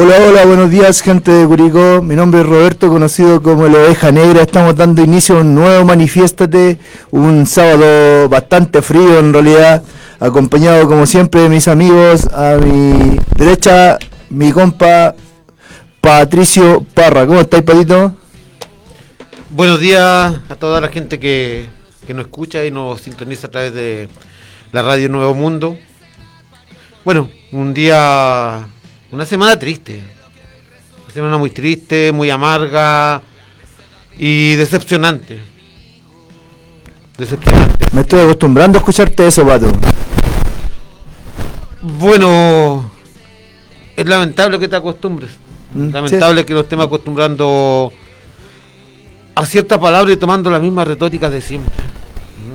[0.00, 2.00] Hola, hola, buenos días gente de Curicó.
[2.02, 4.42] Mi nombre es Roberto, conocido como la Oveja Negra.
[4.42, 6.78] Estamos dando inicio a un nuevo Manifiéstate,
[7.10, 9.82] un sábado bastante frío en realidad,
[10.20, 12.28] acompañado como siempre de mis amigos.
[12.32, 13.98] A mi derecha,
[14.30, 15.16] mi compa
[16.00, 17.26] Patricio Parra.
[17.26, 18.14] ¿Cómo estáis, Patito?
[19.50, 21.66] Buenos días a toda la gente que,
[22.06, 24.08] que nos escucha y nos sintoniza a través de
[24.70, 25.76] la radio Nuevo Mundo.
[27.04, 28.68] Bueno, un día
[29.10, 30.02] una semana triste.
[31.04, 33.22] Una semana muy triste, muy amarga
[34.18, 35.40] y decepcionante.
[37.16, 37.86] Decepcionante.
[37.92, 39.72] Me estoy acostumbrando a escucharte eso, Pato.
[41.80, 42.90] Bueno,
[43.96, 45.30] es lamentable que te acostumbres.
[45.74, 47.92] Mm, lamentable que nos estemos acostumbrando
[49.34, 51.72] a ciertas palabras y tomando las mismas retóricas de siempre.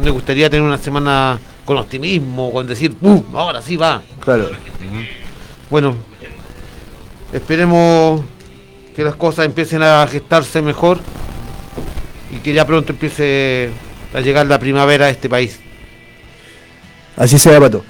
[0.04, 3.24] Me gustaría tener una semana con optimismo, con decir, ¡pum!
[3.34, 4.02] Ahora sí va.
[4.20, 4.50] Claro.
[5.70, 5.96] Bueno,
[7.34, 8.22] Esperemos
[8.96, 11.00] que las cosas empiecen a gestarse mejor
[12.32, 13.72] y que ya pronto empiece
[14.14, 15.60] a llegar la primavera a este país.
[17.18, 17.84] Así sea, Pato.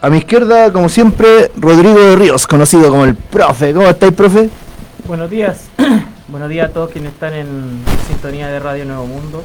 [0.00, 3.72] A mi izquierda, como siempre, Rodrigo de Ríos, conocido como el profe.
[3.72, 4.50] ¿Cómo estáis, profe?
[5.04, 5.64] Buenos días.
[6.28, 9.42] Buenos días a todos quienes están en sintonía de Radio Nuevo Mundo.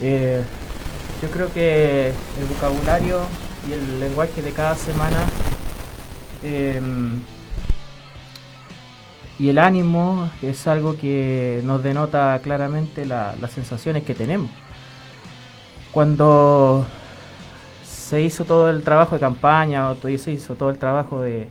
[0.00, 0.42] Eh,
[1.20, 3.20] yo creo que el vocabulario
[3.68, 5.24] y el lenguaje de cada semana
[6.42, 6.80] eh,
[9.44, 14.50] y el ánimo es algo que nos denota claramente las sensaciones que tenemos.
[15.92, 16.86] Cuando
[17.82, 21.48] se hizo todo el trabajo de campaña o se hizo todo el trabajo de,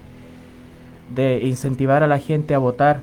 [1.14, 3.02] de incentivar a la gente a votar,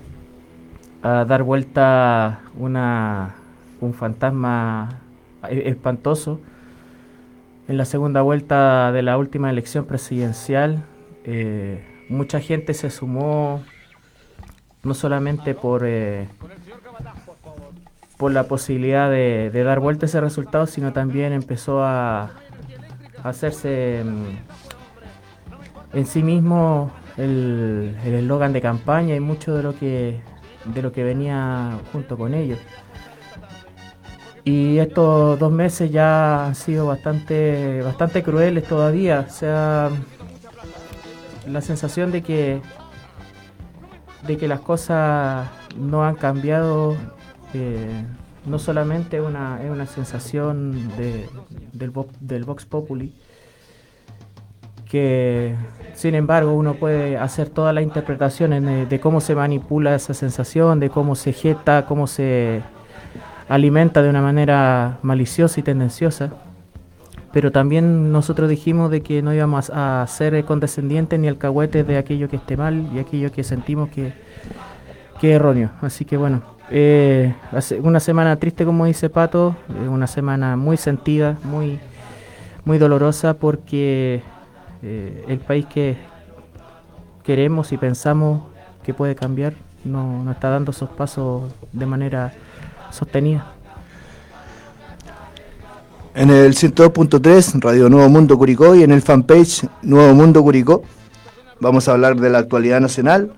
[1.04, 3.36] a dar vuelta una,
[3.80, 5.02] un fantasma
[5.48, 6.40] e-, espantoso,
[7.68, 10.82] en la segunda vuelta de la última elección presidencial,
[11.22, 13.62] eh, mucha gente se sumó
[14.82, 16.28] no solamente por, eh,
[18.16, 22.30] por la posibilidad de, dar vuelta ese resultado, sino también empezó a,
[23.22, 30.20] hacerse mm, en sí mismo el eslogan de campaña y mucho de lo que
[30.64, 32.58] de lo que venía junto con ellos.
[34.44, 39.26] Y estos dos meses ya han sido bastante, bastante crueles todavía.
[39.28, 39.90] O sea,
[41.46, 42.60] la sensación de que
[44.26, 46.96] de que las cosas no han cambiado,
[47.54, 48.04] eh,
[48.46, 51.28] no solamente una, es una sensación de,
[51.72, 53.14] del, del Vox Populi,
[54.90, 55.54] que
[55.94, 60.90] sin embargo uno puede hacer todas las interpretaciones de, cómo se manipula esa sensación, de
[60.90, 62.62] cómo se jeta, cómo se
[63.48, 66.32] alimenta de una manera maliciosa y tendenciosa
[67.32, 72.28] pero también nosotros dijimos de que no íbamos a ser condescendientes ni alcahuetes de aquello
[72.28, 74.12] que esté mal y aquello que sentimos que,
[75.20, 75.70] que es erróneo.
[75.80, 77.34] Así que bueno, eh,
[77.82, 79.56] una semana triste como dice Pato,
[79.88, 81.78] una semana muy sentida, muy,
[82.64, 84.22] muy dolorosa porque
[84.82, 85.96] eh, el país que
[87.22, 88.42] queremos y pensamos
[88.82, 89.54] que puede cambiar
[89.84, 92.32] no, no está dando esos pasos de manera
[92.90, 93.59] sostenida.
[96.14, 100.82] En el 102.3, Radio Nuevo Mundo Curicó y en el fanpage Nuevo Mundo Curicó.
[101.60, 103.32] Vamos a hablar de la actualidad nacional,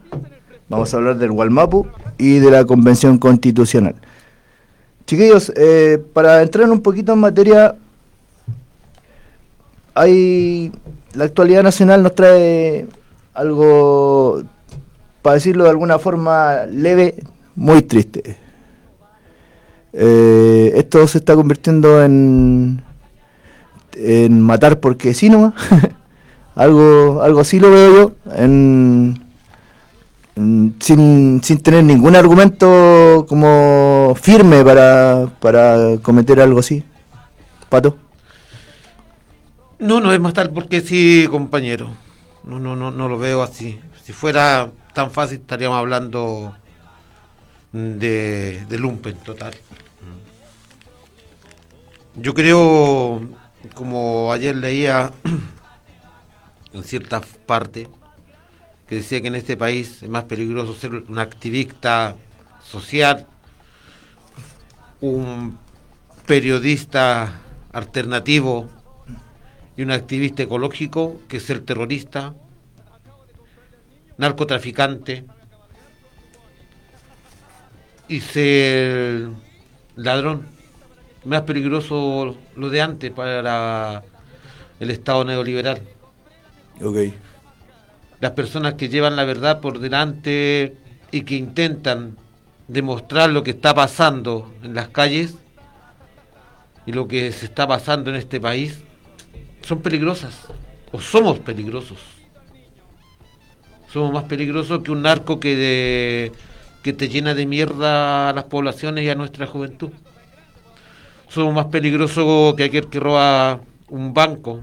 [0.71, 3.95] vamos a hablar del Walmapu y de la Convención Constitucional.
[5.05, 7.75] Chiquillos, eh, para entrar un poquito en materia,
[9.93, 10.73] hay
[11.13, 12.87] la actualidad nacional nos trae
[13.35, 14.45] algo,
[15.21, 17.17] para decirlo de alguna forma leve,
[17.55, 18.39] muy triste.
[19.93, 22.83] Eh, esto se está convirtiendo en,
[23.95, 25.55] en matar porque sí nomás.
[26.55, 29.23] algo, algo así lo veo yo, en,
[30.81, 36.83] sin, sin tener ningún argumento como firme para, para cometer algo así.
[37.69, 37.97] Pato.
[39.79, 41.91] No, no es matar porque sí, compañero.
[42.45, 43.81] No, no, no, no lo veo así.
[44.05, 46.55] Si fuera tan fácil estaríamos hablando
[47.73, 49.55] de, de lumpen total.
[52.15, 53.27] Yo creo,
[53.75, 55.13] como ayer leía
[56.75, 57.89] en cierta parte,
[58.87, 62.15] que decía que en este país es más peligroso ser un activista
[62.63, 63.27] social,
[65.01, 65.59] un
[66.27, 67.41] periodista
[67.73, 68.69] alternativo
[69.75, 72.35] y un activista ecológico que ser terrorista,
[74.19, 75.25] narcotraficante
[78.07, 79.31] y ser
[79.97, 80.62] ladrón
[81.25, 84.03] más peligroso lo de antes para
[84.81, 85.81] el Estado neoliberal.
[86.83, 86.97] Ok.
[88.21, 90.77] las personas que llevan la verdad por delante
[91.11, 92.17] y que intentan
[92.69, 95.35] demostrar lo que está pasando en las calles
[96.87, 98.81] y lo que se está pasando en este país,
[99.63, 100.49] son peligrosas
[100.91, 101.99] o somos peligrosos.
[103.93, 106.33] Somos más peligrosos que un narco que,
[106.83, 109.91] que te llena de mierda a las poblaciones y a nuestra juventud.
[111.33, 114.61] Somos más peligrosos que aquel que roba un banco,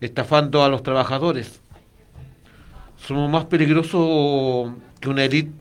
[0.00, 1.60] estafando a los trabajadores.
[2.96, 5.52] Somos más peligrosos que una élite,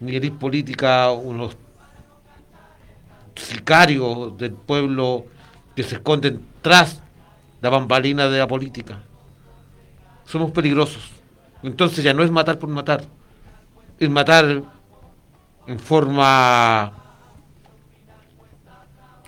[0.00, 1.56] una élite política, unos
[3.34, 5.26] sicarios del pueblo
[5.74, 7.02] que se esconden tras
[7.60, 9.00] la bambalina de la política.
[10.24, 11.02] Somos peligrosos.
[11.64, 13.02] Entonces ya no es matar por matar,
[13.98, 14.62] es matar
[15.66, 17.07] en forma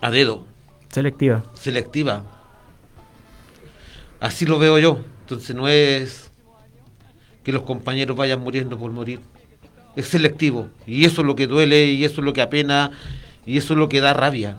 [0.00, 0.46] a dedo.
[0.88, 1.44] Selectiva.
[1.54, 2.24] Selectiva.
[4.18, 5.00] Así lo veo yo.
[5.22, 6.30] Entonces no es
[7.44, 9.20] que los compañeros vayan muriendo por morir.
[9.96, 10.68] Es selectivo.
[10.86, 12.90] Y eso es lo que duele y eso es lo que apena
[13.46, 14.58] y eso es lo que da rabia.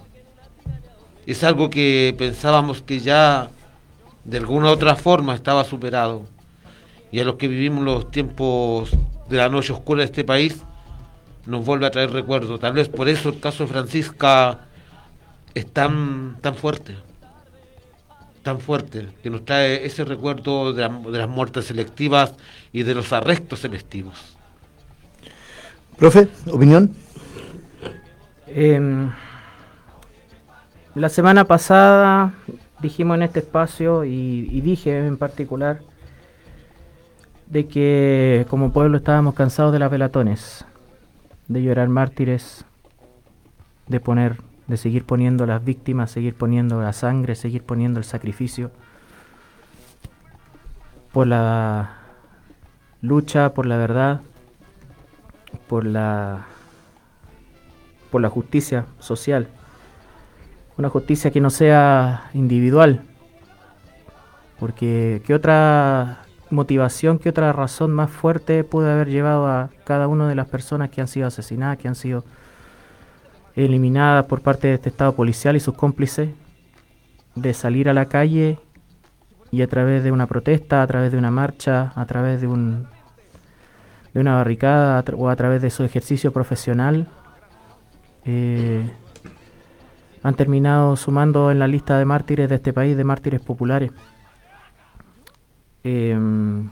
[1.25, 3.49] Es algo que pensábamos que ya
[4.23, 6.25] de alguna u otra forma estaba superado.
[7.11, 8.91] Y a los que vivimos los tiempos
[9.29, 10.63] de la noche oscura de este país,
[11.45, 12.59] nos vuelve a traer recuerdos.
[12.59, 14.67] Tal vez por eso el caso de Francisca
[15.53, 16.95] es tan, tan fuerte,
[18.44, 22.33] tan fuerte, que nos trae ese recuerdo de, las muertes selectivas
[22.71, 24.38] y de los arrestos selectivos.
[25.98, 26.94] Profe, opinión.
[28.48, 29.12] Em,
[30.95, 32.33] la semana pasada
[32.81, 35.80] dijimos en este espacio y, dije en particular
[37.48, 40.65] de que como pueblo estábamos cansados de las velatones,
[41.48, 42.65] de llorar mártires,
[43.88, 44.38] de poner,
[44.71, 48.71] de seguir poniendo las víctimas, seguir poniendo la sangre, seguir poniendo el sacrificio
[51.12, 51.97] por la
[53.01, 54.21] lucha, por la verdad,
[55.68, 56.45] por la
[58.12, 59.47] por la justicia social.
[60.77, 63.01] Una justicia que no sea individual.
[64.57, 70.29] Porque ¿qué otra motivación, qué otra razón más fuerte puede haber llevado a cada una
[70.29, 72.24] de las personas que han sido asesinadas, que han sido
[73.56, 76.30] eliminadas por parte de este Estado policial y sus cómplices,
[77.36, 78.59] de salir a la calle
[79.51, 82.88] y a través de una protesta, a través de una marcha, a través de un
[84.13, 87.07] de una barricada o a través de su ejercicio profesional,
[88.25, 88.89] eh,
[90.24, 93.92] han terminado sumando en la lista de mártires de este país, de mártires populares.
[95.83, 96.69] Em,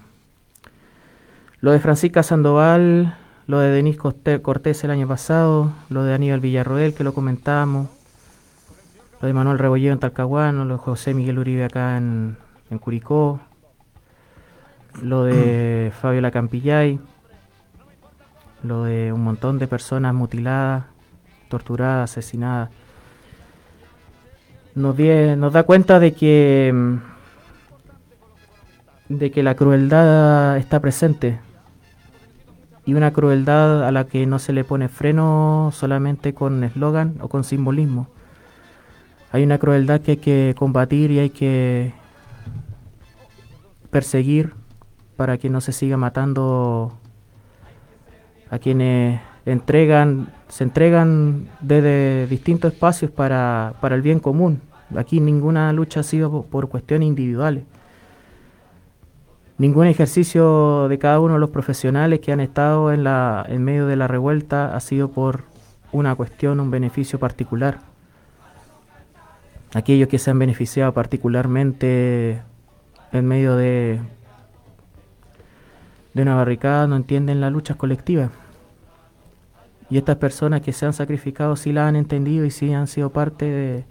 [1.62, 3.18] lo de Francisca Sandoval,
[3.50, 7.88] lo de Denis Cortés el año pasado, lo de Aníbal Villarroel, que lo comentábamos,
[9.20, 12.38] lo de Manuel Rebolleo en Talcahuano, lo de José Miguel Uribe acá en,
[12.70, 13.40] en Curicó,
[15.02, 17.00] lo de Fabiola Campillay,
[18.62, 20.86] lo de un montón de personas mutiladas
[21.50, 22.70] torturada, asesinada,
[24.76, 27.00] nos, nos da cuenta de que,
[29.08, 31.49] de que la crueldad está presente
[32.90, 37.28] y una crueldad a la que no se le pone freno solamente con eslogan o
[37.28, 38.08] con simbolismo.
[39.32, 41.94] Hay una crueldad que hay que combatir y hay que
[43.92, 44.54] perseguir
[45.18, 46.98] para que no se siga matando
[48.50, 54.62] a quienes entregan, se entregan desde distintos espacios para, para el bien común.
[54.98, 57.66] Aquí ninguna lucha ha sido por cuestiones individuales.
[59.60, 63.88] Ningún ejercicio de cada uno de los profesionales que han estado en, la, en medio
[63.88, 65.44] de la revuelta ha sido por
[65.92, 67.80] una cuestión, un beneficio particular.
[69.74, 72.42] Aquellos que se han beneficiado particularmente
[73.12, 74.00] en medio de,
[76.14, 78.32] de una barricada no entienden las luchas colectivas.
[79.90, 83.10] Y estas personas que se han sacrificado sí la han entendido y sí han sido
[83.10, 83.84] parte de,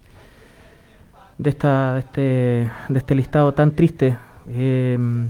[1.36, 4.16] de, esta, este, de este listado tan triste.
[4.48, 5.28] Em,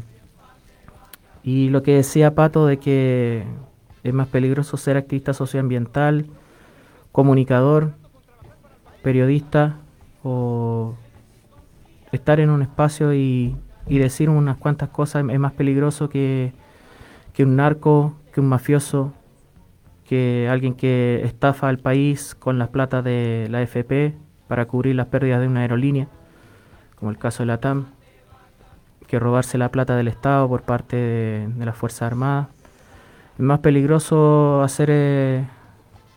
[1.48, 3.42] y lo que decía Pato de que
[4.04, 6.26] es más peligroso ser activista socioambiental,
[7.10, 7.92] comunicador,
[9.02, 9.78] periodista
[10.22, 10.94] o
[12.12, 16.52] estar en un espacio y, decir unas cuantas cosas es más peligroso que,
[17.32, 19.14] que un narco, que un mafioso,
[20.06, 24.14] que alguien que estafa al país con las plata de la FP
[24.48, 26.08] para cubrir las pérdidas de una aerolínea,
[26.96, 27.86] como el caso de la TAM,
[29.08, 32.48] que robarse la plata del Estado por parte de, las Fuerzas Armadas.
[33.34, 35.44] Es más peligroso hacer, eh,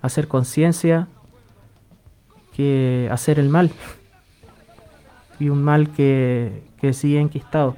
[0.02, 1.08] hacer conciencia
[2.54, 3.72] que hacer el mal.
[5.40, 7.76] Y un mal que, que sigue enquistado.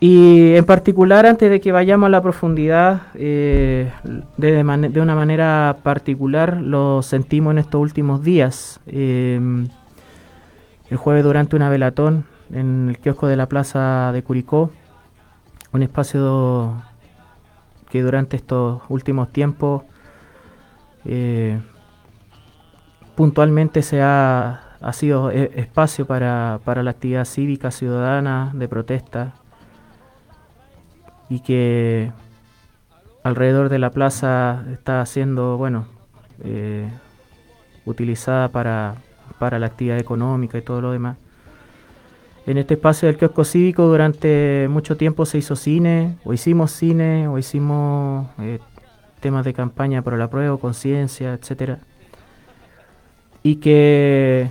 [0.00, 3.90] Y en particular, antes de que vayamos a la profundidad, eh,
[4.36, 8.80] de, de, una manera particular lo sentimos en estos últimos días.
[8.86, 9.40] Eh,
[10.90, 14.70] el jueves durante una velatón en el kiosco de la plaza de Curicó,
[15.72, 16.82] un espacio
[17.90, 19.82] que durante estos últimos tiempos
[21.04, 21.60] eh,
[23.14, 29.32] puntualmente se ha, ha sido e, espacio para, para la actividad cívica ciudadana de protesta
[31.28, 32.12] y que
[33.22, 35.86] alrededor de la plaza está siendo, bueno,
[36.44, 36.88] eh,
[37.84, 38.96] utilizada para,
[39.38, 41.16] para la actividad económica y todo lo demás.
[42.48, 47.28] En este espacio del kiosco cívico durante mucho tiempo se hizo cine, o hicimos cine,
[47.28, 48.58] o hicimos eh,
[49.20, 51.80] temas de campaña por la prueba, conciencia, etcétera.
[53.42, 54.48] Y que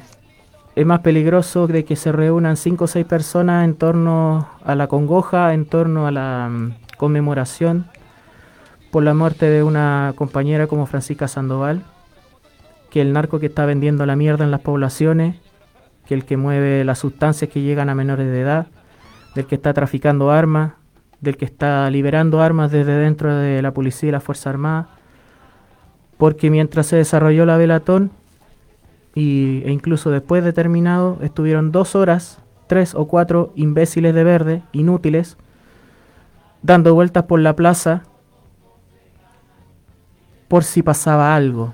[0.76, 4.86] es más peligroso de que se reúnan cinco o seis personas en torno a la
[4.86, 7.88] congoja, en torno a la mm, conmemoración
[8.92, 11.82] por la muerte de una compañera como Francisca Sandoval,
[12.92, 15.38] que el narco que está vendiendo la mierda en las poblaciones,
[16.08, 18.68] que el que mueve las sustancias que llegan a menores de edad,
[19.36, 20.74] del que está traficando armas,
[21.20, 24.90] del que está liberando armas desde dentro de la policía y la Fuerza Armada,
[26.18, 28.12] porque mientras se desarrolló la velatón,
[29.14, 34.64] y, e incluso después de terminado estuvieron dos horas, tres o cuatro imbéciles de verde,
[34.72, 35.38] inútiles,
[36.62, 38.04] dando vueltas por la plaza
[40.48, 41.74] por si pasaba algo.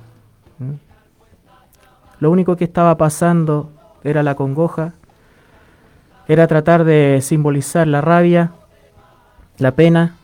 [2.20, 3.72] Lo único que estaba pasando
[4.04, 4.94] era la congoja,
[6.28, 8.52] era tratar de simbolizar la rabia,
[9.58, 10.16] la pena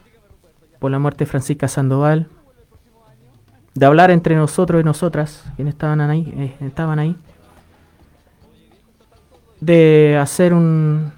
[0.79, 2.27] por la muerte de Francisca Sandoval,
[3.73, 7.15] de hablar entre nosotros y nosotras, quienes estaban ahí, eh, estaban ahí,
[9.59, 11.11] de hacer un,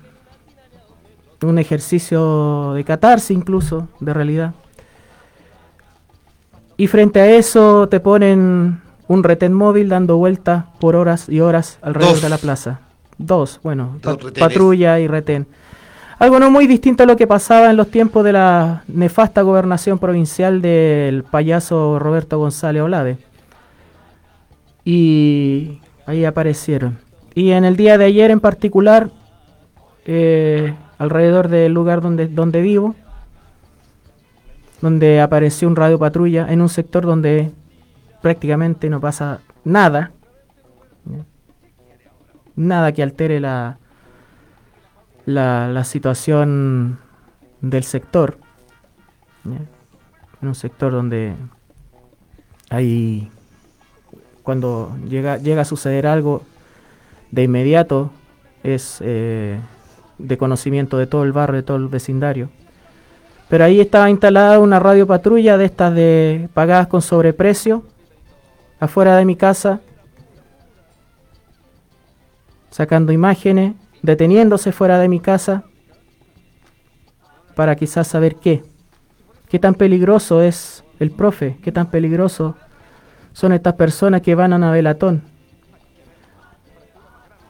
[1.42, 4.54] un ejercicio de catarse incluso, de realidad.
[6.78, 11.78] Y frente a eso te ponen un retén móvil dando vueltas por horas y horas
[11.82, 12.80] alrededor de la plaza.
[13.18, 14.00] Dos, bueno,
[14.40, 15.48] patrulla y retén.
[16.18, 20.00] Algo no muy distinto a lo que pasaba en los tiempos de la nefasta gobernación
[20.00, 23.18] provincial del payaso Roberto González Olade.
[24.86, 26.98] Y ahí aparecieron.
[27.36, 29.10] Y en el día de ayer en particular,
[30.06, 32.96] eh, alrededor del lugar donde, donde vivo,
[34.82, 37.52] donde apareció un radio patrulla en un sector donde
[38.22, 40.12] prácticamente no pasa nada,
[42.56, 43.78] nada que altere la,
[45.26, 47.00] la, situación
[47.62, 48.38] del sector,
[49.46, 51.34] en un sector donde
[52.70, 53.30] hay,
[54.44, 56.44] cuando llega, llega a suceder algo,
[57.32, 58.12] de inmediato
[58.64, 59.58] es eh,
[60.18, 62.50] de conocimiento de todo el barrio, de todo el vecindario.
[63.50, 67.84] Pero ahí estaba instalada una radio patrulla de estas de pagadas con sobreprecio,
[68.82, 69.80] afuera de mi casa,
[72.72, 75.64] sacando imágenes deteniéndose fuera de mi casa
[77.56, 78.64] para quizás saber qué.
[79.48, 81.58] ¿Qué tan peligroso es el profe?
[81.62, 82.56] ¿Qué tan peligroso
[83.34, 85.22] son estas personas que van a Navelatón?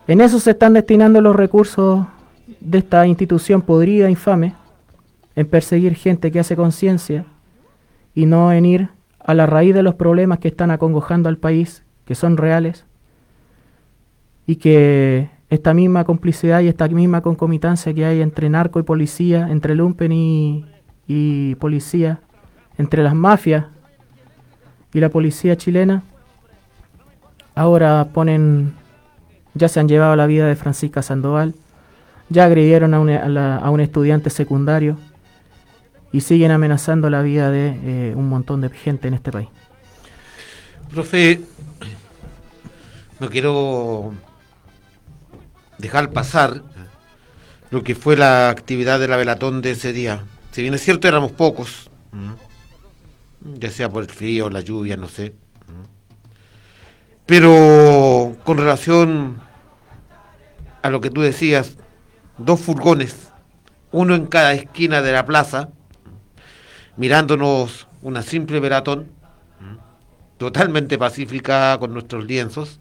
[0.08, 2.06] En eso se están destinando los recursos
[2.60, 4.54] de esta institución podrida, infame,
[5.36, 7.24] en perseguir gente que hace conciencia
[8.14, 11.84] y no en ir a la raíz de los problemas que están acongojando al país,
[12.06, 12.86] que son reales,
[14.46, 19.48] y que esta misma complicidad y esta misma concomitancia que hay entre narco y policía,
[19.50, 20.66] entre lumpen y,
[21.08, 22.20] y policía,
[22.78, 23.66] entre las mafias
[24.94, 26.04] y la policía chilena,
[27.54, 28.74] ahora ponen,
[29.54, 31.54] ya se han llevado la vida de Francisca Sandoval,
[32.30, 34.98] ya agredieron a un, a un estudiante secundario
[36.12, 39.50] y siguen amenazando la vida de eh, un montón de gente en este país.
[40.91, 41.41] Profe,
[43.20, 44.13] no quiero
[45.77, 46.62] dejar pasar
[47.70, 50.25] lo que fue la actividad de la velatón de ese día.
[50.51, 51.89] Si bien es cierto, éramos pocos,
[53.41, 55.34] ya sea por el frío, la lluvia, no sé.
[57.25, 59.39] Pero con relación
[60.82, 61.77] a lo que tú decías,
[62.38, 63.30] dos furgones,
[63.91, 65.70] uno en cada esquina de la plaza,
[67.01, 69.08] mirándonos una simple velatón,
[70.38, 72.79] totalmente pacífica con nuestros lienzos,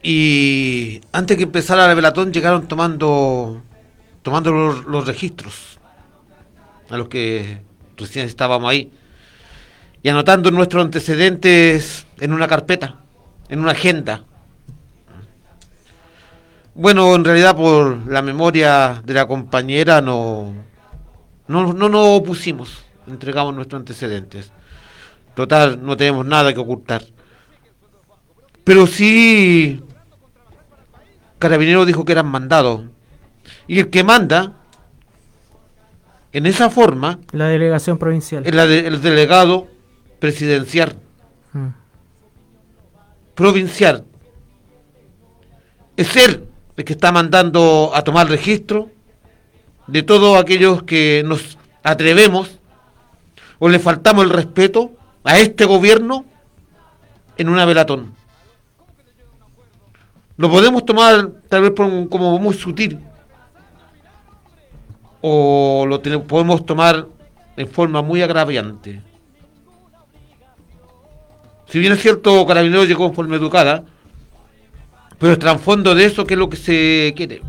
[0.00, 3.62] Y antes que empezara la velatón llegaron tomando
[4.22, 4.52] tomando
[4.86, 5.80] los, registros
[6.88, 7.62] a los que
[7.96, 8.92] recién estábamos ahí
[10.02, 13.00] y anotando nuestros antecedentes en una carpeta,
[13.48, 14.24] en una agenda.
[16.80, 20.54] Bueno, en realidad por la memoria de la compañera no,
[21.48, 24.52] no, no nos opusimos, entregamos nuestros antecedentes.
[25.34, 27.02] Total, no tenemos nada que ocultar.
[28.62, 29.82] Pero sí,
[31.40, 32.82] Carabinero dijo que eran mandados.
[33.66, 34.52] Y el que manda,
[36.32, 38.44] en esa forma, La delegación provincial.
[38.44, 39.66] de- el delegado
[40.20, 40.94] presidencial,
[41.52, 41.68] Mm.
[43.34, 44.04] provincial.
[45.96, 46.47] Es él
[46.78, 48.88] el que está mandando a tomar registro
[49.88, 52.58] de todos aquellos que nos atrevemos
[53.58, 54.92] o le faltamos el respeto
[55.24, 56.24] a este gobierno
[57.36, 58.14] en una velatón.
[60.36, 63.00] Lo podemos tomar tal vez como muy sutil
[65.20, 67.06] o lo tene- podemos tomar
[67.56, 69.02] en forma muy agraviante.
[71.68, 73.82] Si bien es cierto, Carabinero llegó en forma educada,
[75.18, 77.42] pero el trasfondo de eso, ¿qué es lo que se quiere?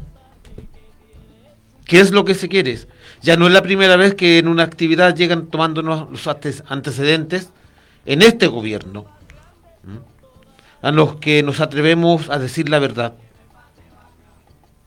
[1.86, 2.80] ¿Qué es lo que se quiere?
[3.22, 7.50] Ya no es la primera vez que en una actividad llegan tomándonos los ante- antecedentes
[8.06, 9.06] en este gobierno,
[10.82, 13.14] a los que nos atrevemos a decir la verdad.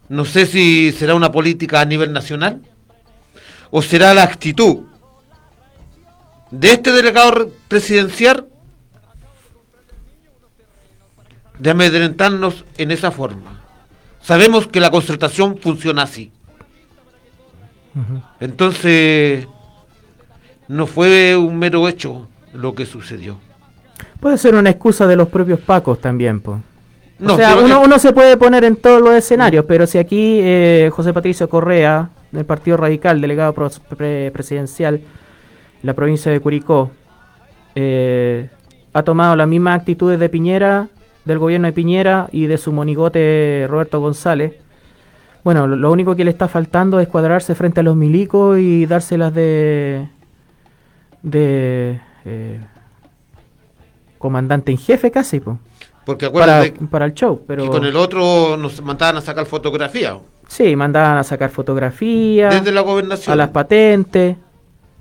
[0.08, 2.62] No sé si será una política a nivel nacional
[3.70, 4.84] o será la actitud
[6.50, 8.46] de este delegado re- presidencial
[11.62, 13.60] de amedrentarnos en esa forma.
[14.20, 16.32] Sabemos que la concertación funciona así.
[18.40, 19.46] Entonces,
[20.68, 23.38] no fue un mero hecho lo que sucedió.
[24.20, 26.58] Puede ser una excusa de los propios pacos también, pues.
[27.18, 29.98] No, o sea, uno, que- uno se puede poner en todos los escenarios, pero si
[29.98, 35.02] aquí eh, José Patricio Correa, del Partido Radical, delegado pre- presidencial en
[35.82, 36.90] la provincia de Curicó,
[37.76, 38.48] eh,
[38.92, 40.88] ha tomado las mismas actitudes de Piñera,
[41.24, 44.54] del gobierno de Piñera y de su monigote Roberto González,
[45.44, 48.86] bueno, lo, lo único que le está faltando es cuadrarse frente a los milicos y
[48.86, 50.08] dárselas de...
[51.22, 52.00] de...
[52.24, 52.60] eh,
[54.18, 55.56] comandante en jefe casi, pues
[56.04, 59.46] Porque para, acuérdate para el show, pero que con el otro nos mandaban a sacar
[59.46, 60.16] fotografía.
[60.46, 63.32] Sí, mandaban a sacar fotografías, desde la gobernación.
[63.32, 64.36] a las patentes,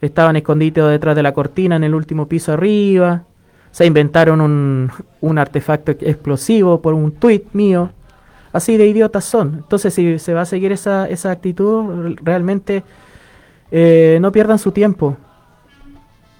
[0.01, 3.25] estaban escondidos detrás de la cortina en el último piso arriba,
[3.71, 7.89] se inventaron un, un artefacto explosivo por un tuit mío,
[8.53, 9.55] así de idiotas son.
[9.63, 12.83] Entonces, si se va a seguir esa, esa actitud, realmente
[13.71, 15.15] eh, no pierdan su tiempo,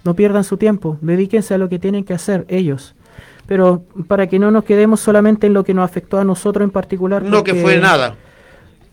[0.03, 2.95] no pierdan su tiempo, dedíquense a lo que tienen que hacer ellos.
[3.47, 6.71] Pero para que no nos quedemos solamente en lo que nos afectó a nosotros en
[6.71, 7.23] particular.
[7.23, 8.15] no que porque- fue nada.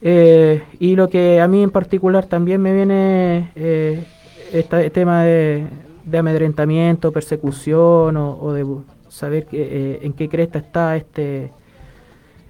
[0.01, 4.05] eh, y lo que a mí en particular también me viene eh,
[4.53, 5.67] este tema de,
[6.11, 8.67] de amedrentamiento, persecución o, de
[9.09, 11.53] saber que, eh, en qué cresta está este,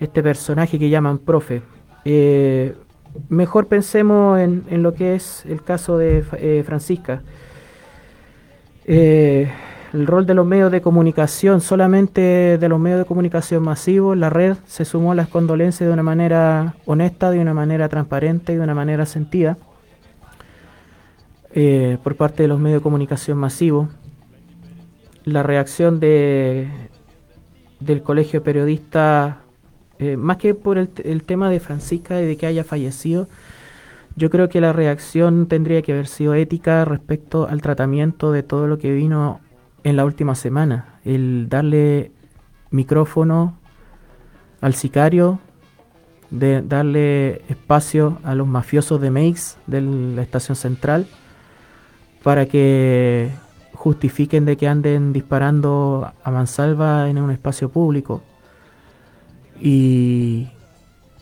[0.01, 1.62] este personaje que llaman profe.
[2.05, 2.75] Eh,
[3.29, 7.23] mejor pensemos en, en lo que es el caso de eh, Francisca.
[8.87, 9.51] Eh,
[9.92, 14.29] el rol de los medios de comunicación, solamente de los medios de comunicación masivos, la
[14.31, 18.57] red se sumó a las condolencias de una manera honesta, de una manera transparente y
[18.57, 19.57] de una manera sentida
[21.53, 23.89] eh, por parte de los medios de comunicación masivos.
[25.25, 26.69] La reacción de,
[27.81, 29.37] del colegio de periodistas,
[29.99, 33.29] eh, más que por el, el tema de Francisca y de que haya fallecido,
[34.17, 38.67] yo creo que la reacción tendría que haber sido ética respecto al tratamiento de todo
[38.67, 39.41] lo que vino
[39.85, 41.01] en la última semana.
[41.05, 42.11] El darle
[42.71, 43.57] micrófono
[44.61, 45.39] al sicario,
[46.31, 51.07] de darle espacio a los mafiosos de Meix de la estación central
[52.29, 53.31] para que
[53.73, 58.21] justifiquen de que anden disparando a mansalva en un espacio público.
[59.62, 60.49] Y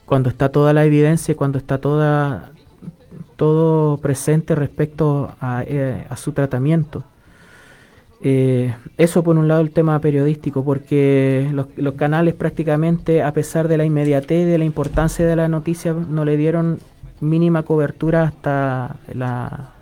[0.05, 2.51] cuando está toda la evidencia, cuando está toda
[3.37, 7.05] todo presente respecto a, eh, su tratamiento.
[8.21, 13.69] Eh, eso por un lado el tema periodístico, porque los, los canales prácticamente, a pesar
[13.69, 16.81] de la inmediatez, de la importancia de la noticia, no le dieron
[17.21, 19.76] mínima cobertura hasta la,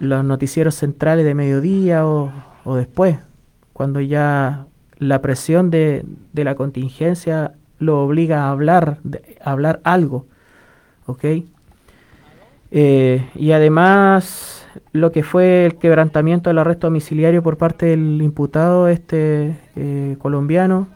[0.00, 2.32] los noticieros centrales de mediodía o,
[2.64, 3.18] o después,
[3.72, 4.66] cuando ya
[4.98, 8.98] la presión de, de la contingencia lo obliga a hablar,
[9.42, 10.26] a hablar algo,
[11.06, 11.24] ¿ok?
[12.72, 18.86] Eh, y además lo que fue el quebrantamiento del arresto domiciliario por parte del imputado
[18.86, 20.86] este eh, colombiano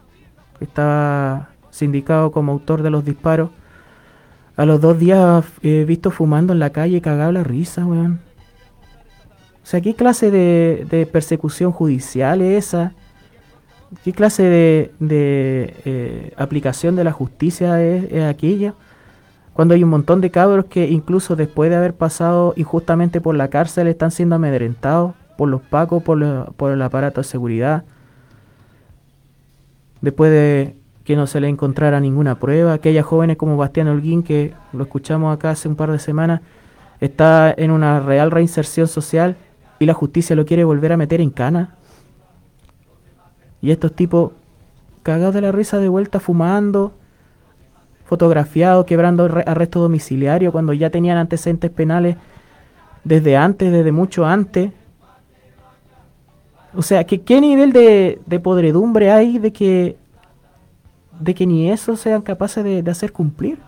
[0.58, 3.50] que estaba sindicado como autor de los disparos
[4.56, 8.20] a los dos días eh, visto fumando en la calle cagado la risa weón
[9.64, 12.92] o sea qué clase de, persecución judicial es esa
[14.02, 18.74] ¿Qué clase de, de eh, aplicación de la justicia es, aquella?
[19.52, 23.48] Cuando hay un montón de cabros que incluso después de haber pasado injustamente por la
[23.50, 27.84] cárcel están siendo amedrentados por los pacos, por, lo- el aparato de seguridad.
[30.00, 34.54] Después de que no se le encontrara ninguna prueba, aquellas jóvenes como Bastián Holguín, que
[34.72, 36.40] lo escuchamos acá hace un par de semanas,
[37.00, 39.36] está en una real reinserción social
[39.84, 41.76] y la justicia lo quiere volver a meter en cana.
[43.60, 44.32] Y estos tipos
[45.02, 46.92] cagados de la risa de vuelta fumando,
[48.06, 52.16] fotografiados, quebrando arre- arresto domiciliario cuando ya tenían antecedentes penales
[53.04, 54.72] desde antes, desde mucho antes.
[56.74, 59.96] O sea, ¿qué, qué nivel de, de podredumbre hay de que,
[61.20, 63.58] de que ni eso sean capaces de hacer cumplir?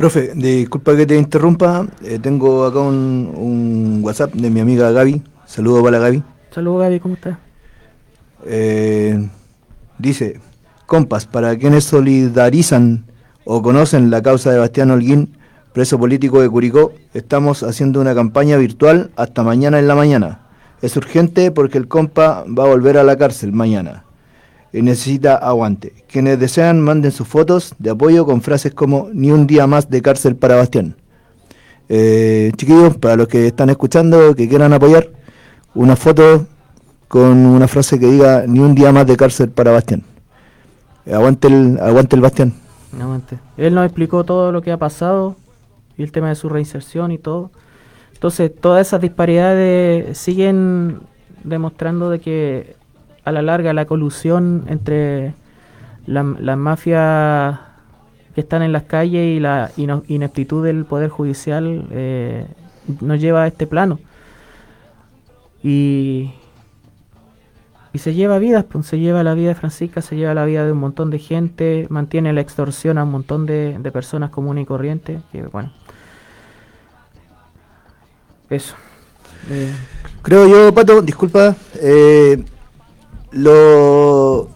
[0.00, 1.86] Profe, disculpa que te interrumpa.
[2.02, 5.22] eh, tengo acá un, un WhatsApp de mi amiga Gaby.
[5.44, 6.22] Saludos para la Gaby.
[6.54, 7.36] Saludos Gaby, ¿cómo estás?
[8.46, 9.28] Eh,
[9.98, 10.40] dice,
[10.86, 13.04] compas, para quienes solidarizan
[13.44, 15.36] o conocen la causa de Bastián Holguín,
[15.74, 20.46] preso político de Curicó, estamos haciendo una campaña virtual hasta mañana en la mañana.
[20.80, 24.04] Es urgente porque el compa va a volver a la cárcel mañana
[24.72, 25.92] y necesita aguante.
[26.08, 30.02] Quienes desean manden sus fotos de apoyo con frases como ni un día más de
[30.02, 30.96] cárcel para Bastián.
[31.88, 35.08] Eh, chiquillos, para los que están escuchando, que quieran apoyar,
[35.74, 36.46] una foto
[37.08, 40.04] con una frase que diga ni un día más de cárcel para Bastián.
[41.06, 42.54] Eh, Aguante el, aguante el Bastián.
[43.00, 43.38] Aguante.
[43.56, 45.34] Él nos explicó todo lo que ha pasado
[45.96, 47.50] y el tema de su reinserción y todo.
[48.14, 51.00] Entonces, todas esas disparidades siguen
[51.42, 52.76] demostrando de que
[53.30, 55.34] a la larga la colusión entre
[56.06, 57.58] la- las mafias
[58.34, 62.46] que están en las calles y la ineptitud del Poder Judicial eh,
[63.00, 63.98] nos lleva a este plano.
[65.62, 66.32] Y,
[67.92, 70.64] y se lleva vidas, pues, se lleva la vida de Francisca, se lleva la vida
[70.64, 74.66] de un montón de gente, mantiene la extorsión a un montón de, personas comunes y
[74.66, 75.72] corrientes, que bueno.
[78.48, 78.74] Eso.
[80.22, 82.42] Creo yo, Pato, disculpa, eh,
[83.32, 84.48] lo,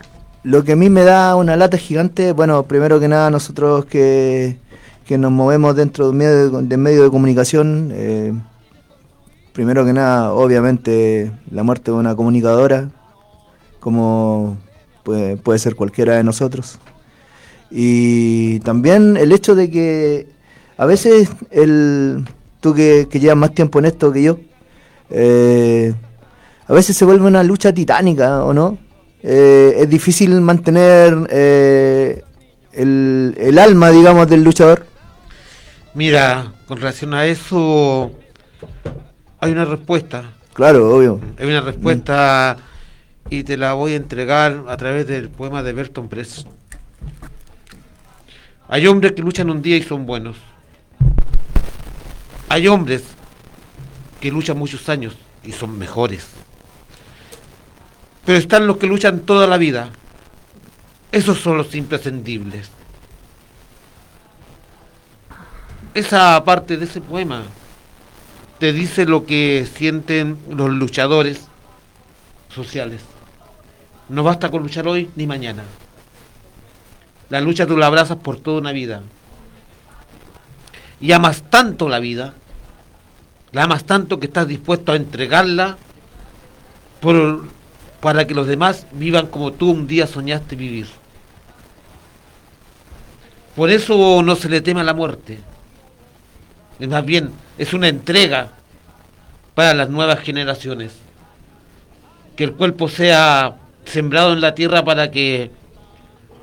[0.42, 4.58] lo que a mí me da una lata gigante, bueno, primero que nada nosotros que,
[5.06, 8.32] que nos movemos dentro de un medio de, de medio de comunicación, eh,
[9.52, 12.90] primero que nada, obviamente, la muerte de una comunicadora,
[13.80, 14.56] como
[15.02, 16.78] puede, puede ser cualquiera de nosotros.
[17.70, 20.28] Y también el hecho de que
[20.76, 22.24] a veces el,
[22.60, 24.38] tú que, que llevas más tiempo en esto que yo,
[25.10, 25.94] eh,
[26.66, 28.78] a veces se vuelve una lucha titánica, ¿o no?
[29.22, 32.22] Eh, es difícil mantener eh,
[32.72, 34.86] el, el alma, digamos, del luchador.
[35.94, 38.12] Mira, con relación a eso,
[39.40, 40.24] hay una respuesta.
[40.52, 41.20] Claro, obvio.
[41.38, 42.56] Hay una respuesta
[43.30, 46.46] y te la voy a entregar a través del poema de Berton Press.
[48.68, 50.36] Hay hombres que luchan un día y son buenos.
[52.48, 53.02] Hay hombres
[54.20, 56.26] que luchan muchos años y son mejores.
[58.24, 59.90] Pero están los que luchan toda la vida.
[61.12, 62.70] Esos son los imprescindibles.
[65.94, 67.44] Esa parte de ese poema
[68.58, 71.48] te dice lo que sienten los luchadores
[72.52, 73.02] sociales.
[74.08, 75.62] No basta con luchar hoy ni mañana.
[77.30, 79.02] La lucha tú la abrazas por toda una vida.
[81.00, 82.34] Y amas tanto la vida,
[83.52, 85.76] la amas tanto que estás dispuesto a entregarla
[87.00, 87.48] por,
[88.04, 90.86] para que los demás vivan como tú un día soñaste vivir.
[93.56, 95.38] Por eso no se le teme a la muerte.
[96.78, 98.50] Es más bien, es una entrega
[99.54, 100.92] para las nuevas generaciones.
[102.36, 105.50] Que el cuerpo sea sembrado en la tierra para que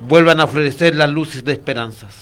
[0.00, 2.12] vuelvan a florecer las luces de esperanzas.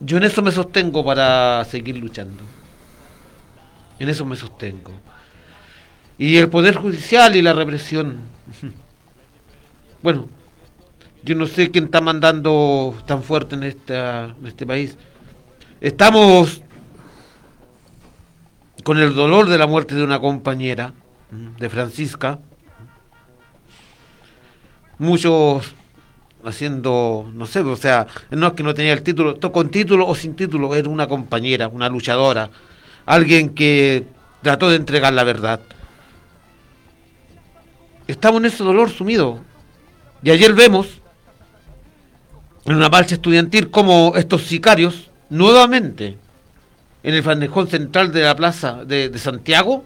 [0.00, 2.42] Yo en eso me sostengo para seguir luchando.
[3.98, 5.05] En eso me sostengo.
[6.18, 8.20] Y el Poder Judicial y la represión.
[10.02, 10.28] Bueno,
[11.24, 14.96] yo no sé quién está mandando tan fuerte en, esta, en este país.
[15.80, 16.62] Estamos
[18.84, 20.92] con el dolor de la muerte de una compañera,
[21.58, 22.38] de Francisca.
[24.98, 25.74] Muchos
[26.44, 30.14] haciendo, no sé, o sea, no es que no tenía el título, con título o
[30.14, 32.48] sin título, era una compañera, una luchadora,
[33.04, 34.06] alguien que
[34.42, 35.60] trató de entregar la verdad.
[38.06, 39.40] Estamos en ese dolor sumido.
[40.22, 40.86] Y ayer vemos
[42.64, 46.18] en una marcha estudiantil como estos sicarios, nuevamente,
[47.02, 49.84] en el bandejón central de la plaza de, Santiago,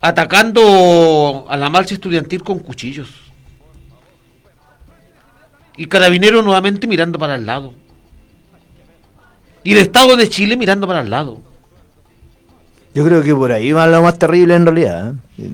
[0.00, 3.08] atacando a la marcha estudiantil con cuchillos.
[5.78, 7.74] Y Carabineros nuevamente mirando para el lado.
[9.62, 11.40] Y el Estado de Chile mirando para el lado.
[12.94, 15.14] Yo creo que por ahí va lo más terrible en realidad.
[15.38, 15.50] ¿eh?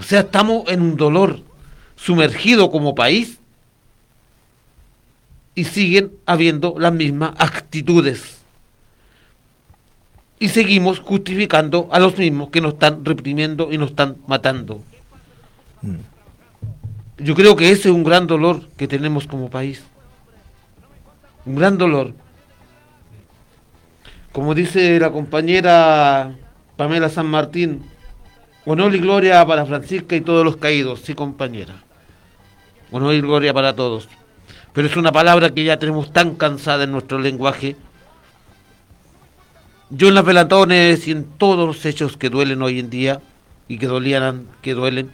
[0.00, 1.42] O sea, estamos en un dolor
[1.94, 3.38] sumergido como país
[5.54, 8.38] y siguen habiendo las mismas actitudes.
[10.38, 14.82] Y seguimos justificando a los mismos que nos están reprimiendo y nos están matando.
[15.82, 15.96] Mm.
[17.18, 19.82] Yo creo que ese es un gran dolor que tenemos como país.
[21.44, 22.14] Un gran dolor.
[24.32, 26.34] Como dice la compañera
[26.78, 27.82] Pamela San Martín,
[28.64, 31.74] honor y gloria para Francisca y todos los caídos, sí compañera.
[32.90, 34.08] Honor y gloria para todos.
[34.72, 37.76] Pero es una palabra que ya tenemos tan cansada en nuestro lenguaje.
[39.90, 43.20] Yo en las pelatones y en todos los hechos que duelen hoy en día
[43.66, 45.10] y que dolían, que duelen,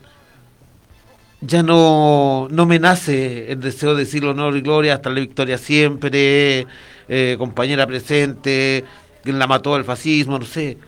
[1.40, 5.58] ya no, no me nace el deseo de decir honor y gloria hasta la victoria
[5.58, 6.66] siempre,
[7.08, 8.84] eh, compañera presente,
[9.22, 10.78] quien la mató el fascismo, no sé.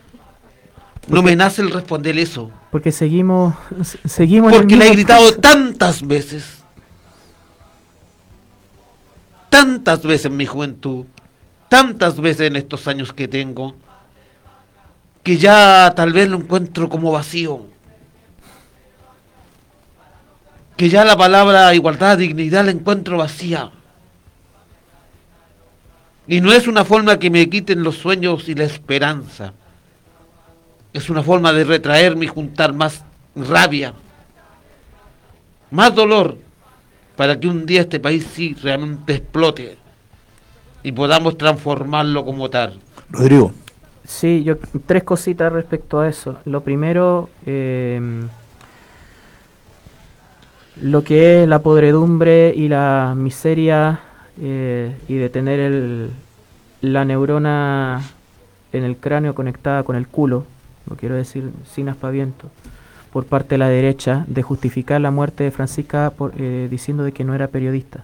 [1.07, 2.51] No me nace el responder eso.
[2.71, 3.55] Porque seguimos,
[4.05, 4.53] seguimos.
[4.53, 6.59] Porque le he gritado tantas veces
[9.49, 11.05] tantas veces en mi juventud,
[11.67, 13.75] tantas veces en estos años que tengo,
[15.23, 17.65] que ya tal vez lo encuentro como vacío.
[20.77, 23.71] Que ya la palabra igualdad, dignidad la encuentro vacía.
[26.25, 29.53] Y no es una forma que me quiten los sueños y la esperanza.
[30.93, 33.03] Es una forma de retraerme y juntar más
[33.35, 33.93] rabia,
[35.71, 36.37] más dolor,
[37.15, 39.77] para que un día este país sí realmente explote
[40.83, 42.79] y podamos transformarlo como tal.
[43.09, 43.51] Rodrigo.
[44.05, 46.37] Sí, yo tres cositas respecto a eso.
[46.45, 48.01] Lo primero, eh,
[50.81, 53.99] lo que es la podredumbre y la miseria
[54.41, 56.09] eh, y de tener el,
[56.81, 58.01] la neurona
[58.71, 60.45] en el cráneo conectada con el culo,
[60.95, 62.49] quiero decir sin aspaviento
[63.11, 67.11] por parte de la derecha de justificar la muerte de Francisca por, eh, diciendo de
[67.11, 68.03] que no era periodista.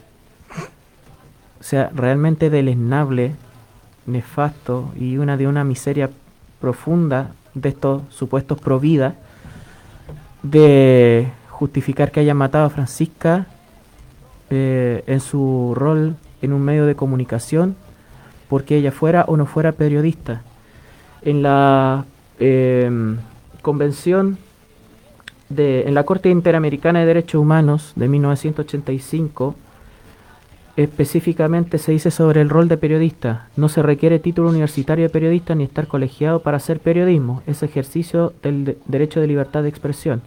[1.60, 3.36] O sea, realmente deleznable,
[4.06, 6.10] nefasto y una de una miseria
[6.60, 9.16] profunda de estos supuestos pro vida
[10.44, 13.48] de justificar que haya matado a Francisca
[14.50, 17.76] eh, en su rol en un medio de comunicación
[18.48, 20.44] porque ella fuera o no fuera periodista.
[21.24, 22.06] En la
[22.40, 23.18] eh,
[23.62, 24.38] convención
[25.58, 29.56] en la Corte Interamericana de Derechos Humanos de 1985,
[30.76, 33.48] específicamente se dice sobre el rol de periodista.
[33.56, 37.44] No se requiere título universitario de periodista ni estar colegiado para hacer periodismo.
[37.48, 40.22] Es ejercicio del derecho de libertad de expresión.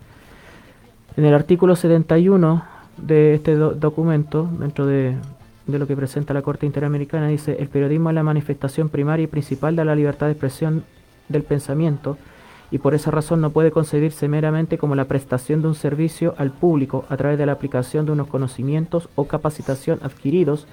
[1.16, 2.64] En el artículo 71
[2.97, 5.16] de este documento, dentro de,
[5.66, 9.27] de lo que presenta la Corte Interamericana, dice, el periodismo es la manifestación primaria y
[9.27, 10.85] principal de la libertad de expresión
[11.29, 12.17] del pensamiento
[12.71, 16.51] y por esa razón no puede concebirse meramente como la prestación de un servicio al
[16.51, 20.67] público a través de la aplicación de unos conocimientos o capacitación adquiridos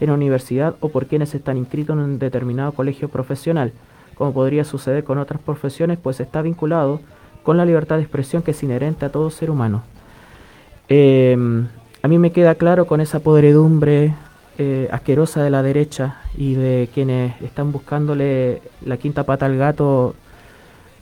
[0.00, 3.72] en la universidad o por quienes están inscritos en un determinado colegio profesional,
[4.14, 7.00] como podría suceder con otras profesiones, pues está vinculado
[7.42, 9.82] con la libertad de expresión que es inherente a todo ser humano.
[10.88, 11.68] Em,
[12.02, 14.14] a mí me queda claro con esa podredumbre
[14.58, 20.14] eh, asquerosa de la derecha y de quienes están buscándole la quinta pata al gato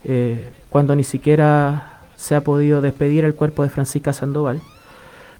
[0.05, 4.61] eh, cuando ni siquiera se ha podido despedir el cuerpo de Francisca Sandoval,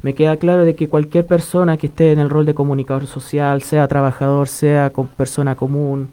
[0.03, 3.63] me queda claro de que cualquier persona que esté en el rol de comunicador social,
[3.63, 6.09] sea trabajador, sea persona común,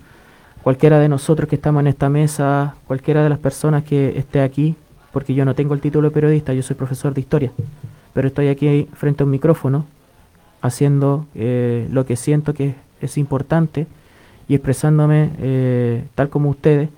[0.61, 4.75] cualquiera de nosotros que estamos en esta mesa, cualquiera de las personas que esté aquí,
[5.11, 7.51] porque yo no tengo el título de periodista, yo soy profesor de historia,
[8.13, 9.85] pero estoy aquí frente a un micrófono
[10.61, 13.87] haciendo eh, lo que siento que es importante
[14.47, 16.89] y expresándome eh, tal como ustedes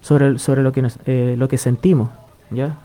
[0.00, 2.10] sobre, sobre lo, que eh, lo que sentimos,
[2.50, 2.78] ¿ya?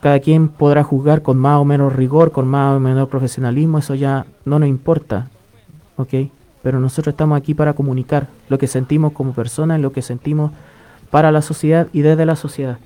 [0.00, 3.96] Cada quien podrá juzgar con más o menos rigor, con más o menos profesionalismo, eso
[3.96, 5.28] ya no nos importa,
[5.96, 6.14] ¿ok?
[6.62, 10.52] Pero nosotros estamos aquí para comunicar lo que sentimos como personas, lo que sentimos
[11.10, 12.78] para la sociedad y desde la sociedad.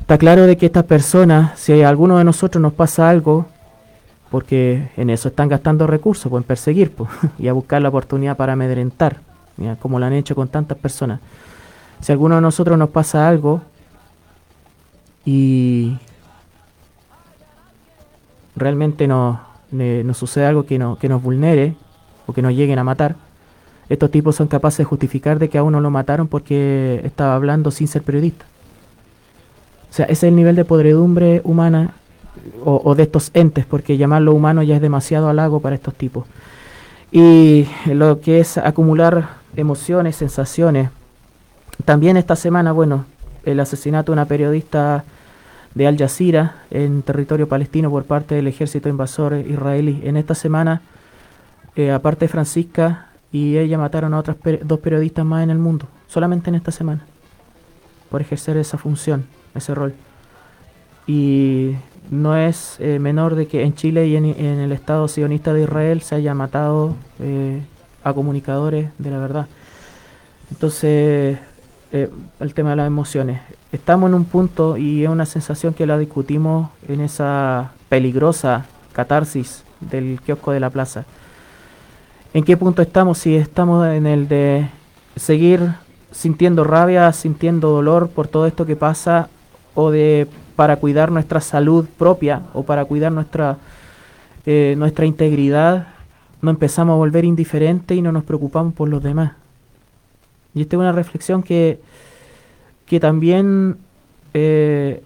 [0.00, 3.46] Está claro de que estas personas, si a alguno de nosotros nos pasa algo,
[4.34, 8.36] porque en eso están gastando recursos, pues en perseguir pues, y a buscar la oportunidad
[8.36, 9.20] para amedrentar,
[9.78, 11.20] como lo han hecho con tantas personas.
[12.00, 13.62] Si a alguno de nosotros nos pasa algo
[15.24, 15.96] y
[18.56, 19.38] realmente nos,
[20.14, 21.76] sucede algo que, que nos vulnere
[22.26, 23.14] o que nos lleguen a matar,
[23.88, 27.70] estos tipos son capaces de justificar de que a uno lo mataron porque estaba hablando
[27.70, 28.46] sin ser periodista.
[29.90, 31.94] O sea, ese es el nivel de podredumbre humana
[32.64, 36.24] o, de estos entes, porque llamarlo humano ya es demasiado halago para estos tipos.
[37.12, 40.90] Y lo que es acumular emociones, sensaciones.
[41.84, 43.04] También esta semana, bueno,
[43.44, 45.04] el asesinato de una periodista
[45.74, 50.00] de Al Jazeera en territorio palestino por parte del ejército invasor israelí.
[50.04, 50.82] En esta semana,
[51.76, 55.86] eh, aparte de Francisca y ella mataron a otras dos periodistas más en el mundo,
[56.06, 57.04] solamente en esta semana,
[58.10, 59.94] por ejercer esa función, ese rol.
[61.06, 61.72] Y
[62.10, 66.02] no es eh, menor de que en Chile y en, el Estado sionista de Israel
[66.02, 67.62] se haya matado eh,
[68.02, 69.46] a comunicadores de la verdad.
[70.50, 71.38] Entonces,
[71.92, 73.40] eh, el tema de las emociones.
[73.72, 79.64] Estamos en un punto y es una sensación que la discutimos en esa peligrosa catarsis
[79.80, 81.04] del kiosco de la plaza.
[82.32, 83.18] ¿En qué punto estamos?
[83.18, 84.68] Si estamos en el de
[85.16, 85.74] seguir
[86.10, 89.28] sintiendo rabia, sintiendo dolor por todo esto que pasa
[89.74, 93.58] o de para cuidar nuestra salud propia o para cuidar nuestra,
[94.46, 95.88] eh, nuestra integridad,
[96.40, 99.32] no empezamos a volver indiferentes y no nos preocupamos por los demás.
[100.54, 101.80] Y esta es una reflexión que,
[102.86, 103.78] que también
[104.34, 105.02] eh,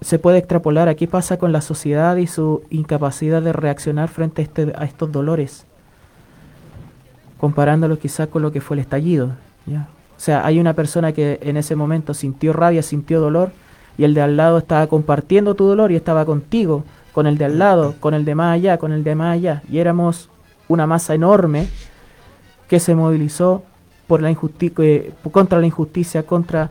[0.00, 4.42] se puede extrapolar a qué pasa con la sociedad y su incapacidad de reaccionar frente
[4.42, 5.66] a, este, a estos dolores,
[7.38, 9.32] comparándolo quizás con lo que fue el estallido.
[9.66, 9.88] ¿ya?
[10.16, 13.50] O sea, hay una persona que en ese momento sintió rabia, sintió dolor,
[13.98, 17.46] y el de al lado estaba compartiendo tu dolor y estaba contigo, con el de
[17.46, 19.62] al lado, con el de más allá, con el de más allá.
[19.70, 20.28] Y éramos
[20.68, 21.68] una masa enorme
[22.68, 23.62] que se movilizó
[24.06, 26.70] por la eh, contra la injusticia, contra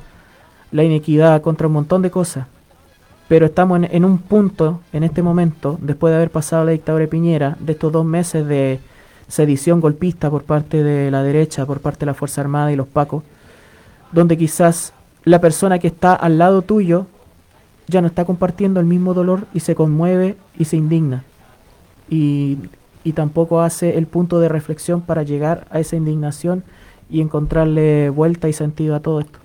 [0.72, 2.48] la inequidad, contra un montón de cosas.
[3.28, 7.02] Pero estamos en, en, un punto, en este momento, después de haber pasado la dictadura
[7.02, 8.80] de Piñera, de estos dos meses de
[9.28, 12.88] sedición golpista por parte de la derecha, por parte de la Fuerza Armada y los
[12.88, 13.24] Pacos,
[14.12, 17.08] donde quizás la persona que está al lado tuyo
[17.88, 21.24] ya no está compartiendo el mismo dolor y se conmueve y se indigna.
[22.10, 22.58] Y,
[23.14, 26.64] tampoco hace el punto de reflexión para llegar a esa indignación
[27.08, 29.38] y encontrarle vuelta y sentido a todo esto.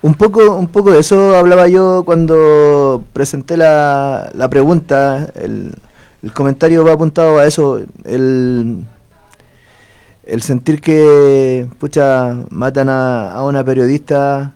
[0.00, 5.28] Un poco, un poco de eso hablaba yo cuando presenté la, la pregunta.
[5.34, 5.74] El,
[6.22, 7.80] el, comentario va apuntado a eso.
[8.04, 8.84] El,
[10.24, 14.54] el sentir que, pucha, matan a, a una periodista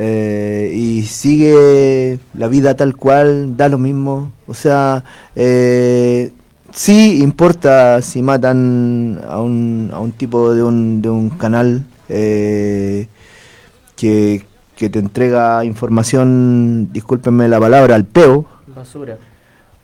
[0.00, 4.30] eh, y sigue la vida tal cual, da lo mismo.
[4.46, 5.02] O sea,
[5.34, 6.30] eh,
[6.72, 13.08] sí importa si matan a un, a un tipo de un, de un canal eh,
[13.96, 14.44] que,
[14.76, 18.46] que, te entrega información, discúlpenme la palabra, al peo.
[18.68, 19.18] Basura.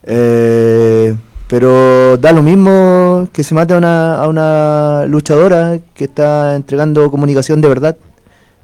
[0.05, 1.17] Eh,
[1.49, 7.11] pero da lo mismo que se mate a una, a una luchadora que está entregando
[7.11, 7.97] comunicación de verdad.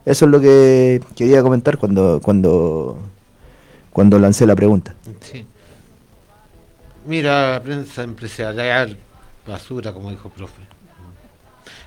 [0.04, 2.98] Eso es lo que quería comentar cuando, cuando,
[3.92, 4.94] cuando lancé la pregunta.
[5.20, 5.44] Sí.
[7.04, 8.96] Mira, prensa empresarial,
[9.46, 10.62] basura, como dijo el profe.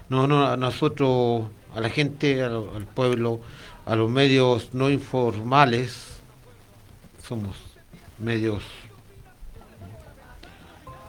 [0.09, 1.45] No, no, a nosotros,
[1.75, 3.39] a la gente, al pueblo,
[3.85, 6.19] a los medios no informales,
[7.27, 7.55] somos
[8.19, 8.63] medios.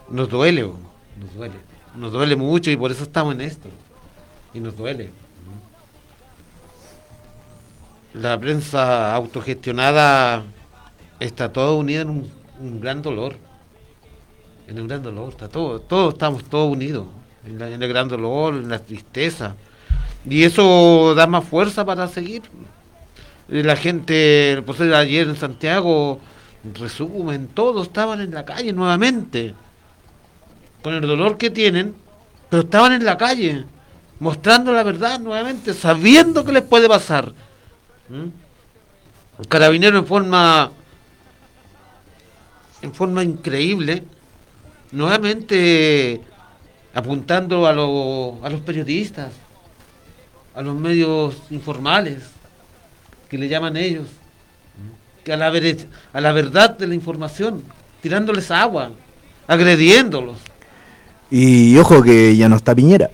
[0.09, 1.55] Nos duele, nos duele.
[1.95, 3.69] Nos duele mucho y por eso estamos en esto.
[4.53, 5.11] Y nos duele
[8.21, 10.43] la prensa autogestionada
[11.19, 13.35] está toda unida en un, gran dolor.
[14.67, 17.05] En un gran dolor, está todo, todos estamos todos unidos,
[17.45, 19.55] en, el gran dolor, en la tristeza.
[20.27, 22.41] Y eso da más fuerza para seguir.
[23.47, 26.19] La gente, por ser ayer en Santiago,
[26.73, 29.53] resumen, todos estaban en la calle nuevamente,
[30.81, 31.93] con el dolor que tienen,
[32.49, 33.65] pero estaban en la calle,
[34.19, 37.33] mostrando la verdad nuevamente, sabiendo que les puede pasar
[38.09, 39.45] ¿Mm?
[39.47, 40.71] Carabinero en forma
[42.81, 44.03] en forma increíble,
[44.91, 46.21] nuevamente
[46.93, 49.31] apuntando a, a los periodistas,
[50.53, 52.19] a los medios informales,
[53.29, 54.07] que le llaman ellos,
[55.23, 55.51] que a la,
[56.13, 57.63] a la verdad de la información,
[58.01, 58.91] tirándoles agua,
[59.47, 60.37] agrediéndolos.
[61.31, 63.09] Y ojo que ya no está Piñera.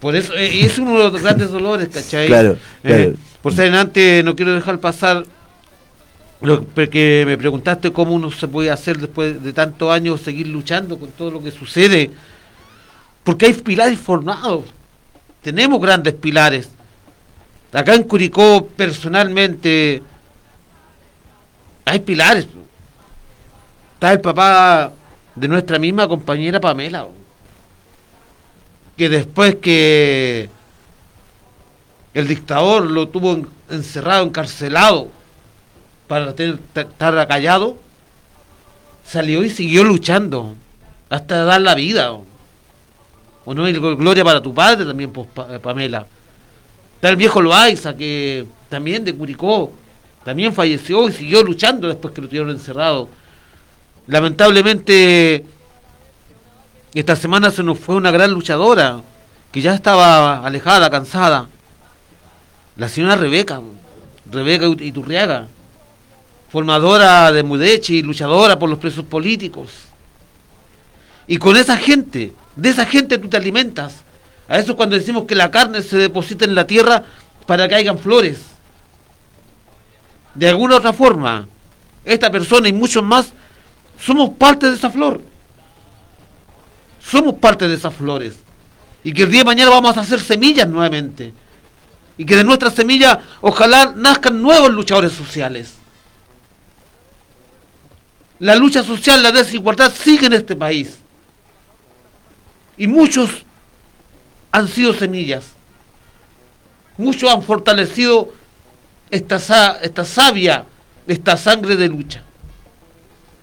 [0.00, 2.26] Por eso, eh, es uno de los grandes dolores, ¿cachai?
[2.26, 5.24] Claro, eh, por ser antes, no quiero dejar pasar
[6.40, 10.98] lo, porque me preguntaste cómo uno se puede hacer después de tantos años seguir luchando
[10.98, 12.10] con todo lo que sucede.
[13.22, 14.64] Porque hay pilares formados.
[15.40, 16.68] Tenemos grandes pilares.
[17.72, 20.02] Acá en Curicó, personalmente,
[21.84, 22.46] hay pilares.
[23.94, 24.92] Está el papá
[25.34, 27.06] de nuestra misma compañera Pamela,
[28.96, 30.50] que después que
[32.14, 35.08] el dictador lo tuvo encerrado, encarcelado,
[36.06, 37.78] para tener- estar callado,
[39.04, 40.54] salió y siguió luchando
[41.08, 42.12] hasta dar la vida.
[42.12, 42.26] ¿O
[43.44, 43.64] ¿O no?
[43.96, 46.06] Gloria para tu padre también, pues, Pa- Pamela.
[46.94, 49.72] Está el viejo Loaiza, que también de Curicó,
[50.24, 53.08] también falleció y siguió luchando después que lo tuvieron encerrado.
[54.06, 55.44] Lamentablemente,
[56.94, 59.00] esta semana se nos fue una gran luchadora,
[59.50, 61.48] que ya estaba alejada, cansada.
[62.76, 63.60] La señora Rebeca,
[64.30, 65.48] Rebeca Iturriaga,
[66.50, 69.70] formadora de Mudechi, luchadora por los presos políticos.
[71.26, 74.02] Y con esa gente, de esa gente tú te alimentas.
[74.48, 77.04] A eso es cuando decimos que la carne se deposita en la tierra
[77.46, 78.40] para que hayan flores.
[80.34, 81.46] De alguna otra forma,
[82.04, 83.32] esta persona y muchos más
[84.00, 85.20] somos parte de esa flor.
[87.04, 88.38] Somos parte de esas flores.
[89.04, 91.34] Y que el día de mañana vamos a hacer semillas nuevamente.
[92.16, 95.74] Y que de nuestras semillas ojalá nazcan nuevos luchadores sociales.
[98.38, 100.98] La lucha social, la desigualdad sigue en este país.
[102.76, 103.44] Y muchos
[104.50, 105.52] han sido semillas.
[106.96, 108.32] Muchos han fortalecido
[109.10, 110.64] esta, esta savia,
[111.06, 112.22] esta sangre de lucha.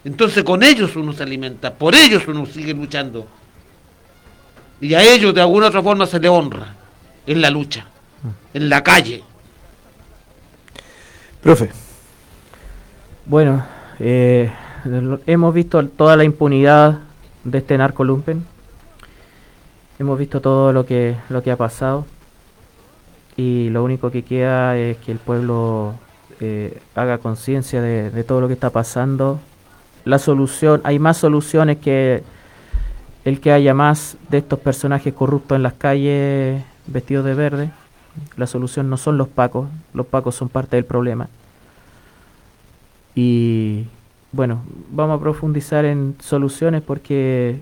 [0.03, 3.27] Entonces con ellos uno se alimenta, por ellos uno sigue luchando.
[4.81, 6.75] Y a ellos de alguna otra forma se le honra
[7.25, 7.85] en la lucha,
[8.53, 9.23] en la calle.
[11.41, 11.69] Profe,
[13.25, 13.65] Bueno,
[13.99, 14.51] eh,
[15.25, 16.99] hemos visto toda la impunidad
[17.43, 18.45] de este narcolumpen.
[19.99, 22.05] Hemos visto todo lo que, lo que ha pasado.
[23.37, 25.95] Y lo único que queda es que el pueblo
[26.41, 29.39] eh, haga conciencia de, de todo lo que está pasando.
[30.03, 32.23] La solución, hay más soluciones que
[33.23, 37.71] el que haya más de estos personajes corruptos en las calles vestidos de verde.
[38.37, 41.29] La solución no son los pacos, los pacos son parte del problema.
[43.15, 43.85] Y
[44.31, 44.61] bueno,
[44.91, 47.59] vamos a profundizar en soluciones porque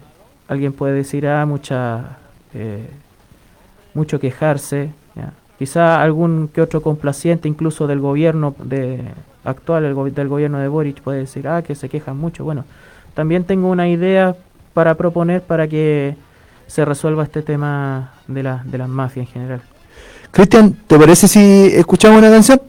[0.47, 2.18] alguien puede decir, ah, mucha,
[2.53, 2.89] eh,
[3.93, 4.91] mucho quejarse.
[5.58, 9.01] Quizá algún que otro complaciente, incluso del gobierno de,
[9.43, 12.43] actual, el del gobierno de Boric, puede decir, ah, que se quejan mucho.
[12.43, 12.64] Bueno,
[13.16, 14.36] también tengo una idea
[14.76, 16.16] para proponer para que
[16.68, 19.62] se resuelva este tema de, la, de las mafias en general.
[20.38, 21.39] Cristian, ¿te parece si
[21.73, 22.61] escuchamos una canción?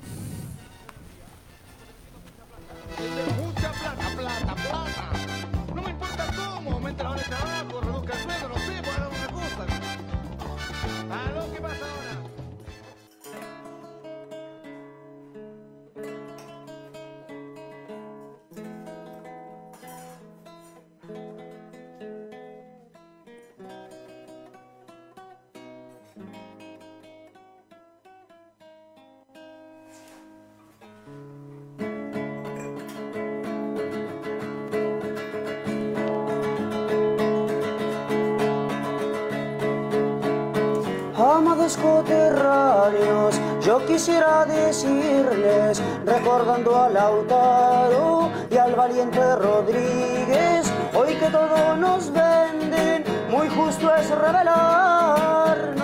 [46.05, 54.11] Recordando a Lautaro y al valiente Rodríguez, hoy que todo nos venden, muy justo es
[54.11, 55.79] revelarnos.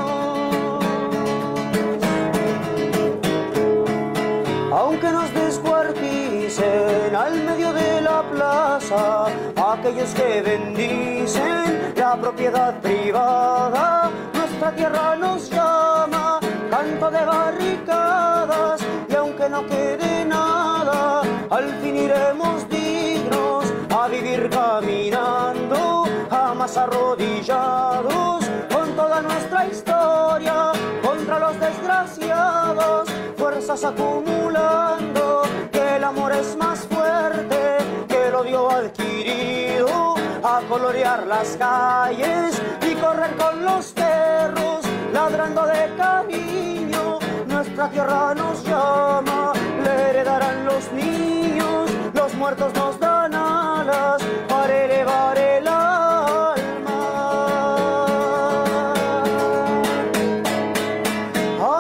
[4.73, 9.27] Aunque nos descuarticen al medio de la plaza,
[9.73, 18.84] aquellos que bendicen la propiedad privada, nuestra tierra nos llama, canto de barricadas,
[19.55, 23.65] no quede nada, al fin iremos dignos
[23.97, 28.45] a vivir caminando, jamás arrodillados,
[28.75, 30.73] con toda nuestra historia,
[31.07, 37.79] contra los desgraciados, fuerzas acumulando, que el amor es más fuerte
[38.09, 44.81] que el odio adquirido, a colorear las calles y correr con los perros,
[45.13, 47.14] ladrando de cariño,
[47.77, 49.53] nuestra tierra nos llama,
[49.83, 56.55] le heredarán los niños, los muertos nos dan alas para elevar el alma.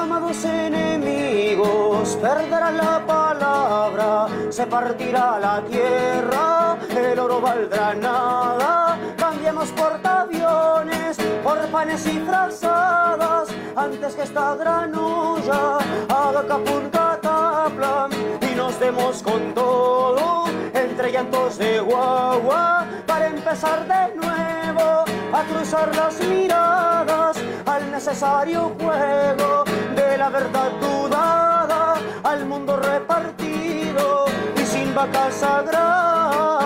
[0.02, 8.98] Amados enemigos, perderá la palabra, se partirá la tierra, el oro valdrá nada.
[9.44, 15.76] Cambiemos portaaviones por panes y frazadas, antes que esta gran olla
[16.08, 24.16] haga capunta taplan y nos demos con todo, entre llantos de guagua, para empezar de
[24.16, 27.36] nuevo a cruzar las miradas
[27.66, 29.64] al necesario juego
[29.94, 34.24] de la verdad dudada, al mundo repartido
[34.56, 36.63] y vacas sagradas.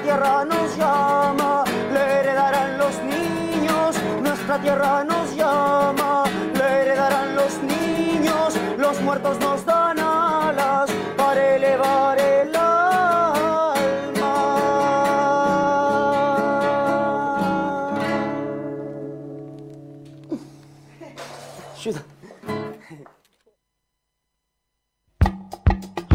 [0.00, 3.96] Nuestra tierra nos llama, la heredarán los niños.
[4.22, 6.24] Nuestra tierra nos llama,
[6.54, 8.54] la heredarán los niños.
[8.78, 13.74] Los muertos nos dan alas para elevar el alma.
[21.76, 22.02] Ayuda.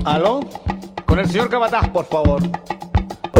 [0.03, 0.39] ¿Aló?
[1.05, 2.41] Con el señor Cabataz, por favor.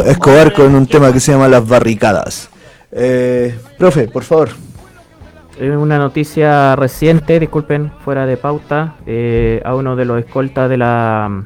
[0.04, 2.50] Escobar con un tema que se llama Las Barricadas.
[2.92, 4.50] Eh, profe, por favor.
[5.58, 10.76] Eh, Una noticia reciente, disculpen, fuera de pauta, eh, a uno de los escoltas de
[10.76, 11.44] la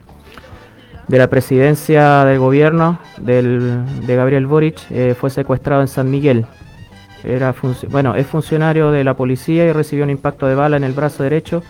[1.11, 6.46] de la presidencia del gobierno del, de Gabriel Boric eh, fue secuestrado en San Miguel.
[7.24, 7.53] Era
[7.88, 11.24] bueno, es funcionario de la policía y recibió un impacto de bala en el brazo
[11.24, 11.64] derecho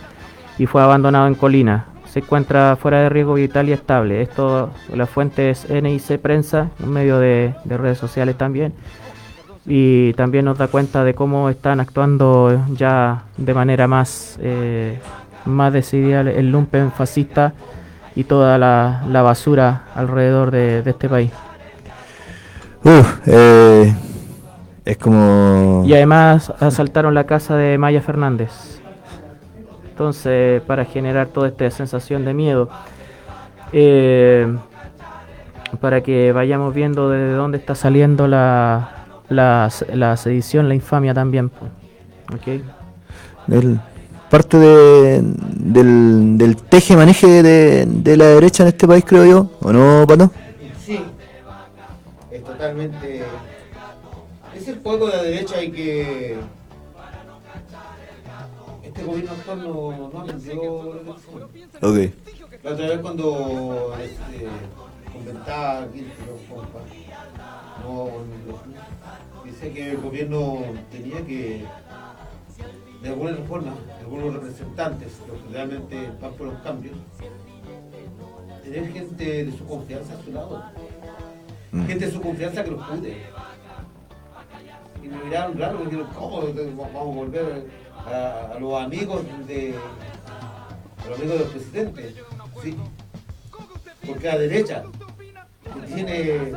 [0.58, 1.86] y fue abandonado en Colina.
[2.12, 4.22] Se encuentra fuera de riesgo vital y estable.
[4.22, 8.72] Esto, la fuente es NIC Prensa, un medio de, de redes sociales también
[9.66, 14.98] y también nos da cuenta de cómo están actuando ya de manera más, eh,
[15.44, 17.52] más decidida el lumpen fascista
[18.16, 21.30] y toda la, la basura alrededor de, de este país.
[23.26, 23.94] Eh,
[24.84, 25.84] es como...
[25.86, 28.79] Y además asaltaron la casa de Maya Fernández.
[30.04, 32.70] Entonces, para generar toda esta sensación de miedo,
[33.70, 34.46] eh,
[35.78, 41.50] para que vayamos viendo desde dónde está saliendo la, la, la sedición, la infamia también.
[41.50, 41.66] po.
[42.34, 42.62] ¿Ok?
[43.52, 43.78] el-
[44.30, 49.50] parte de, del, del teje-maneje de, de la derecha en este país, creo yo.
[49.60, 50.30] ¿O no, Pato?
[50.82, 50.98] Sí,
[52.30, 53.22] es totalmente.
[54.56, 56.36] Es el juego de la derecha y que.
[59.00, 61.42] Este gobierno actual no, no aprendió la lección.
[61.80, 62.62] Ok.
[62.62, 64.46] La otra vez cuando este,
[65.10, 66.06] comentaba aquí
[67.82, 68.10] no,
[69.42, 70.58] dice que el gobierno
[70.92, 71.64] tenía que,
[73.02, 76.96] de alguna forma, algunos representantes, los que realmente van por los cambios,
[78.62, 80.62] tener gente de su confianza a su lado.
[81.72, 81.86] Mm.
[81.86, 83.16] Gente de su confianza que los cuide.
[85.02, 87.66] Y me miraron raro, me dijeron, ¿cómo vamos a volver
[88.06, 89.74] a, los amigos de,
[91.08, 92.14] los amigos del presidente?
[92.62, 92.76] Sí.
[94.06, 94.84] Porque a derecha
[95.62, 96.52] que tiene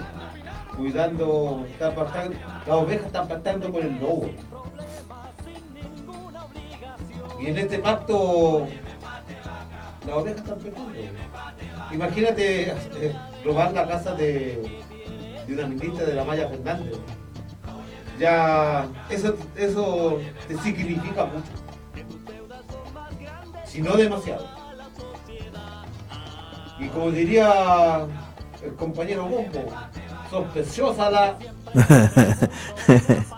[0.76, 4.30] cuidando, está las ovejas están pactando con el lobo.
[7.40, 8.68] Y en este pacto
[10.08, 11.20] las ovejas están perdiendo.
[11.92, 13.16] Imagínate eh,
[13.46, 14.82] robar la casa de,
[15.46, 16.98] de una ministra de la Maya Fernández.
[18.20, 21.52] Ya eso, eso te significa mucho.
[23.66, 24.46] Si no demasiado.
[26.80, 28.06] Y como diría
[28.64, 29.66] el compañero Bombo,
[30.30, 31.36] sospechosa la.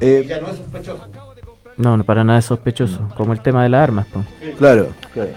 [0.00, 1.06] Eh, ya no es sospechoso.
[1.76, 4.06] No, no, para nada es sospechoso, como el tema de las armas.
[4.06, 4.22] po.
[4.58, 5.30] claro, claro.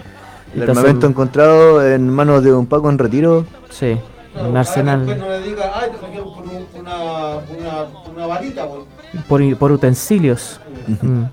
[0.54, 3.46] El Entonces- armamento encontrado en manos de un Paco en retiro.
[3.70, 3.98] Sí,
[4.40, 6.96] un arsenal después no le diga, ay, te saqué por un- una,
[7.36, 9.24] una, una varita, pues".
[9.28, 10.60] por, por utensilios.
[11.02, 11.24] Mm.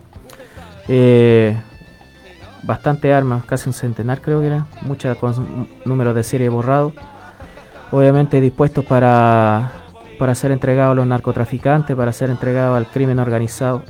[0.88, 1.56] Eh,
[2.64, 6.94] bastante armas, casi un centenar creo que era, muchas con un número de serie borrado.
[7.92, 9.72] Obviamente dispuestos para,
[10.20, 13.84] para ser entregados a los narcotraficantes, para ser entregados al crimen organizado.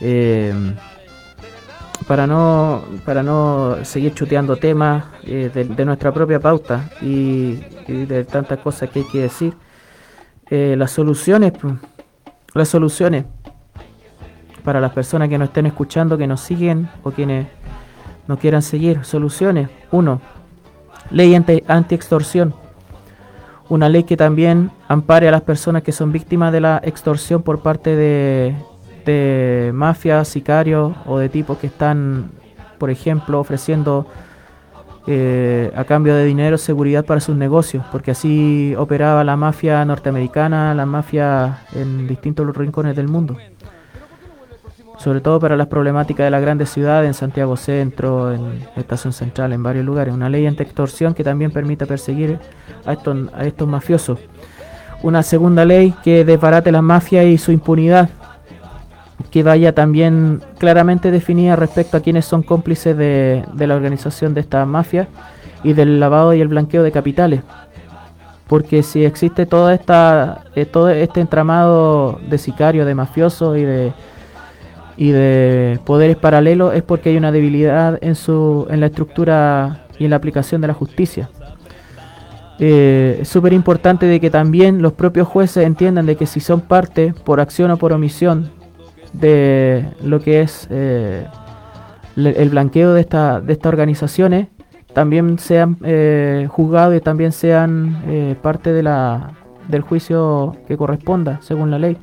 [0.00, 0.52] Eh,
[2.06, 7.54] para no para no seguir chuteando temas eh, de, nuestra propia pauta y,
[7.86, 9.54] de tantas cosas que hay que decir,
[10.50, 11.52] eh, las soluciones,
[12.54, 13.24] las soluciones
[14.64, 17.46] para las personas que nos estén escuchando, que nos siguen o quienes
[18.26, 19.04] no quieran seguir.
[19.04, 19.70] Soluciones.
[19.90, 20.20] Uno,
[21.10, 22.54] ley anti- anti-extorsión.
[23.70, 27.60] Una ley que también ampare a las personas que son víctimas de la extorsión por
[27.60, 28.54] parte de,
[29.08, 32.30] de mafias, sicarios o de tipos que están,
[32.78, 34.06] por ejemplo, ofreciendo
[35.10, 40.74] eh, a cambio de dinero seguridad para sus negocios, porque así operaba la mafia norteamericana,
[40.74, 43.38] la mafia en distintos rincones del mundo.
[44.98, 49.54] Sobre todo para las problemáticas de las grandes ciudades, en Santiago Centro, en Estación Central,
[49.54, 50.12] en varios lugares.
[50.12, 52.38] Una ley anti-extorsión que también permita perseguir
[52.84, 54.18] a estos, a estos mafiosos.
[55.02, 58.10] Una segunda ley que desbarate las mafias y su impunidad,
[59.30, 64.66] que vaya también claramente definida respecto a quienes son cómplices de, la organización de estas
[64.66, 65.08] mafias
[65.62, 67.42] y del lavado y el blanqueo de capitales.
[68.46, 73.92] porque si existe toda esta, eh, todo este entramado de sicarios, de mafiosos y de
[74.98, 80.04] y de poderes paralelos es porque hay una debilidad en su en la estructura y
[80.04, 81.30] en la aplicación de la justicia.
[82.58, 86.60] Eh, es súper importante de que también los propios jueces entiendan de que si son
[86.60, 88.50] parte, por acción o por omisión,
[89.12, 91.26] de lo que es eh,
[92.16, 94.48] el blanqueo de, esta, de estas organizaciones,
[94.92, 99.32] también sean eh, juzgados y también sean eh, parte de la,
[99.68, 101.96] del juicio que corresponda, según la ley.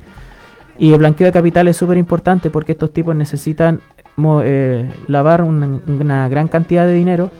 [0.78, 3.80] Y el blanqueo de capital es súper importante porque estos tipos necesitan
[5.08, 7.30] lavar una gran cantidad de dinero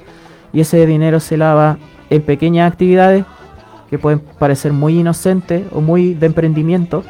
[0.53, 1.79] y ese dinero se lava
[2.11, 3.25] en pequeñas actividades
[3.91, 7.05] que pueden parecer muy inocentes o muy de emprendimiento,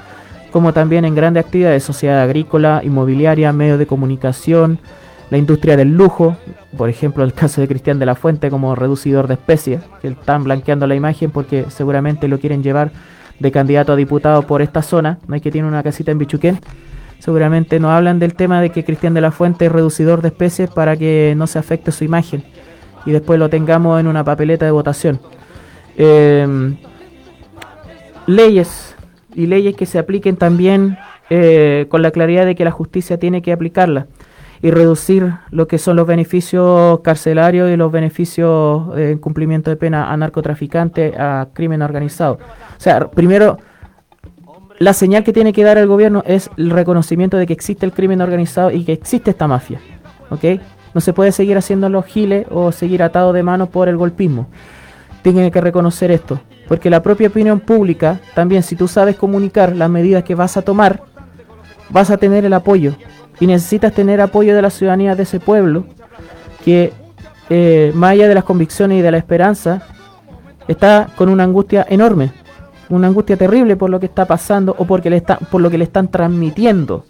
[0.57, 4.79] como también en grandes actividades, sociedad agrícola, inmobiliaria, medios de comunicación,
[5.29, 6.39] la industria del lujo,
[6.79, 10.45] por ejemplo el caso de Cristian de la Fuente como reducidor de especies, que están
[10.45, 12.91] blanqueando la imagen porque seguramente lo quieren llevar
[13.39, 16.59] de candidato a diputado por esta zona, no hay que tiene una casita en Bichuquén,
[17.19, 20.71] seguramente nos hablan del tema de que Cristian de la Fuente es reducidor de especies
[20.71, 22.43] para que no se afecte su imagen
[23.05, 25.21] y después lo tengamos en una papeleta de votación.
[25.99, 26.75] Eh,
[28.27, 28.96] leyes
[29.37, 30.99] y leyes que se apliquen también
[31.31, 34.07] eh, con la claridad de que la justicia tiene que aplicarla
[34.63, 39.77] y reducir lo que son los beneficios carcelarios y los beneficios eh, en cumplimiento de
[39.77, 42.39] pena a narcotraficantes, a crimen organizado.
[42.77, 43.59] O sea, primero,
[44.79, 47.93] la señal que tiene que dar el gobierno es el reconocimiento de que existe el
[47.93, 49.81] crimen organizado y que existe esta mafia.
[50.31, 50.45] ¿Ok?
[50.95, 54.49] No se puede seguir haciendo los giles o seguir atado de mano por el golpismo.
[55.23, 56.41] Tiene que reconocer esto.
[56.69, 60.63] Porque la propia opinión pública, también si tú sabes comunicar las medidas que vas a
[60.63, 61.03] tomar,
[61.91, 62.97] vas a tener el apoyo.
[63.39, 65.87] Y necesitas tener apoyo de la ciudadanía de ese pueblo,
[66.65, 66.93] que
[67.49, 69.83] eh, más allá de las convicciones y de la esperanza,
[70.67, 72.33] está con una angustia enorme,
[72.89, 75.79] una angustia terrible por lo que está pasando o porque le está, por lo que
[75.79, 77.05] le están transmitiendo.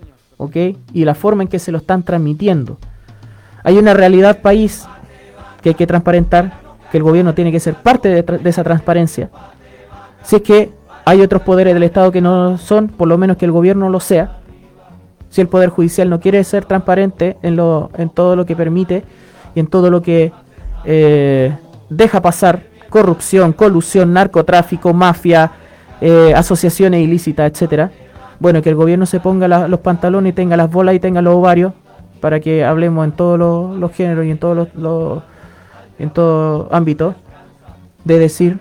[0.92, 2.78] Y la forma en que se lo están transmitiendo.
[3.64, 4.86] Hay una realidad país
[5.62, 6.60] que hay que transparentar,
[6.96, 9.28] que el gobierno tiene que ser parte de, esa transparencia.
[10.22, 10.70] Si es que
[11.04, 14.00] hay otros poderes del Estado que no son, por lo menos que el gobierno lo
[14.00, 14.38] sea.
[15.28, 19.04] Si el Poder Judicial no quiere ser transparente en, lo, en todo lo que permite
[19.54, 20.32] y en todo lo que
[20.86, 21.54] eh,
[21.90, 25.52] deja pasar, corrupción, colusión, narcotráfico, mafia,
[26.00, 27.90] eh, asociaciones ilícitas, etcétera.
[28.40, 31.34] Bueno, que el gobierno se ponga los pantalones y tenga las bolas y tenga los
[31.34, 31.74] ovarios
[32.22, 33.38] para que hablemos en todos
[33.78, 35.22] los, géneros y en todos los-
[35.98, 37.14] en todo ámbito
[38.04, 38.58] de decir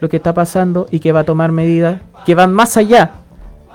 [0.00, 3.12] lo que está pasando y que va a tomar medidas que van más allá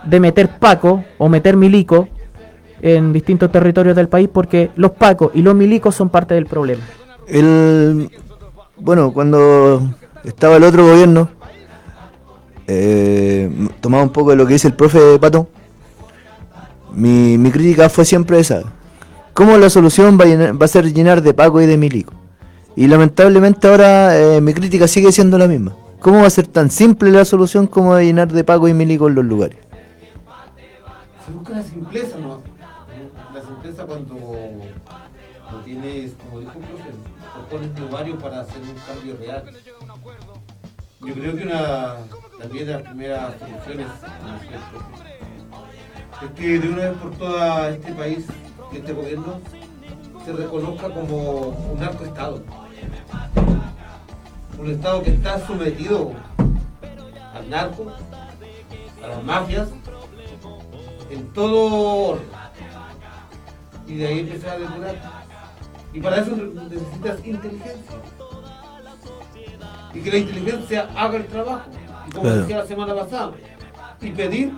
[0.05, 2.07] de meter Paco o meter Milico
[2.81, 6.83] en distintos territorios del país porque los Pacos y los Milicos son parte del problema.
[7.27, 8.09] El,
[8.77, 9.81] bueno, cuando
[10.23, 11.29] estaba el otro gobierno,
[12.67, 13.49] eh,
[13.81, 15.47] tomaba un poco de lo que dice el profe Pato.
[16.93, 18.63] Mi, mi crítica fue siempre esa.
[19.33, 22.13] ¿Cómo la solución va a, llenar- va a ser llenar de Paco y de Milico?
[22.75, 25.75] Y lamentablemente ahora eh, mi crítica sigue siendo la misma.
[25.99, 29.07] ¿Cómo va a ser tan simple la solución como de llenar de Paco y Milico
[29.07, 29.57] en los lugares?
[31.25, 32.41] Se busca la simpleza, ¿no?
[33.33, 39.17] La simpleza cuando no tienes, como dijo el profe, de varios para hacer un cambio
[39.17, 39.43] real.
[41.05, 41.95] Yo creo que una
[42.39, 43.87] también de las primeras soluciones
[46.21, 48.25] el es que de una vez por todas este país
[48.73, 49.39] este gobierno
[50.25, 51.39] se reconozca como
[51.71, 52.62] un narcoestado.
[54.63, 56.13] Un estado que está sometido
[57.35, 57.91] al narco,
[59.03, 59.67] a las mafias,
[61.09, 62.27] en todo orden.
[63.85, 64.95] Y de ahí empezar a depurar.
[65.91, 67.97] Y para eso necesitas inteligencia.
[69.93, 71.69] Y que la inteligencia haga el trabajo.
[72.07, 72.39] Y como Claro.
[72.39, 73.33] decía la semana pasada,
[73.99, 74.53] y pedir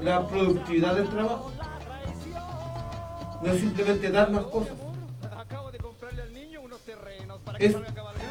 [0.00, 1.52] la productividad del trabajo.
[3.42, 4.87] No es simplemente dar más cosas.
[7.58, 7.74] Es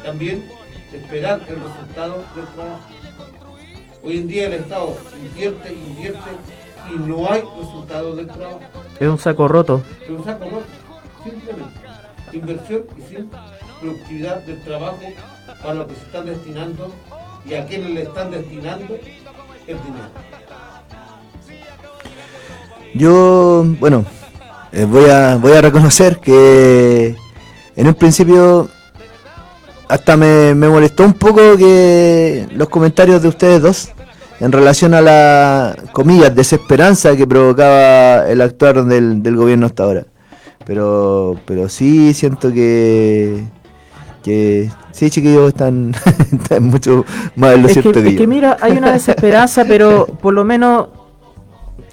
[0.04, 0.48] también
[0.92, 2.80] esperar el resultado del trabajo.
[4.02, 6.30] Hoy en día el Estado invierte, invierte
[6.90, 8.60] y no hay resultado del trabajo.
[8.98, 9.82] Es un saco roto.
[10.02, 10.64] Es un saco roto,
[11.22, 11.80] simplemente.
[12.32, 13.30] Inversión y sin
[13.80, 14.98] productividad del trabajo
[15.62, 16.92] para lo que se están destinando
[17.44, 18.94] y a quienes le están destinando
[19.66, 20.08] el dinero.
[22.94, 24.06] Yo, bueno,
[24.72, 27.14] eh, voy, a, voy a reconocer que
[27.76, 28.70] en un principio
[29.88, 33.88] hasta me, me molestó un poco que los comentarios de ustedes dos
[34.40, 40.04] en relación a la, comillas, desesperanza que provocaba el actuar del, del gobierno hasta ahora.
[40.64, 43.42] Pero, pero sí siento que,
[44.22, 45.94] que sí, chiquillos, están,
[46.32, 47.04] están mucho
[47.36, 50.34] más en lo Es cierto que, que, es que mira, hay una desesperanza, pero por
[50.34, 50.88] lo menos,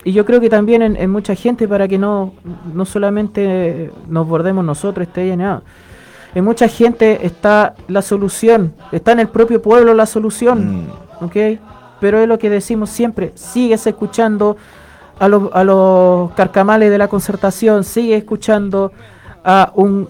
[0.03, 2.33] y yo creo que también en, en mucha gente, para que no,
[2.73, 5.63] no solamente nos bordemos nosotros, esté llenado.
[6.35, 10.83] En mucha gente está la solución, está en el propio pueblo la solución,
[11.21, 11.23] Mm.
[11.25, 11.35] ¿ok?
[12.01, 14.57] Pero es lo que decimos siempre, sigues escuchando
[15.17, 18.91] a los, a los carcamales de la concertación, sigue escuchando
[19.45, 20.09] a un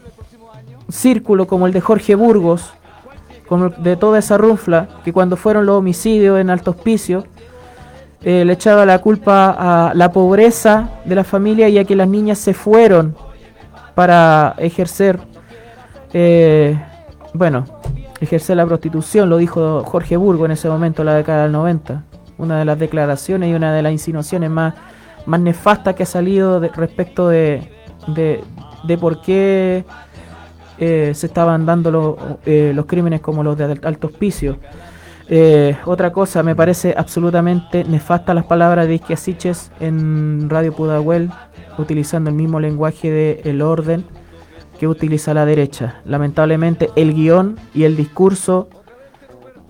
[0.90, 2.74] círculo como el de Jorge Burgos,
[3.48, 7.26] como de toda esa rufla, que cuando fueron los homicidios en Alto Hospicio,
[8.24, 9.56] eh, le echaba la culpa
[9.90, 13.16] a la pobreza de la familia y a que las niñas se fueron
[13.94, 15.20] para ejercer,
[16.18, 16.80] eh,
[17.34, 17.66] bueno,
[18.22, 22.03] ejercer la prostitución, lo dijo Jorge Burgo en ese momento, la década del 90.
[22.38, 24.74] Una de las declaraciones y una de las insinuaciones más,
[25.26, 27.70] más nefastas que ha salido de- respecto de,
[28.07, 29.84] de, por qué
[30.78, 34.57] eh, se estaban dando lo- eh, los crímenes como los de alto hospicio.
[35.28, 41.30] Eh, otra cosa, me parece absolutamente nefasta las palabras de Isquia Siches en Radio Pudahuel,
[41.78, 44.05] utilizando el mismo lenguaje de el orden
[44.80, 46.02] que utiliza la derecha.
[46.06, 48.70] Lamentablemente, el guion y el discurso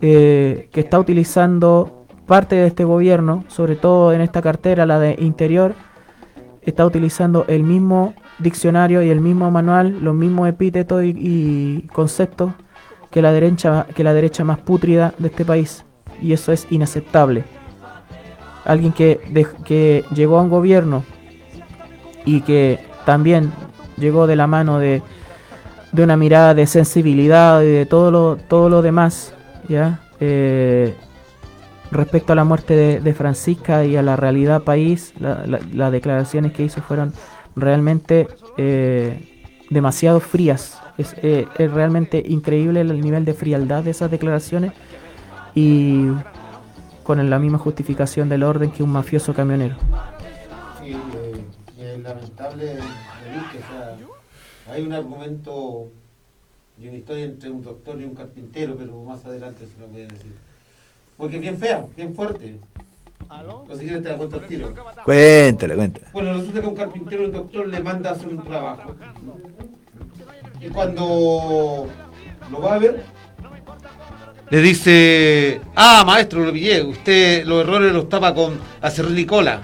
[0.01, 5.15] eh, que está utilizando parte de este gobierno, sobre todo en esta cartera, la de
[5.19, 5.75] Interior,
[6.61, 12.53] está utilizando el mismo diccionario y el mismo manual, los mismos epítetos y, conceptos
[13.11, 15.85] que la derecha que la derecha más pútrida de este país
[16.21, 17.43] y eso es inaceptable.
[18.65, 19.21] Alguien que,
[19.63, 21.03] que llegó a un gobierno
[22.25, 23.53] y que también
[23.97, 25.01] llegó de la mano de,
[25.91, 29.33] de una mirada de sensibilidad y de todo lo, todo lo demás,
[29.67, 29.99] ¿ya?
[30.19, 30.93] Eh,
[31.91, 35.91] respecto a la muerte de, de Francisca y a la realidad país, la- la- las
[35.91, 37.13] declaraciones que hizo fueron
[37.55, 38.27] realmente
[38.57, 39.29] eh,
[39.69, 40.79] demasiado frías.
[40.97, 44.71] Es, eh, es realmente increíble el nivel de frialdad de esas declaraciones
[45.53, 46.07] y
[47.03, 49.75] con la misma justificación del orden que un mafioso camionero.
[50.81, 50.95] Sí,
[51.77, 52.77] eh, lamentable
[53.35, 53.97] de que, o sea,
[54.73, 55.89] hay un argumento
[56.81, 60.01] y una historia entre un doctor y un carpintero, pero más adelante se lo voy
[60.01, 60.33] a decir.
[61.17, 62.59] Porque es bien fea, bien fuerte.
[63.73, 64.73] Si quieres te la cuento al tiro.
[65.03, 66.07] Cuéntale, cuéntale.
[66.13, 68.95] Bueno, resulta que un carpintero y un doctor le manda a hacer un trabajo.
[70.61, 71.87] Y cuando
[72.51, 73.03] lo va a ver,
[74.49, 79.61] le dice, ah, maestro, lo pillé, usted los errores los tapa con acerrín y cola.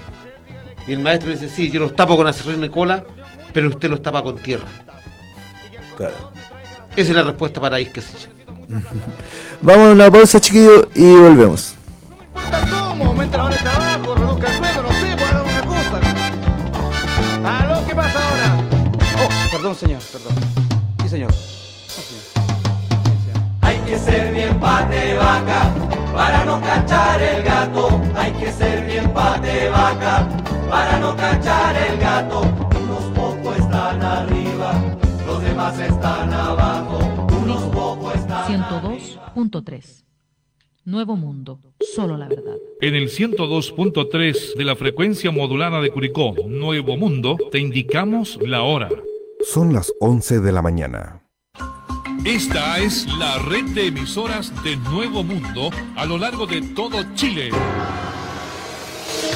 [0.87, 3.03] Y el maestro dice, sí, yo los tapo con acerrín y cola,
[3.53, 4.67] pero usted los tapa con tierra.
[5.97, 6.31] Claro.
[6.95, 8.29] Esa es la respuesta para Isquesich.
[9.61, 11.75] Vamos a una pausa, chiquillos, y volvemos.
[12.33, 13.05] ¿Cómo?
[13.05, 15.99] Aumenta la hora de trabajo, reduzca el sueldo, no sé, por alguna cosa.
[17.43, 17.87] ¿Aló?
[17.87, 18.63] ¿Qué pasa ahora?
[19.23, 20.33] Oh, perdón, señor, perdón.
[21.03, 21.31] Sí, señor.
[23.61, 25.73] Hay que ser bien pate vaca
[26.13, 28.01] para no cachar el gato.
[28.15, 30.27] Hay que ser bien pate vaca
[30.69, 32.60] para no cachar el gato.
[35.69, 37.27] Están abajo.
[37.43, 40.03] Unos pocos están 102.3.
[40.83, 41.59] Nuevo Mundo,
[41.93, 42.55] solo la verdad.
[42.81, 48.89] En el 102.3 de la frecuencia modulada de Curicó, Nuevo Mundo, te indicamos la hora.
[49.41, 51.21] Son las 11 de la mañana.
[52.25, 57.49] Esta es la red de emisoras de Nuevo Mundo a lo largo de todo Chile.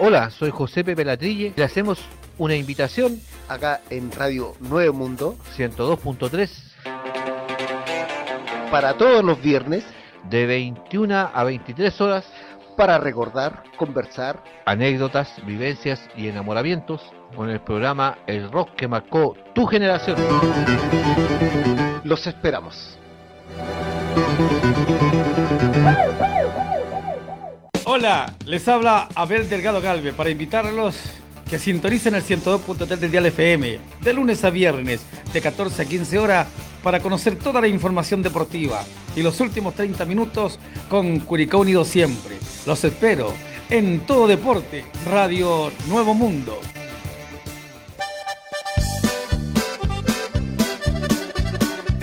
[0.00, 1.52] Hola, soy José Pepe Latrille.
[1.56, 1.98] Le hacemos
[2.38, 3.20] una invitación.
[3.48, 5.34] Acá en Radio Nuevo Mundo.
[5.56, 6.48] 102.3
[8.70, 9.84] para todos los viernes.
[10.30, 12.24] De 21 a 23 horas.
[12.76, 17.02] Para recordar, conversar, anécdotas, vivencias y enamoramientos.
[17.34, 20.16] Con el programa El Rock que marcó tu generación.
[22.04, 22.96] Los esperamos.
[27.98, 30.94] Hola, les habla Abel Delgado Galve para invitarlos
[31.50, 35.00] que sintonicen el 102.3 del Dial FM de lunes a viernes
[35.32, 36.46] de 14 a 15 horas
[36.84, 38.84] para conocer toda la información deportiva
[39.16, 42.36] y los últimos 30 minutos con Curicó Unido siempre.
[42.66, 43.34] Los espero
[43.68, 46.60] en Todo Deporte, Radio Nuevo Mundo.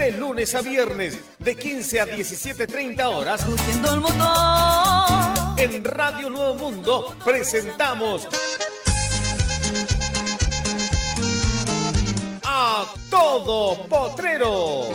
[0.06, 3.44] De lunes a viernes, de 15 a 17.30 horas.
[5.58, 8.28] En Radio Nuevo Mundo presentamos
[12.44, 14.90] a Todo Potrero.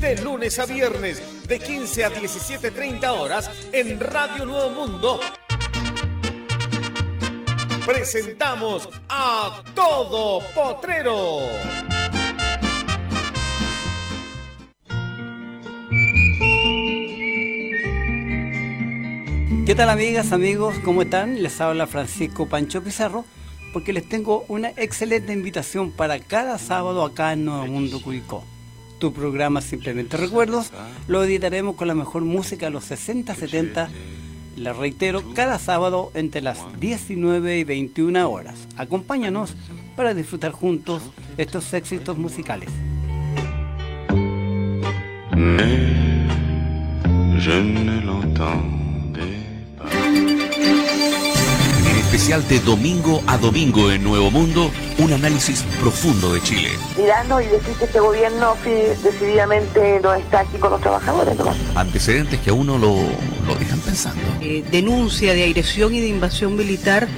[0.00, 5.20] De lunes a viernes, de 15 a 17.30 horas, en Radio Nuevo Mundo.
[7.86, 11.97] Presentamos a Todo Potrero.
[19.68, 20.76] ¿Qué tal amigas, amigos?
[20.82, 21.42] ¿Cómo están?
[21.42, 23.26] Les habla Francisco Pancho Pizarro
[23.74, 28.42] porque les tengo una excelente invitación para cada sábado acá en Nuevo Mundo Curicó.
[28.98, 30.72] Tu programa Simplemente Recuerdos
[31.06, 33.90] lo editaremos con la mejor música de los 60, 70,
[34.56, 38.66] les reitero, cada sábado entre las 19 y 21 horas.
[38.78, 39.54] Acompáñanos
[39.96, 41.02] para disfrutar juntos
[41.36, 42.70] estos éxitos musicales.
[51.78, 56.70] En el especial de domingo a domingo en Nuevo Mundo, un análisis profundo de Chile.
[56.96, 58.54] mirarnos y decir que este gobierno
[59.02, 61.36] decididamente no está aquí con los trabajadores.
[61.36, 61.54] ¿no?
[61.74, 62.96] Antecedentes que a uno lo,
[63.46, 64.20] lo dejan pensando.
[64.40, 67.08] eh, denuncia de agresión y de invasión militar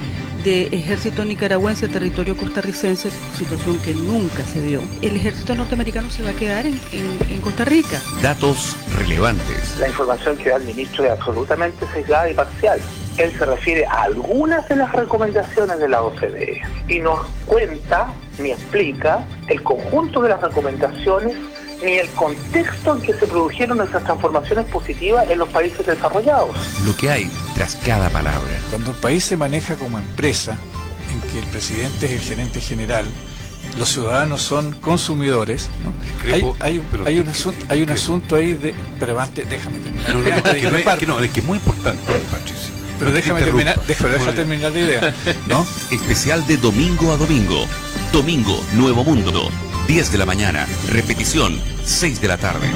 [0.43, 4.81] de ejército nicaragüense a territorio costarricense, situación que nunca se dio.
[5.01, 8.01] El ejército norteamericano se va a quedar en, en- en Costa Rica.
[8.21, 9.77] Datos relevantes.
[9.79, 12.79] La información que da el ministro es absolutamente sesgada y parcial.
[13.17, 18.07] Él se refiere a algunas de las recomendaciones de la OCDE y nos cuenta
[18.39, 21.35] ni explica el conjunto de las recomendaciones
[21.83, 26.55] ni el contexto en que se produjeron esas transformaciones positivas en los países desarrollados.
[26.85, 28.59] Lo que hay tras cada palabra.
[28.69, 30.57] Cuando el país se maneja como empresa,
[31.11, 33.05] en que el presidente es el gerente general,
[33.77, 35.93] los ciudadanos son consumidores, ¿no?
[36.01, 38.73] hay, Discrepo, hay un- pero hay un asunto, hay un asunto ahí de...
[38.99, 40.09] Pero antes, déjame terminar.
[40.15, 42.01] No, que es que no, es que es muy importante,
[42.31, 42.71] Patricio.
[42.99, 45.15] Pero déjame terminar, déjame, déjame terminar la idea,
[45.47, 45.65] ¿no?
[45.91, 47.65] Especial de domingo a domingo.
[48.13, 49.49] Domingo, Nuevo Mundo.
[49.87, 50.67] 10 de la mañana.
[50.89, 52.67] Repetición, 6 de la tarde.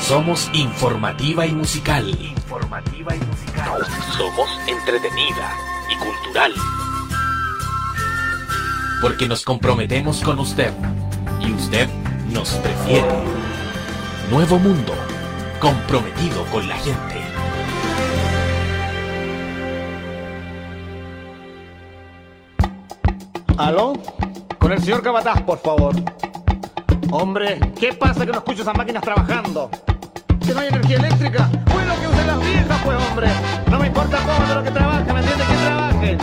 [0.00, 2.08] Somos informativa y musical.
[2.08, 3.86] Informativa y musical.
[4.16, 5.54] Somos entretenida
[5.88, 6.52] y cultural.
[9.00, 10.72] Porque nos comprometemos con usted.
[11.40, 11.88] Y usted
[12.32, 13.08] nos prefiere.
[14.30, 14.94] Nuevo Mundo.
[15.60, 17.19] Comprometido con la gente.
[23.60, 23.92] ¿Aló?
[24.58, 25.94] Con el señor Cabataz, por favor.
[27.10, 29.70] Hombre, ¿qué pasa que no escucho esas máquinas trabajando?
[30.46, 31.50] ¿Que no hay energía eléctrica?
[31.70, 33.28] Bueno, que usen las viejas, pues, hombre.
[33.70, 35.44] No me importa cómo de lo que trabajen, ¿me entiende?
[35.44, 36.18] Que trabajen.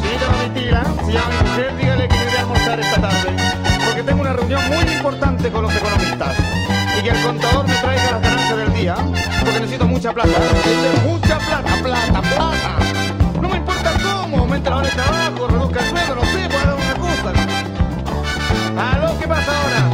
[0.00, 3.36] Señorita Domitila, si llama mi mujer, dígale que iré a almorzar esta tarde.
[3.86, 6.36] Porque tengo una reunión muy importante con los economistas.
[6.98, 8.96] Y que el contador me traiga las ganancias del día.
[9.40, 10.28] Porque necesito mucha plata.
[10.28, 12.78] Necesito mucha plata, plata, plata.
[13.40, 16.68] No me importa cómo, aumente la hora de trabajo, reduzca el sueldo, no sé, por
[16.68, 17.32] alguna cosa.
[18.92, 19.18] ¿Aló?
[19.18, 19.90] ¿Qué pasa ahora?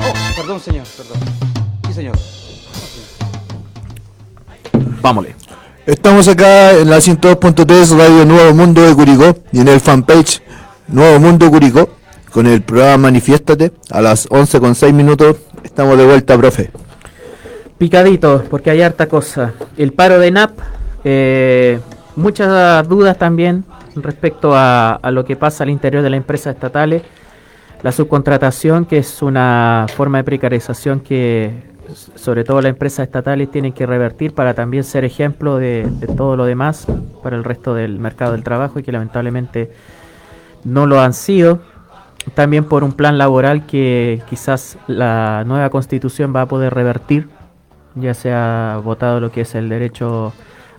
[0.00, 1.18] Oh, perdón, señor, perdón.
[1.86, 2.16] Sí, señor.
[5.00, 5.32] Vámonos.
[5.84, 10.40] Estamos acá en la 102.3 Radio Nuevo Mundo de Curicó y en el fanpage
[10.86, 11.88] Nuevo Mundo Curicó
[12.30, 15.36] con el programa Manifiéstate a las 11 con 6 minutos.
[15.64, 16.70] Estamos de vuelta, profe.
[17.78, 19.54] Picadito, porque hay harta cosa.
[19.76, 20.52] El paro de NAP,
[21.02, 21.80] eh,
[22.14, 23.64] muchas dudas también
[23.96, 27.02] respecto a, lo que pasa al interior de las empresas estatales.
[27.82, 31.70] La subcontratación, que es una forma de precarización que
[32.14, 36.36] sobre todo las empresas estatales tienen que revertir para también ser ejemplo de, de todo
[36.36, 36.86] lo demás
[37.22, 39.72] para el resto del mercado del trabajo y que lamentablemente
[40.64, 41.60] no lo han sido.
[42.34, 47.28] También por un plan laboral que quizás la nueva constitución va a poder revertir.
[47.96, 50.32] Ya se ha votado lo que es el derecho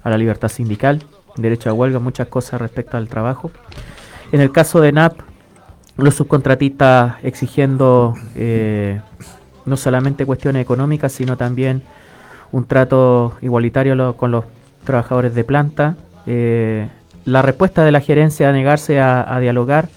[0.04, 1.04] a la libertad sindical,
[1.38, 3.52] derecho a huelga, muchas cosas respecto al trabajo.
[4.32, 5.20] En el caso de NAP,
[5.98, 9.00] los subcontratistas exigiendo eh,
[9.66, 11.84] no solamente cuestiones económicas, sino también
[12.52, 14.46] un trato igualitario con los
[14.84, 15.96] trabajadores de planta.
[16.26, 16.88] Eh,
[17.26, 19.90] la respuesta de la gerencia a negarse a, a dialogar.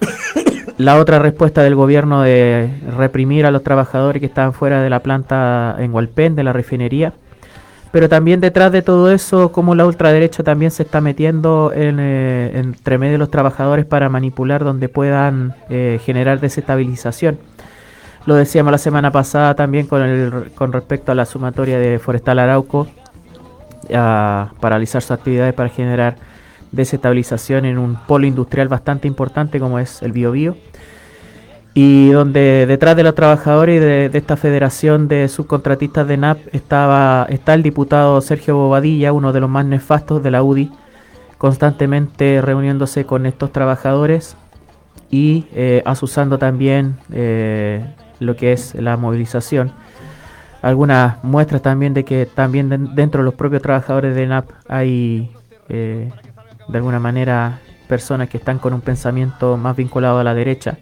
[0.78, 5.00] La otra respuesta del gobierno de reprimir a los trabajadores que estaban fuera de la
[5.00, 7.12] planta en Hualpén, de la refinería.
[7.92, 12.52] Pero también detrás de todo eso, como la ultraderecha también se está metiendo en, eh,
[12.54, 17.38] entre medio de los trabajadores para manipular donde puedan eh, generar desestabilización.
[18.26, 22.38] Lo decíamos la semana pasada también con, el, con respecto a la sumatoria de Forestal
[22.38, 22.86] Arauco,
[23.92, 26.16] a paralizar sus actividades para generar
[26.70, 30.56] desestabilización en un polo industrial bastante importante como es el Biobío
[31.72, 37.26] y donde detrás de los trabajadores de, de esta federación de subcontratistas de NAP estaba
[37.30, 40.70] está el diputado Sergio Bobadilla, uno de los más nefastos de la UDI,
[41.38, 44.36] constantemente reuniéndose con estos trabajadores
[45.10, 47.84] y eh, asusando también eh,
[48.18, 49.72] lo que es la movilización.
[50.62, 55.30] Algunas muestras también de que también den- dentro de los propios trabajadores de NAP hay
[55.68, 56.10] eh,
[56.68, 60.76] de alguna manera personas que están con un pensamiento más vinculado a la derecha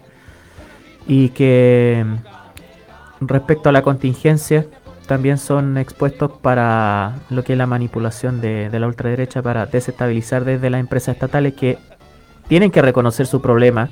[1.08, 4.66] y que mm, respecto a la contingencia
[5.08, 10.68] también son expuestos para lo que es la manipulación de, la ultraderecha para desestabilizar desde
[10.70, 11.78] las empresas estatales que
[12.46, 13.88] tienen que reconocer su problema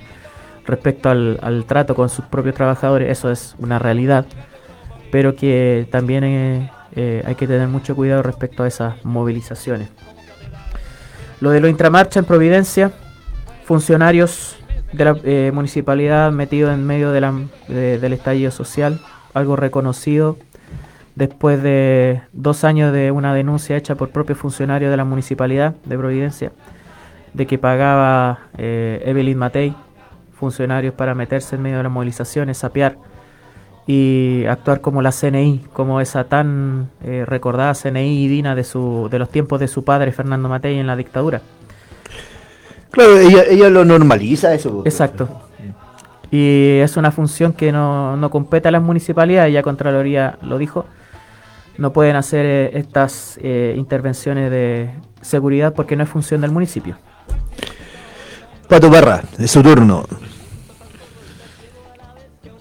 [0.67, 4.27] respecto al, al trato con sus propios trabajadores, eso es una realidad,
[5.11, 9.89] pero que también eh, eh, hay que tener mucho cuidado respecto a esas movilizaciones.
[11.41, 12.91] Lo de lo intramarcha en Providencia,
[13.65, 14.57] funcionarios
[14.93, 17.35] de la eh, municipalidad metidos en medio de la-
[17.69, 19.01] de- del estallido social,
[19.35, 20.37] algo reconocido
[21.15, 25.97] después de dos años de una denuncia hecha por propios funcionarios de la municipalidad de
[25.99, 26.53] Providencia,
[27.35, 29.75] de que pagaba eh, Evelyn Matei,
[30.39, 32.97] funcionarios para meterse en medio de las movilizaciones, sapear
[33.87, 39.09] y actuar como la CNI, como esa tan eh, recordada CNI y DINA de, su,
[39.11, 41.41] de los tiempos de su padre Fernando Matei en la dictadura.
[42.91, 44.83] Claro, ella, ella lo normaliza eso.
[44.83, 44.87] pues.
[44.87, 45.29] Exacto.
[46.31, 50.87] Y es una función que no, no compete a las municipalidades, ya Contraloría lo dijo.
[51.79, 56.97] No pueden hacer eh, estas eh, intervenciones de seguridad porque no es función del municipio.
[58.69, 60.05] Pato Parra, es su turno.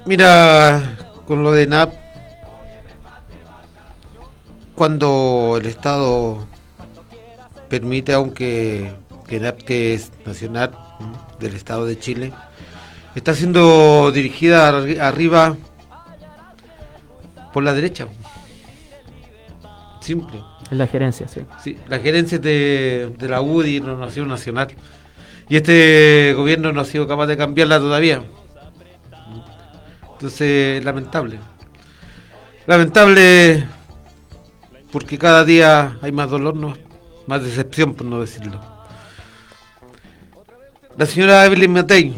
[0.06, 1.94] Mira, con lo de NAP,
[4.76, 6.46] cuando el Estado
[7.70, 8.94] permite, aunque
[9.28, 10.72] que NAP que es nacional
[11.40, 12.34] del Estado de Chile,
[13.16, 15.56] está siendo dirigida arri- arriba
[17.54, 18.08] por la derecha.
[20.02, 20.42] Simple.
[20.72, 21.42] Es la gerencia, sí.
[21.64, 24.68] Sí, la gerencia de, de la UDI, la Nación Nacional.
[25.50, 28.24] Y este gobierno no ha sido capaz de cambiarla todavía.
[30.14, 31.40] Entonces, lamentable.
[32.68, 33.66] Lamentable
[34.92, 36.76] porque cada día hay más dolor, ¿no?
[37.28, 38.62] más decepción, por no decirlo.
[40.98, 42.16] La señora Evelyn Matei,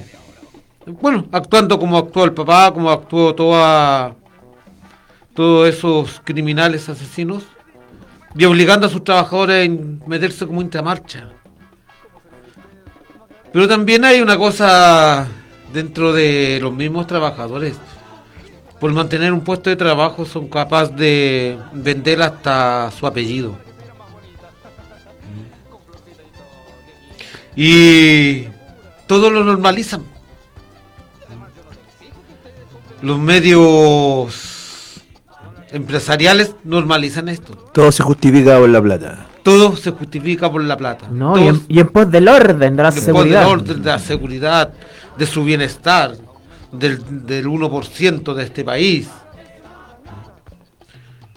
[0.85, 4.13] bueno, actuando como actuó el papá, como actuó toda,
[5.33, 7.43] todos esos criminales asesinos,
[8.35, 11.27] y obligando a sus trabajadores a meterse como intramarcha.
[13.51, 15.27] Pero también hay una cosa
[15.73, 17.75] dentro de los mismos trabajadores.
[18.79, 23.57] Por mantener un puesto de trabajo son capaces de vender hasta su apellido.
[27.55, 28.45] Y
[29.07, 30.03] todo lo normalizan.
[33.01, 35.01] Los medios
[35.71, 37.53] empresariales normalizan esto.
[37.73, 39.27] Todo se justifica por la plata.
[39.43, 41.07] Todo se justifica por la plata.
[41.09, 43.41] No, y en, y en pos del orden, de la seguridad.
[43.41, 44.73] del orden, de la seguridad,
[45.17, 46.17] de su bienestar,
[46.71, 49.07] del, del 1% de este país.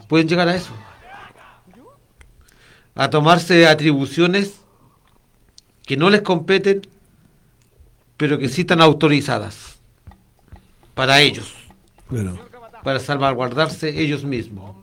[0.08, 0.72] Pueden llegar a eso.
[2.96, 4.54] A tomarse atribuciones
[5.86, 6.82] que no les competen,
[8.20, 9.78] pero que sí están autorizadas
[10.94, 11.54] para ellos,
[12.84, 14.76] para salvaguardarse ellos mismos.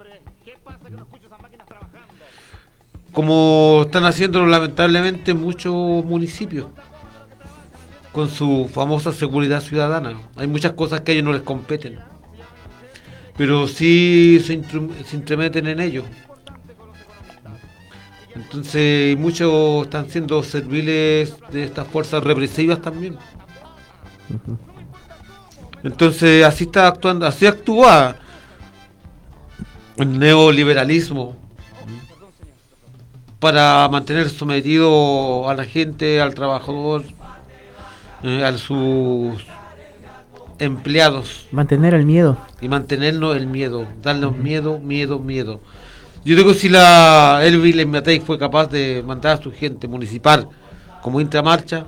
[3.11, 5.71] Como están haciendo lamentablemente muchos
[6.03, 6.65] municipios
[8.11, 10.19] con su famosa seguridad ciudadana.
[10.35, 11.99] Hay muchas cosas que a ellos no les competen,
[13.37, 14.59] pero sí se,
[15.05, 16.05] se intrometen en ello.
[18.37, 23.17] Entonces muchos están siendo serviles de estas fuerzas represivas también.
[25.83, 28.15] Entonces así está actuando, así actúa
[29.97, 31.35] el neoliberalismo
[33.39, 37.03] para mantener sometido a la gente, al trabajador,
[38.21, 39.43] eh, a sus
[40.59, 42.37] empleados Mantener el miedo.
[42.61, 45.59] y mantenernos el miedo, darnos miedo, miedo, miedo.
[46.27, 50.49] Yo digo si la Elvil Matei fue capaz de mandar a su gente municipal
[51.01, 51.85] como intramarcha,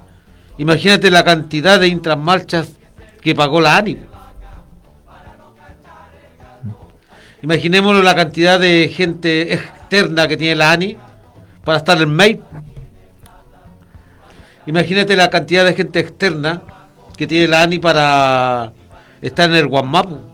[0.57, 2.71] imagínate la cantidad de intramarchas
[3.19, 3.97] que pagó la ANI.
[7.41, 10.95] Imaginémonos la cantidad de gente externa que tiene la ANI
[11.65, 12.39] para estar en mail.
[14.67, 16.61] Imagínate la cantidad de gente externa
[17.17, 18.71] que tiene la ANI para
[19.21, 20.28] estar en el WhatsApp.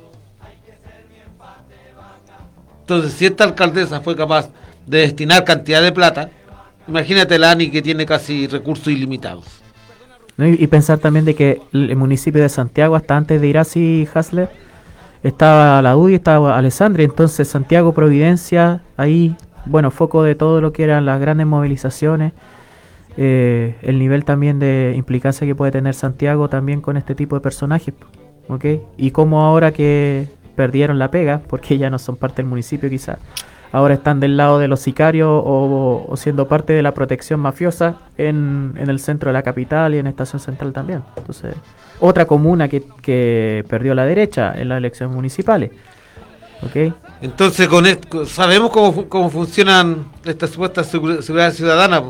[2.86, 4.48] Entonces, si esta alcaldesa fue capaz
[4.86, 6.30] de destinar cantidad de plata,
[6.88, 9.44] imagínate la ANI que tiene casi recursos ilimitados.
[10.38, 14.50] Y, pensar también de que el el municipio de Santiago, hasta antes de Irasi Hasler,
[15.24, 20.84] estaba la UDI, estaba Alessandria, entonces Santiago, Providencia, ahí, bueno, foco de todo lo que
[20.84, 22.34] eran las grandes movilizaciones,
[23.18, 27.42] eh, el nivel también de implicancia que puede tener Santiago también con este tipo de
[27.42, 27.96] personajes,
[28.48, 28.66] ¿ok?
[28.98, 33.18] Y como ahora que perdieron la pega, porque ya no son parte del municipio quizás,
[33.72, 37.98] ahora están del lado de los sicarios o, o siendo parte de la protección mafiosa
[38.18, 41.04] en, en el centro de la capital y en Estación Central también.
[41.18, 41.56] Entonces,
[42.00, 45.72] otra comuna que, que perdió la derecha en las elecciones municipales.
[46.62, 46.94] ¿Ok?
[47.22, 52.02] Entonces, con esto, sabemos cómo, cómo funcionan estas supuestas seguridad ciudadana,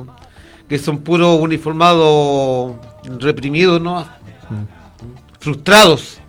[0.69, 2.75] que son puros uniformados
[3.19, 4.05] reprimidos, ¿no?
[5.39, 6.21] Frustrados.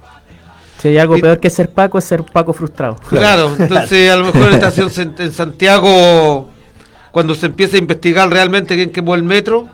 [0.79, 2.97] Si hay algo peor que ser Paco, es ser Paco frustrado.
[3.09, 6.49] Claro, entonces a lo mejor en la estación en Santiago,
[7.11, 9.68] cuando se empiece a investigar realmente quién quemó el metro,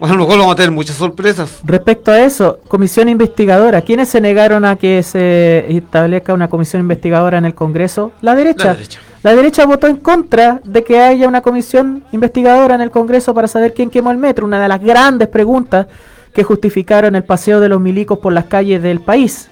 [0.00, 1.60] a lo mejor vamos a tener muchas sorpresas.
[1.64, 7.38] Respecto a eso, comisión investigadora, ¿quiénes se negaron a que se establezca una comisión investigadora
[7.38, 8.12] en el Congreso?
[8.20, 8.66] La derecha.
[8.66, 9.00] La derecha.
[9.22, 13.48] La derecha votó en contra de que haya una comisión investigadora en el Congreso para
[13.48, 15.86] saber quién quemó el metro, una de las grandes preguntas
[16.34, 19.48] que justificaron el paseo de los milicos por las calles del país.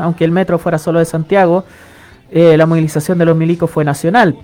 [0.00, 1.64] Aunque el metro fuera solo de Santiago,
[2.30, 4.36] eh, la movilización de los milicos fue nacional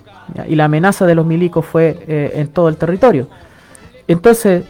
[0.49, 3.29] y la amenaza de los milicos fue eh, en todo el territorio.
[4.07, 4.65] Entonces,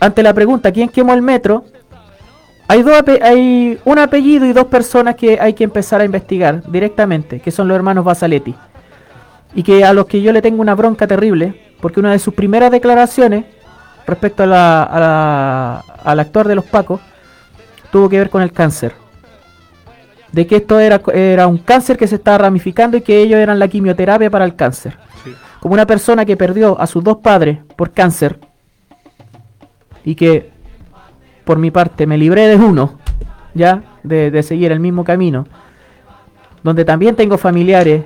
[0.00, 1.64] ante la pregunta ¿quién quemó el metro?
[2.68, 7.66] Hay, un apellido y dos personas que hay que empezar a investigar directamente, que son
[7.66, 8.54] los hermanos Basaletti.
[9.54, 12.34] Y que a los que yo le tengo una bronca terrible, porque una de sus
[12.34, 13.46] primeras declaraciones
[14.06, 17.00] respecto a la, a al actor de los Pacos
[17.90, 18.92] tuvo que ver con el cáncer.
[20.32, 23.58] De que esto era, era un cáncer que se estaba ramificando y que ellos eran
[23.58, 24.96] la quimioterapia para el cáncer.
[25.60, 28.38] Como una persona que perdió a sus dos padres por cáncer
[30.04, 30.50] y que
[31.44, 32.98] por mi parte me libré de uno,
[33.54, 35.46] ya, de, de seguir el mismo camino,
[36.62, 38.04] donde también tengo familiares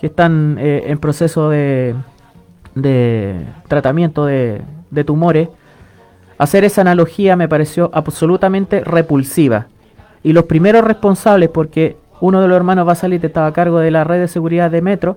[0.00, 1.94] que están eh, en proceso de,
[2.74, 5.48] de tratamiento de, de tumores,
[6.38, 9.68] hacer esa analogía me pareció absolutamente repulsiva.
[10.22, 14.04] Y los primeros responsables, porque uno de los hermanos Basalit estaba a cargo de la
[14.04, 15.16] red de seguridad de Metro,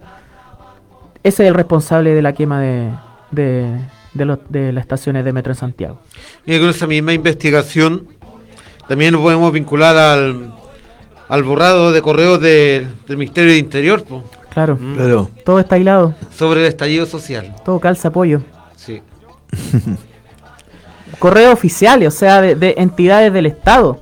[1.23, 2.89] ese es el responsable de la quema de,
[3.31, 3.79] de,
[4.13, 5.99] de los- de las estaciones de Metro en Santiago.
[6.45, 8.07] Y con esa misma investigación
[8.87, 10.53] también nos podemos vincular al,
[11.27, 15.29] al borrado de correos de- del Ministerio de Interior po, Claro, Claro.
[15.43, 17.53] todo está hilado, sobre el estallido social.
[17.65, 18.41] todo calza apoyo.
[18.75, 19.01] Sí.
[21.19, 23.99] Correos oficiales, o sea, de, de entidades del Estado.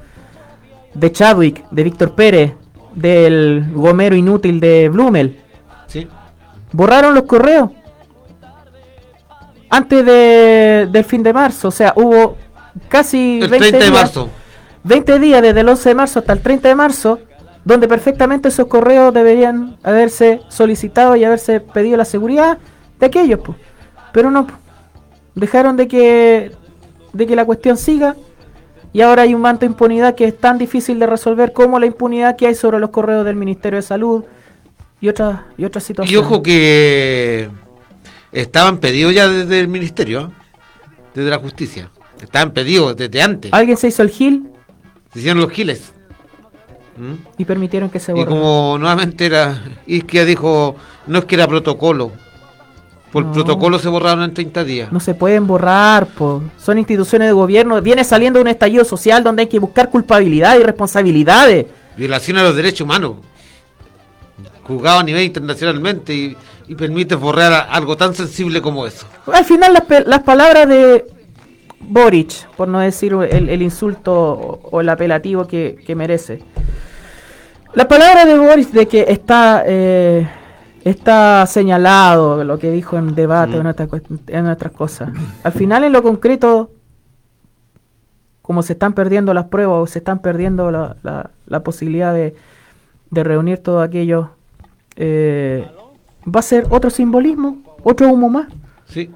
[0.93, 2.53] De Chadwick, de Víctor Pérez,
[2.95, 5.39] del gomero inútil de Blumel.
[5.87, 6.07] Sí.
[6.71, 7.71] Borraron los correos.
[9.69, 12.37] Antes de, del fin de marzo, o sea, hubo
[12.89, 14.29] casi El 20 30 de días, marzo.
[14.83, 17.19] 20 días desde el 11 de marzo hasta el 30 de marzo,
[17.65, 22.59] donde perfectamente esos correos deberían haberse solicitado y haberse pedido la seguridad
[22.99, 23.55] de aquellos, po.
[24.11, 24.45] pero no,
[25.33, 26.51] dejaron de que,
[27.13, 28.15] de que la cuestión siga
[28.93, 31.85] y ahora hay un manto de impunidad que es tan difícil de resolver como la
[31.87, 34.23] impunidad que hay sobre los correos del Ministerio de Salud
[35.01, 36.25] y otras y otras Y situaciones.
[36.25, 37.49] ojo que
[38.31, 40.31] estaban pedidos ya desde el Ministerio,
[41.13, 41.89] desde la justicia.
[42.21, 43.51] Estaban pedidos desde antes.
[43.51, 44.49] Alguien se hizo el gil
[45.11, 45.91] Se hicieron los giles.
[46.95, 47.13] ¿Mm?
[47.39, 48.27] y permitieron que se Y borre.
[48.29, 50.75] como nuevamente era, Isquia dijo,
[51.07, 52.11] no es que era protocolo.
[53.13, 53.31] Por No.
[53.31, 54.91] protocolo se borraron en 30 días.
[54.91, 56.41] No se pueden borrar, po.
[56.57, 57.79] son instituciones de gobierno.
[57.79, 61.67] Viene saliendo un estallido social donde hay que buscar culpabilidad y responsabilidades.
[61.95, 63.17] Violación a los derechos humanos.
[64.63, 66.35] Juzgado a nivel internacionalmente y,
[66.67, 69.05] y permite borrar algo tan sensible como eso.
[69.31, 69.73] Al final
[70.07, 71.05] las, palabras de
[71.81, 76.41] Boric, por no decir el, el insulto o, o el apelativo que, que merece.
[77.75, 80.27] Las palabras de Boric de que está eh,
[80.83, 85.09] está señalado lo que dijo en debate en, otras, cuest- en otras cosas.
[85.43, 86.71] Al final en lo concreto
[88.41, 92.35] como se están perdiendo las pruebas o se están perdiendo la, la- la posibilidad de,
[93.09, 94.31] de reunir todo aquello,
[94.95, 95.65] eh,
[96.25, 98.47] va a ser otro simbolismo, otro humo más.
[98.87, 99.09] Sí.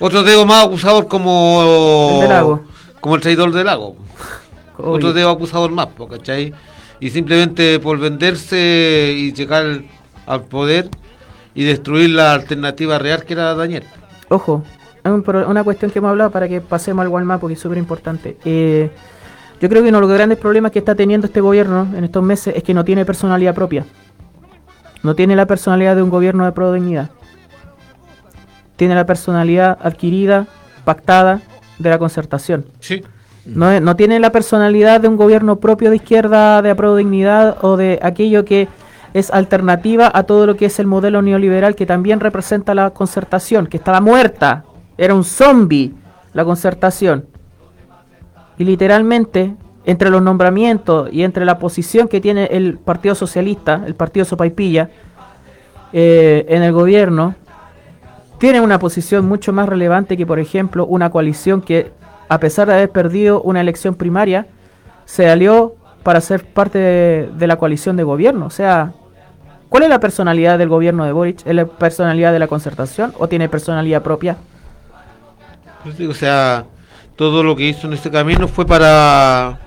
[0.00, 2.60] Otro dedo más acusador como El lago.
[3.00, 3.96] como el traidor del lago.
[4.78, 4.96] Oye.
[4.96, 6.52] Otro dedo acusador más, ¿cachai?
[6.98, 9.82] Y simplemente por venderse y llegar
[10.26, 10.88] al poder
[11.54, 13.84] y destruir la alternativa real que era Daniel.
[14.28, 14.62] Ojo,
[15.04, 18.36] una cuestión que hemos hablado para que pasemos al Walmart porque es súper importante.
[18.44, 18.90] Eh,
[19.60, 22.22] yo creo que uno de los grandes problemas que está teniendo este gobierno en estos
[22.22, 23.84] meses es que no tiene personalidad propia.
[25.02, 27.10] No tiene la personalidad de un gobierno de pro dignidad.
[28.76, 30.46] Tiene la personalidad adquirida,
[30.84, 31.42] pactada
[31.78, 32.66] de la concertación.
[32.80, 33.02] Sí.
[33.44, 37.76] No, no tiene la personalidad de un gobierno propio de izquierda, de pro dignidad o
[37.76, 38.68] de aquello que
[39.14, 43.66] es alternativa a todo lo que es el modelo neoliberal que también representa la concertación,
[43.66, 44.64] que estaba muerta,
[44.96, 45.94] era un zombie
[46.32, 47.26] la concertación.
[48.58, 53.94] Y literalmente, entre los nombramientos y entre la posición que tiene el Partido Socialista, el
[53.94, 54.90] Partido Sopaipilla,
[55.92, 57.34] eh, en el gobierno,
[58.38, 61.92] tiene una posición mucho más relevante que, por ejemplo, una coalición que,
[62.28, 64.46] a pesar de haber perdido una elección primaria,
[65.04, 68.46] se alió para ser parte de, de la coalición de gobierno.
[68.46, 68.94] O sea,
[69.72, 71.46] ¿cuál es la personalidad del gobierno de Boric?
[71.46, 74.36] ¿Es la personalidad de la concertación o tiene personalidad propia?
[75.82, 76.66] Pues o sea,
[77.16, 79.58] todo lo que hizo en este camino fue para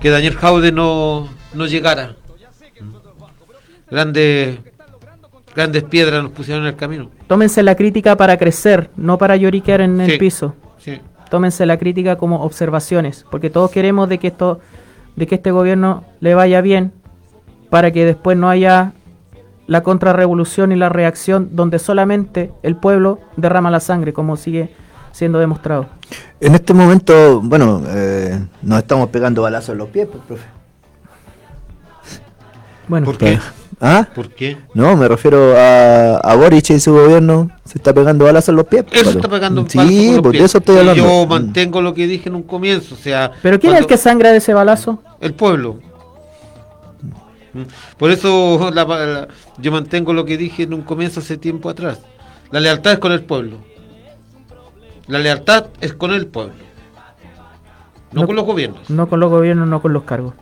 [0.00, 2.16] que Daniel Jaude no, no llegara.
[3.88, 4.58] Grandes,
[5.54, 7.08] grandes piedras nos pusieron en el camino.
[7.28, 10.56] Tómense la crítica para crecer, no para lloriquear en el piso.
[10.78, 11.00] sí.
[11.30, 14.60] Tómense la crítica como observaciones, porque todos queremos de que esto,
[15.14, 16.90] de que este gobierno le vaya bien,
[17.68, 18.94] para que después no haya
[19.68, 24.74] la contrarrevolución y la reacción donde solamente el pueblo derrama la sangre, como sigue
[25.12, 25.86] siendo demostrado.
[26.40, 30.44] En este momento, bueno, eh, nos estamos pegando balazos en los pies, pues, profe.
[32.88, 33.38] Bueno, ¿Por qué?
[33.80, 34.08] ¿Ah?
[34.14, 34.56] ¿Por qué?
[34.74, 37.50] No, me refiero a, a Boric y su gobierno.
[37.64, 38.86] Se está pegando balazos en los pies.
[38.90, 39.20] Eso Pablo.
[39.20, 41.04] está pegando un Sí, los pues eso estoy Y hablando.
[41.04, 43.32] Yo mantengo lo que dije en un comienzo, o sea...
[43.42, 45.02] ¿Pero quién es el que sangra de ese balazo?
[45.20, 45.78] El pueblo.
[47.54, 47.62] Mm.
[47.96, 52.00] Por eso la- la- yo mantengo lo que dije en un comienzo hace tiempo atrás.
[52.50, 53.56] La lealtad es con el pueblo.
[55.06, 56.54] La lealtad es con el pueblo.
[58.12, 58.88] No, con los gobiernos.
[58.88, 60.34] No con los gobiernos, no con los cargos.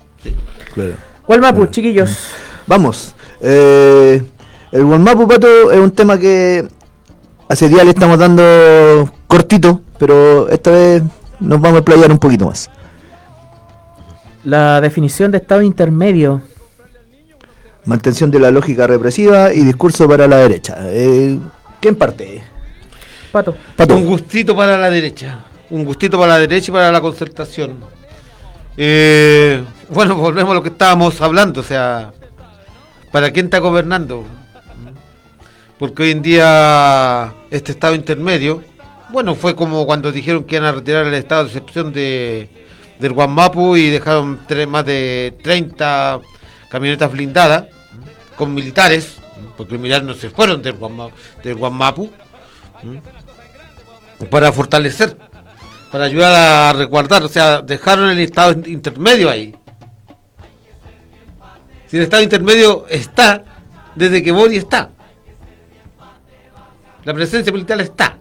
[0.74, 0.95] Claro.
[1.27, 2.28] Walmapu, chiquillos.
[2.66, 3.15] Vamos.
[3.41, 4.23] Eh,
[4.73, 6.66] el Walmapu, Pato, es un tema que
[7.49, 11.03] hace días le estamos dando cortito, pero esta vez
[11.41, 12.70] nos vamos a playar un poquito más.
[14.45, 16.43] La definición de estado intermedio.
[17.87, 20.77] Mantención de la lógica represiva y discurso para la derecha.
[20.87, 21.39] Eh,
[21.81, 22.43] ¿Quién parte?
[23.77, 23.95] Pato.
[23.95, 25.39] Un gustito para la derecha.
[25.71, 27.77] Un gustito para la derecha y para la concertación.
[28.77, 31.61] Eh, bueno, volvemos a lo que estábamos hablando.
[31.61, 32.13] O sea,
[33.13, 34.25] ¿para quién está gobernando?
[35.79, 38.63] Porque hoy en día este estado intermedio,
[39.11, 42.49] bueno, fue como cuando dijeron que iban a retirar el estado de excepción de,
[42.99, 46.21] del Guamapu y dejaron tre- más de 30
[46.71, 47.65] camionetas blindadas
[48.37, 49.17] con militares,
[49.57, 52.11] porque los militares no se fueron del Guamapu, del Guamapu
[54.31, 55.17] para fortalecer,
[55.91, 59.55] para ayudar a resguardar, o sea, dejaron el estado in- intermedio ahí.
[61.87, 63.45] Si el estado intermedio está,
[63.95, 64.91] desde que Bori está.
[67.05, 68.19] La presencia militar está.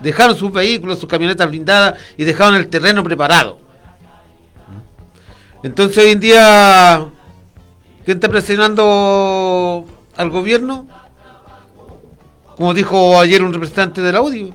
[0.00, 3.60] Dejaron sus vehículos, sus camionetas blindadas y dejaron el terreno preparado.
[5.62, 7.06] Entonces hoy en día,
[8.06, 9.84] ¿quién está presionando
[10.16, 10.86] al gobierno?
[12.56, 14.54] Como dijo ayer un representante del audio,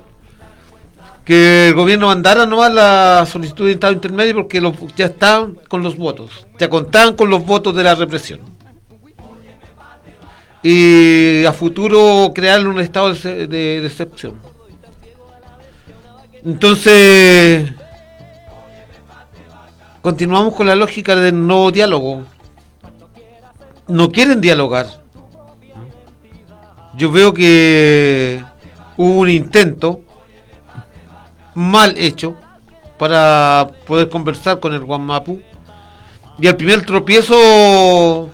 [1.24, 4.60] que el gobierno mandara nomás la solicitud de estado intermedio porque
[4.96, 8.40] ya estaban con los votos, ya contaban con los votos de la represión.
[10.64, 14.34] Y a futuro crear un estado de, de- de excepción.
[16.44, 17.70] Entonces,
[20.00, 22.24] continuamos con la lógica del no diálogo.
[23.92, 24.86] No quieren dialogar.
[26.96, 28.42] Yo veo que
[28.96, 30.00] hubo un intento
[31.54, 32.34] mal hecho
[32.98, 35.42] para poder conversar con el Guamapu
[36.38, 38.30] y al primer tropiezo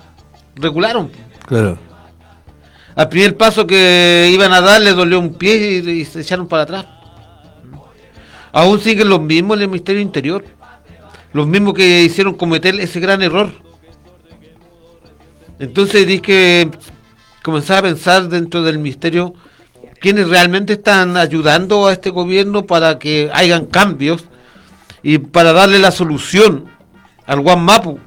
[0.55, 1.11] regularon.
[1.45, 1.77] Claro.
[2.95, 6.47] Al primer paso que iban a dar le dolió un pie y, y se echaron
[6.47, 6.87] para atrás.
[8.53, 10.45] Aún siguen los mismos en el Ministerio Interior.
[11.33, 13.51] Los mismos que hicieron cometer ese gran error.
[15.59, 16.71] Entonces di que
[17.43, 19.35] comenzar a pensar dentro del Ministerio
[20.01, 24.25] quiénes realmente están ayudando a este gobierno para que hagan cambios
[25.03, 26.67] y para darle la solución
[27.27, 27.99] al Guamapu.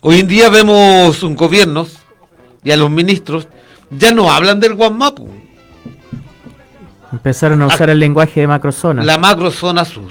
[0.00, 1.98] Hoy en día vemos un gobiernos
[2.64, 3.48] y a los ministros
[3.90, 5.28] ya no hablan del Guamapu,
[7.12, 9.02] Empezaron a usar el lenguaje de macrozona.
[9.04, 10.10] la macrozona sur.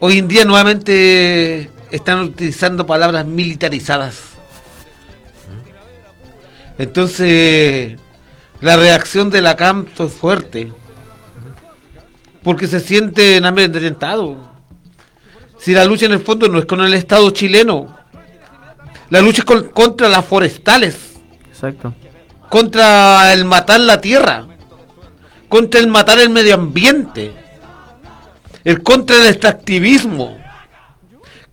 [0.00, 4.16] Hoy en día nuevamente están utilizando palabras militarizadas.
[6.78, 7.98] Entonces,
[8.60, 10.72] la reacción de la CAM fue fuerte.
[12.42, 14.36] Porque se sienten amedrentados.
[15.58, 17.96] Si la lucha en el fondo no es con el Estado chileno,
[19.10, 21.14] la lucha es con- contra las forestales,
[21.48, 21.94] Exacto.
[22.48, 24.46] contra el matar la tierra,
[25.48, 27.32] contra el matar el medio ambiente,
[28.64, 30.38] el contra el extractivismo,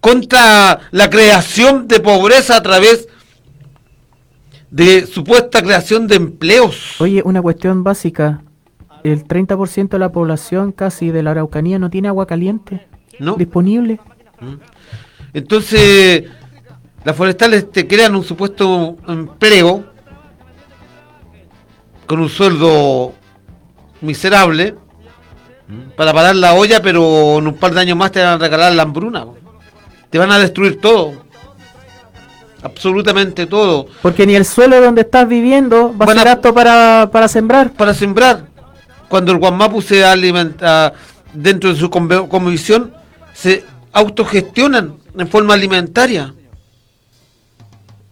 [0.05, 3.07] contra la creación de pobreza a través
[4.69, 7.01] de supuesta creación de empleos.
[7.01, 8.43] Oye, una cuestión básica.
[9.03, 12.85] El 30% de la población casi de la Araucanía no tiene agua caliente
[13.17, 13.33] ¿No?
[13.35, 13.99] disponible.
[15.33, 16.25] Entonces,
[17.03, 19.85] las forestales te crean un supuesto empleo
[22.05, 23.15] con un sueldo
[24.01, 24.75] miserable
[25.97, 28.71] para parar la olla, pero en un par de años más te van a regalar
[28.73, 29.25] la hambruna.
[30.09, 31.13] Te van a destruir todo.
[32.63, 33.87] Absolutamente todo.
[34.01, 37.27] Porque ni el suelo donde estás viviendo va a Van a- ser apto para, para
[37.27, 37.71] sembrar.
[37.73, 38.45] Para sembrar.
[39.07, 40.93] Cuando el Guamapu se alimenta
[41.33, 42.91] dentro de su comisión,
[43.33, 43.63] se
[43.93, 46.33] autogestionan en forma alimentaria.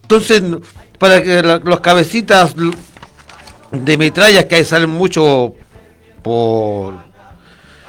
[0.02, 0.42] Entonces,
[0.98, 2.54] para que la- los cabecitas
[3.72, 5.54] de metrallas que ahí salen mucho
[6.22, 6.94] por,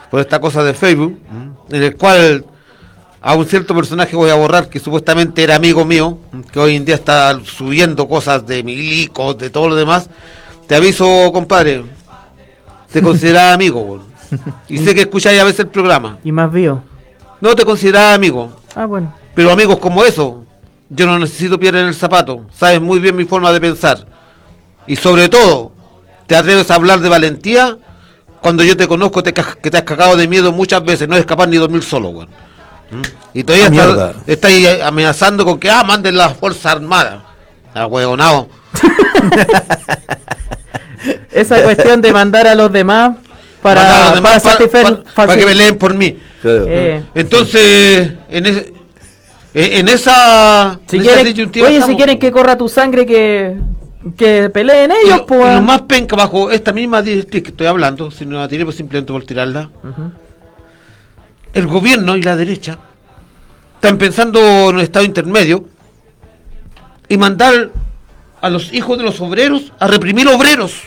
[0.09, 1.19] por esta cosa de Facebook,
[1.69, 2.43] en el cual
[3.27, 6.19] a un cierto personaje voy a borrar que supuestamente era amigo mío,
[6.51, 10.07] que hoy en día está subiendo cosas de milicos, de todo lo demás,
[10.67, 11.83] te aviso, compadre,
[12.91, 14.03] te consideraba amigo,
[14.69, 16.19] y sé que escucháis a veces el programa.
[16.23, 16.83] Y más vivo.
[17.41, 19.11] No te consideraba amigo, Ah, bueno.
[19.33, 20.45] pero amigos como eso,
[20.89, 24.05] yo no necesito piedra en el zapato, sabes muy bien mi forma de pensar.
[24.85, 25.71] Y sobre todo,
[26.27, 27.75] te atreves a hablar de valentía
[28.39, 31.25] cuando yo te conozco te que te has cagado de miedo muchas veces, no es
[31.25, 32.44] capaz ni dormir solo, weón.
[32.91, 33.01] ¿Mm?
[33.33, 37.19] Y todavía Ah, está- estáis amenazando con que, ah, manden las Fuerzas Armadas.
[37.73, 38.47] Ah, huevonao.
[41.31, 43.17] Esa cuestión de mandar a los demás
[43.61, 46.17] para, a los para demás pa- satisfacer- pa- para que facil- me leen por mí.
[46.43, 47.03] Eh.
[47.13, 48.73] Entonces, en, ese-
[49.53, 51.27] en esa, Si en quieren,
[51.65, 53.55] oye, si quieren que corra tu sangre, que,
[54.17, 55.55] que peleen ellos, lo- pues.
[55.55, 58.77] lo más penca bajo esta misma directriz que estoy hablando, si no la tiré pues
[58.77, 59.69] simplemente por tirarla.
[61.55, 62.77] El gobierno y la derecha
[63.75, 65.65] están pensando en un estado intermedio
[67.07, 67.71] y mandar
[68.41, 70.81] a los hijos de los obreros a reprimir obreros.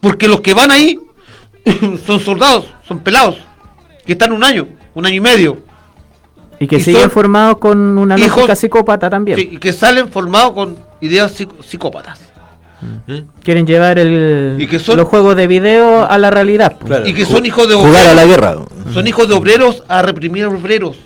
[0.00, 0.98] Porque los que van ahí
[2.06, 3.36] son soldados, son pelados,
[4.04, 5.62] que están un año, un año y medio,
[6.58, 9.38] Y que Y siguen formados con una lógica psicópata también.
[9.38, 11.32] sí, y que salen formados con ideas
[11.64, 12.29] psicópatas.
[13.08, 13.24] ¿Eh?
[13.42, 16.76] Quieren llevar el, Y que son- los juegos de video a la realidad.
[16.78, 17.06] pues.
[17.08, 18.56] Y que son hijos de Jugar a la guerra.
[18.92, 20.96] Son hijos de obreros a reprimir a obreros.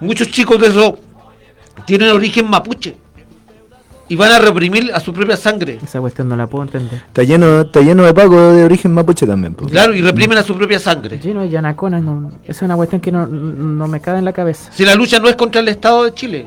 [0.00, 0.98] Muchos chicos de eso
[1.86, 2.96] tienen origen mapuche.
[4.08, 5.78] Y van a reprimir a su propia sangre.
[5.84, 7.00] Esa cuestión no la puedo entender.
[7.06, 9.54] Está lleno, está lleno de Paco de origen mapuche también.
[9.54, 11.20] Claro, y reprimen a su propia sangre.
[11.22, 14.32] Lleno de yanaconas, no, esa es una cuestión que no, no me cabe en la
[14.32, 14.68] cabeza.
[14.72, 16.46] Si la lucha no es contra el Estado de Chile,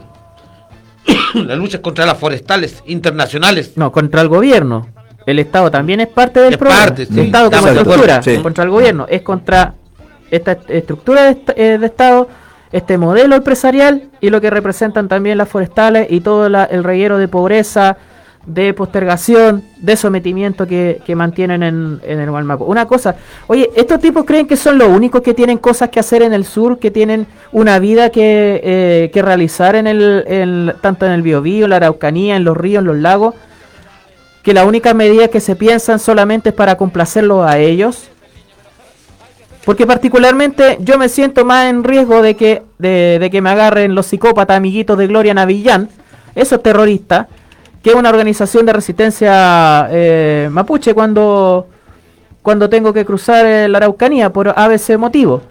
[1.34, 3.74] la lucha es contra las forestales internacionales.
[3.76, 4.88] No, contra el gobierno.
[5.26, 6.84] El Estado también es parte del Es problema.
[6.84, 8.38] parte, sí, el Estado como estructura, sí.
[8.40, 9.74] contra el gobierno, es contra
[10.30, 12.28] esta est- estructura de, eh, de Estado,
[12.72, 17.18] este modelo empresarial y lo que representan también las forestales y todo la- el reguero
[17.20, 17.98] de pobreza,
[18.46, 22.66] de postergación, de sometimiento que, que mantienen en, en el Gualmapu.
[22.66, 23.16] Una cosa,
[23.48, 26.44] oye, estos tipos creen que son los únicos que tienen cosas que hacer en el
[26.44, 31.22] sur, que tienen una vida que, eh, que realizar en el, en- tanto en el
[31.22, 33.36] Biobío, la Araucanía, en los ríos, en los lagos
[34.44, 38.10] que la única medida que se piensan solamente es para complacerlos a ellos.
[39.64, 43.96] Porque particularmente yo me siento más en riesgo de que, de, de que me agarren
[43.96, 45.88] los psicópatas amiguitos de Gloria Navillán,
[46.36, 47.28] esos terroristas,
[47.84, 51.68] que una organización de resistencia eh, mapuche cuando,
[52.42, 55.42] cuando tengo que cruzar eh, la Araucanía por ABC motivo.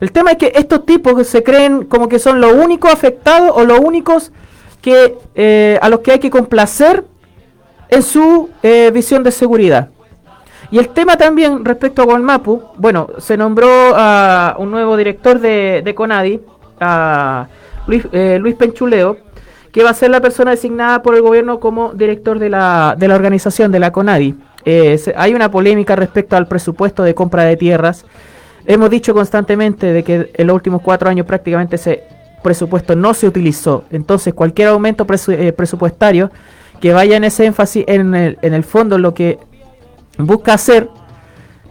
[0.00, 3.64] El tema es que estos tipos se creen como que son los únicos afectados o
[3.64, 4.32] los únicos
[4.80, 7.04] que eh, a los que hay que complacer
[7.88, 9.88] en su eh, visión de seguridad.
[10.70, 15.82] Y el tema también respecto a Gualmapu, bueno, se nombró a un nuevo director de,
[15.84, 16.40] de CONADI,
[16.80, 17.46] a
[17.86, 19.16] Luis, eh, Luis Penchuleo,
[19.74, 23.08] que va a ser la persona designada por el gobierno como director de la, de
[23.08, 24.34] la organización de la CONADI.
[24.64, 28.06] Eh, hay una polémica respecto al presupuesto de compra de tierras
[28.66, 32.04] Hemos dicho constantemente de que en los últimos cuatro años prácticamente ese
[32.42, 33.84] presupuesto no se utilizó.
[33.90, 36.30] Entonces cualquier aumento eh, presupuestario
[36.80, 39.38] que vaya en ese énfasis en el, en el fondo lo que
[40.16, 40.88] busca hacer,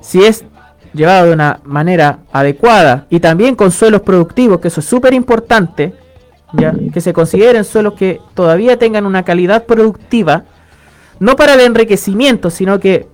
[0.02, 0.46] si es
[0.94, 5.96] llevado de una manera adecuada y también con suelos productivos, que eso es súper importante,
[6.54, 6.74] ¿ya?
[6.94, 10.44] que se consideren suelos que todavía tengan una calidad productiva,
[11.20, 13.08] no para el enriquecimiento, sino que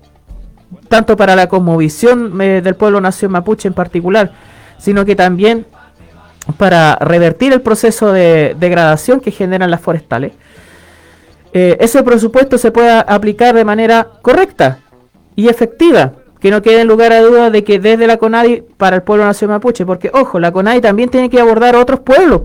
[0.87, 4.31] tanto para la cosmovisión eh, del pueblo nación mapuche en particular,
[4.77, 5.65] sino que también
[6.57, 10.33] para revertir el proceso de degradación que generan las forestales,
[11.53, 14.79] eh, ese presupuesto se pueda aplicar de manera correcta
[15.35, 16.13] y efectiva.
[16.39, 19.25] Que no quede en lugar a duda de que desde la CONADI para el pueblo
[19.25, 22.43] nación mapuche, porque ojo, la CONADI también tiene que abordar otros pueblos.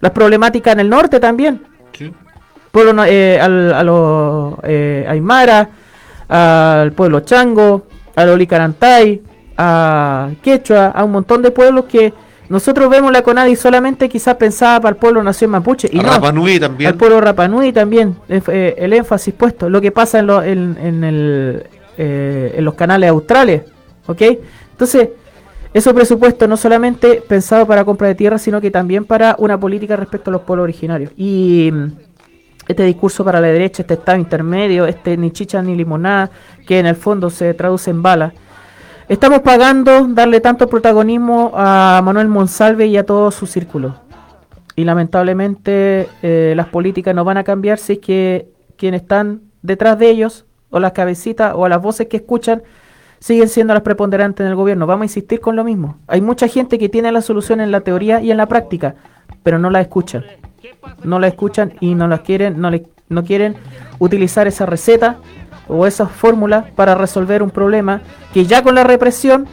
[0.00, 1.62] Las problemáticas en el norte también.
[2.70, 5.68] Pueblo, na- eh, al, a los eh, Aymara,
[6.28, 9.22] al pueblo Chango, al Olicarantay,
[9.56, 12.12] a Quechua, a un montón de pueblos que
[12.48, 16.08] nosotros vemos la CONADI solamente quizás pensada para el pueblo nación mapuche y A no,
[16.10, 16.88] Rapa Nui también.
[16.92, 20.76] al pueblo Rapanui también eh, eh, el énfasis puesto lo que pasa en, lo- en,
[20.80, 21.66] en el,
[21.98, 23.62] eh, en los canales australes
[24.06, 24.22] ¿ok?
[24.70, 25.08] entonces
[25.76, 29.94] esos presupuestos no solamente pensado para compra de tierra sino que también para una política
[29.94, 31.88] respecto a los pueblos originarios y mm,
[32.66, 36.30] este discurso para la derecha, este estado intermedio, este ni chicha ni limonada,
[36.66, 38.32] que en el fondo se traduce en balas.
[39.06, 43.96] Estamos pagando darle tanto protagonismo a Manuel Monsalve y a todo su círculo.
[44.74, 49.98] Y lamentablemente eh, las políticas no van a cambiar si es que quienes están detrás
[49.98, 52.62] de ellos, o las cabecitas, o las voces que escuchan,
[53.18, 54.86] siguen siendo las preponderantes en el gobierno.
[54.86, 55.98] Vamos a insistir con lo mismo.
[56.06, 58.94] Hay mucha gente que tiene la solución en la teoría y en la práctica,
[59.42, 60.24] pero no la escuchan
[61.04, 62.70] no la escuchan y no las quieren, no,
[63.08, 63.56] no quieren
[63.98, 65.16] utilizar esa receta
[65.68, 68.02] o esas fórmulas para resolver un problema
[68.32, 69.46] que ya con la represión,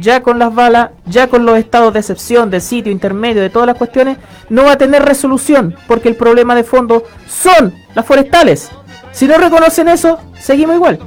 [0.00, 3.66] ya con las balas, ya con los estados de excepción, de sitio intermedio, de todas
[3.66, 4.18] las cuestiones,
[4.48, 8.70] no va a tener resolución, porque el problema de fondo son las forestales.
[9.12, 10.98] Si no reconocen eso, seguimos igual.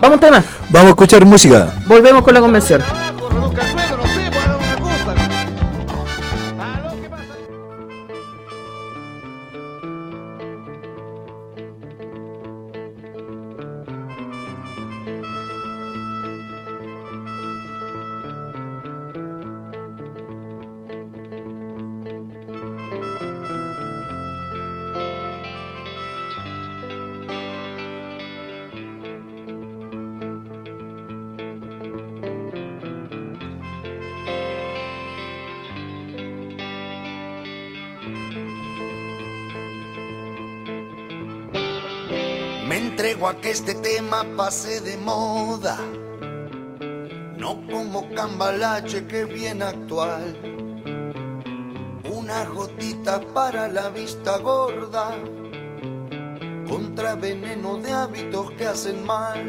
[0.00, 0.44] Vamos a un tema.
[0.70, 1.72] Vamos a escuchar música.
[1.86, 2.82] Volvemos con la convención.
[43.58, 45.78] Este tema pase de moda,
[47.38, 50.36] no como cambalache que bien actual.
[52.04, 55.16] Una gotita para la vista gorda,
[56.68, 59.40] contra veneno de hábitos que hacen mal.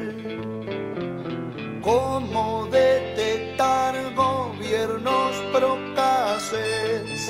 [1.82, 7.30] ¿Cómo detectar gobiernos procaces?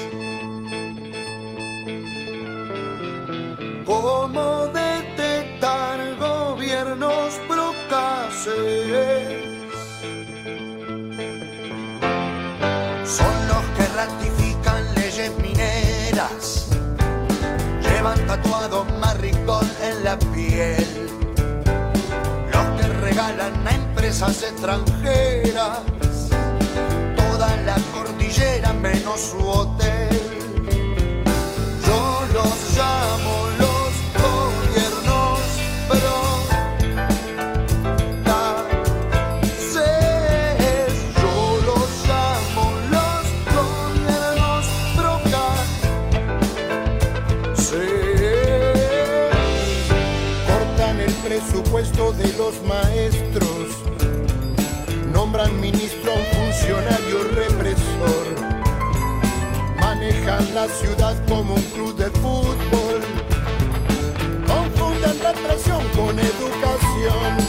[3.84, 4.97] ¿Cómo detectar
[7.00, 8.54] gobiernos procaces?
[13.06, 16.68] Son los que ratifican leyes mineras,
[17.82, 21.10] llevan tatuado maricón en la piel,
[22.52, 25.80] los que regalan a empresas extranjeras
[27.16, 29.97] toda la cordillera menos su hotel.
[52.48, 53.68] Los maestros,
[55.12, 58.26] nombran ministro a un funcionario represor,
[59.82, 63.02] manejan la ciudad como un club de fútbol,
[64.48, 67.47] confunden represión con educación.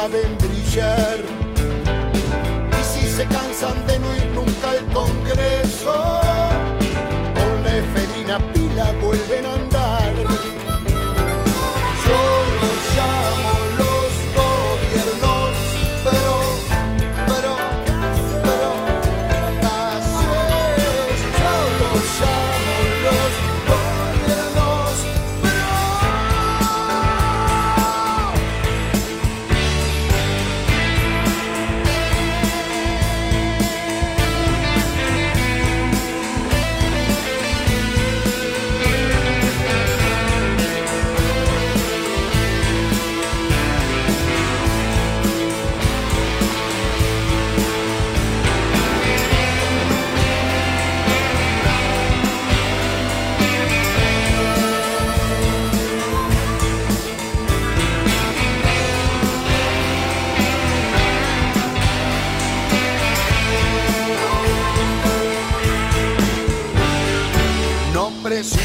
[0.00, 1.18] Saben brillar.
[2.78, 5.94] Y si se cansan de no ir nunca al Congreso.
[7.38, 9.59] Con la efedrina pila vuelven a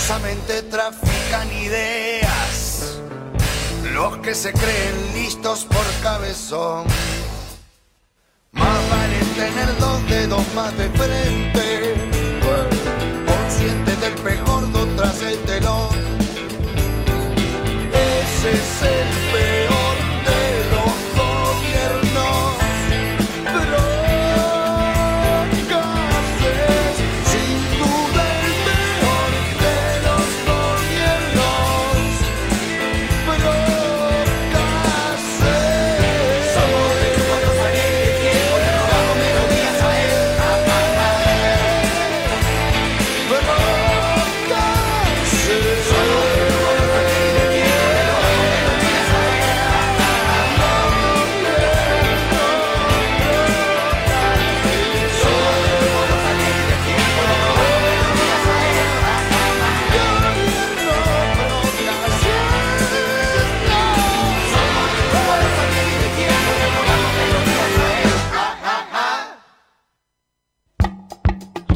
[0.06, 3.00] precisamente trafican ideas
[3.92, 6.86] los que se creen listos por cabezón.
[8.52, 11.96] Más vale tener dos dedos más de frente,
[13.26, 16.05] consciente del pejordo tras el telón.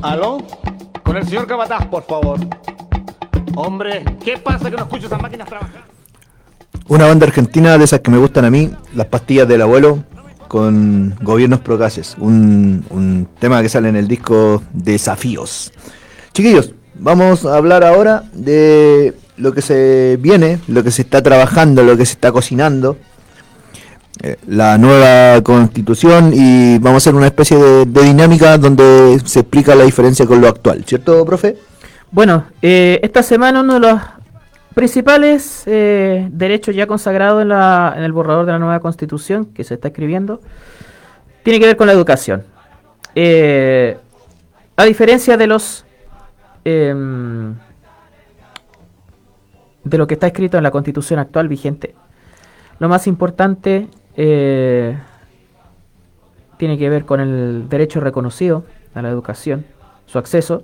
[0.02, 0.38] ¿Aló?
[1.04, 2.40] Con el señor Cabataz, por favor.
[3.56, 5.84] Hombre, ¿qué pasa que no escucho esas máquinas trabajar?
[6.88, 10.04] Una banda argentina de esas que me gustan a mí, Las Pastillas del Abuelo,
[10.48, 12.16] con Gobiernos Procaces.
[12.18, 15.74] Un, un tema que sale en el disco Desafíos.
[16.34, 21.84] Chiquillos, vamos a hablar ahora de lo que se viene, lo que se está trabajando,
[21.84, 22.98] lo que se está cocinando.
[24.22, 29.76] Eh, la nueva constitución y vamos a hacer una especie de, dinámica donde se explica
[29.76, 31.56] la diferencia con lo actual, ¿cierto, profe?
[32.12, 34.02] Bueno, eh, esta semana uno de los
[34.76, 39.64] principales eh, derechos ya consagrados en, la- en el borrador de la nueva constitución que
[39.64, 40.42] se está escribiendo
[41.44, 42.44] tiene que ver con la educación.
[43.16, 43.98] Eh,
[44.76, 45.86] a diferencia de los
[46.66, 47.56] em,
[49.86, 51.96] de lo que está escrito en la constitución actual vigente,
[52.80, 53.88] lo más importante
[54.22, 54.98] eh,
[56.58, 59.66] tiene que ver con el derecho reconocido a la educación,
[60.08, 60.64] su acceso,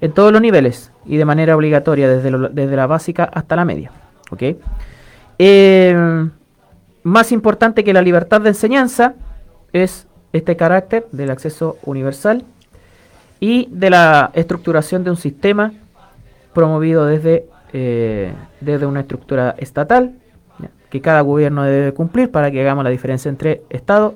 [0.00, 3.90] en todos los niveles y de manera obligatoria, desde, desde la básica hasta la media.
[5.38, 6.30] Eh,
[7.02, 9.16] más importante que la libertad de enseñanza
[9.74, 12.42] es este carácter del acceso universal
[13.38, 15.74] y de la estructuración de un sistema
[16.54, 17.44] promovido desde,
[17.74, 18.32] eh,
[18.62, 20.14] desde una estructura estatal.
[20.92, 24.14] Que cada gobierno debe cumplir para que hagamos la diferencia entre Estado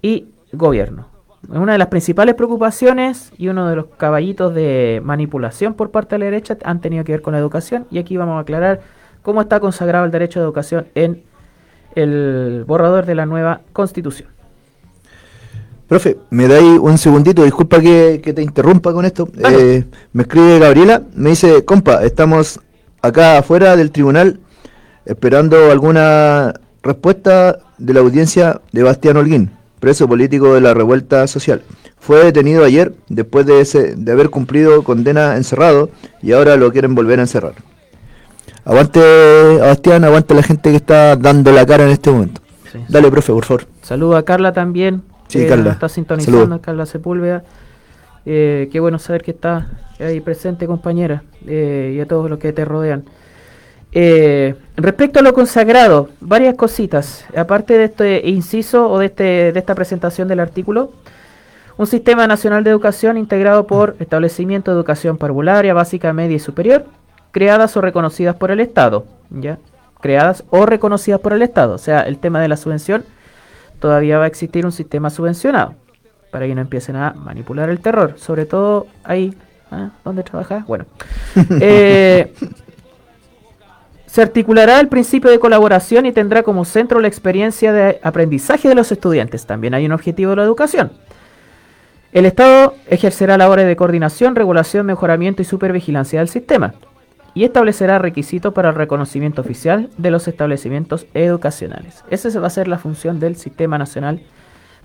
[0.00, 1.06] y gobierno.
[1.50, 6.20] Una de las principales preocupaciones y uno de los caballitos de manipulación por parte de
[6.20, 8.80] la derecha han tenido que ver con la educación y aquí vamos a aclarar
[9.20, 11.24] cómo está consagrado el derecho de educación en
[11.94, 14.30] el borrador de la nueva constitución.
[15.88, 19.28] Profe, me dais un segundito, disculpa que, que te interrumpa con esto.
[19.50, 22.60] Eh, me escribe Gabriela, me dice, compa, estamos
[23.02, 24.40] acá afuera del tribunal
[25.08, 31.62] esperando alguna respuesta de la audiencia de Bastián Holguín, preso político de la revuelta social.
[31.98, 35.90] Fue detenido ayer después de, ese, de haber cumplido condena encerrado
[36.22, 37.54] y ahora lo quieren volver a encerrar.
[38.64, 39.00] Aguante,
[39.60, 42.40] Bastián, aguante la gente que está dando la cara en este momento.
[42.88, 43.64] Dale, profe, por favor.
[43.82, 45.72] Saludo a Carla también, Sí, que Carla.
[45.72, 46.60] está sintonizando, Saludos.
[46.60, 47.44] Carla Sepúlveda.
[48.26, 49.68] Eh, qué bueno saber que está
[49.98, 53.04] ahí presente, compañera, eh, y a todos los que te rodean.
[53.92, 57.24] Eh, respecto a lo consagrado, varias cositas.
[57.36, 60.92] Aparte de este inciso o de, este, de esta presentación del artículo,
[61.76, 66.84] un sistema nacional de educación integrado por establecimiento de educación parvularia, básica, media y superior,
[67.30, 69.06] creadas o reconocidas por el Estado.
[69.30, 69.58] ¿ya?
[70.00, 71.74] Creadas o reconocidas por el Estado.
[71.74, 73.04] O sea, el tema de la subvención,
[73.80, 75.74] todavía va a existir un sistema subvencionado.
[76.30, 79.34] para que no empiecen a manipular el terror, sobre todo ahí,
[79.70, 79.90] ¿ah?
[80.04, 80.66] ¿dónde trabajas?
[80.66, 80.84] Bueno.
[81.60, 82.34] Eh,
[84.08, 88.74] se articulará el principio de colaboración y tendrá como centro la experiencia de aprendizaje de
[88.74, 89.44] los estudiantes.
[89.46, 90.92] También hay un objetivo de la educación.
[92.10, 96.74] El Estado ejercerá labores de coordinación, regulación, mejoramiento y supervigilancia del sistema
[97.34, 102.02] y establecerá requisitos para el reconocimiento oficial de los establecimientos educacionales.
[102.10, 104.22] Esa va a ser la función del Sistema Nacional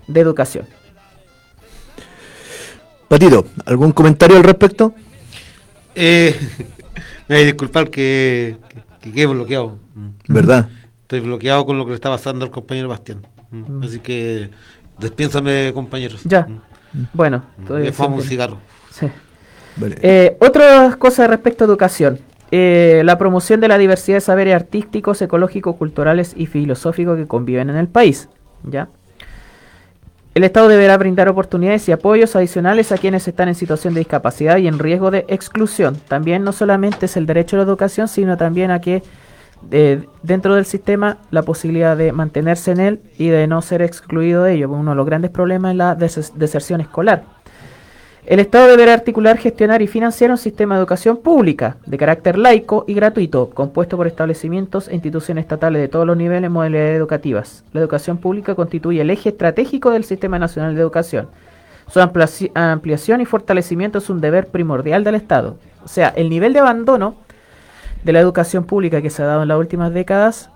[0.06, 0.66] de Educación.
[3.08, 4.94] Patito, ¿algún comentario al respecto?
[5.94, 6.38] Eh,
[7.28, 9.78] me voy a disculpar que, que, que quede bloqueado.
[10.28, 10.68] ¿Verdad?
[11.02, 13.26] Estoy bloqueado con lo que le está pasando al compañero Bastián.
[13.50, 13.82] Mm.
[13.84, 14.50] Así que
[14.98, 16.22] despiénsame, compañeros.
[16.24, 16.46] Ya.
[16.46, 17.02] Mm.
[17.12, 17.64] Bueno, Mm.
[17.66, 18.58] todavía un cigarro.
[18.90, 19.06] Sí.
[20.00, 22.18] Eh, otras cosas respecto a educación.
[22.50, 27.68] Eh, la promoción de la diversidad de saberes artísticos, ecológicos, culturales y filosóficos que conviven
[27.68, 28.28] en el país.
[28.62, 28.88] ¿ya?
[30.34, 34.56] El Estado deberá brindar oportunidades y apoyos adicionales a quienes están en situación de discapacidad
[34.56, 35.96] y en riesgo de exclusión.
[36.08, 39.04] También no solamente es el derecho a la educación, sino también a que
[39.70, 44.42] eh, dentro del sistema la posibilidad de mantenerse en él y de no ser excluido
[44.42, 44.70] de ello.
[44.70, 47.22] Uno de los grandes problemas es la des- deserción escolar.
[48.26, 52.86] El Estado deberá articular, gestionar y financiar un sistema de educación pública de carácter laico
[52.88, 57.64] y gratuito, compuesto por establecimientos e instituciones estatales de todos los niveles y modalidades educativas.
[57.74, 61.28] La educación pública constituye el eje estratégico del Sistema Nacional de Educación.
[61.86, 65.58] Su ampliaci- ampliación y fortalecimiento es un deber primordial del Estado.
[65.84, 67.16] O sea, el nivel de abandono
[68.04, 70.48] de la educación pública que se ha dado en las últimas décadas,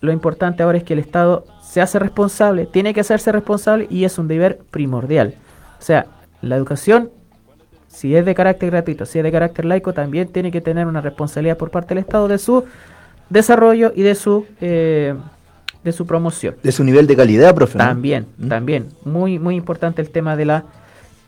[0.00, 4.04] lo importante ahora es que el Estado se hace responsable, tiene que hacerse responsable y
[4.04, 5.34] es un deber primordial.
[5.78, 6.06] O sea,
[6.44, 7.10] la educación,
[7.88, 11.00] si es de carácter gratuito, si es de carácter laico, también tiene que tener una
[11.00, 12.64] responsabilidad por parte del Estado de su
[13.30, 15.14] desarrollo y de su eh,
[15.82, 16.56] de su promoción.
[16.62, 17.76] De su nivel de calidad, profe.
[17.76, 17.84] ¿no?
[17.84, 18.88] También, también.
[19.04, 20.64] Muy, muy importante el tema de la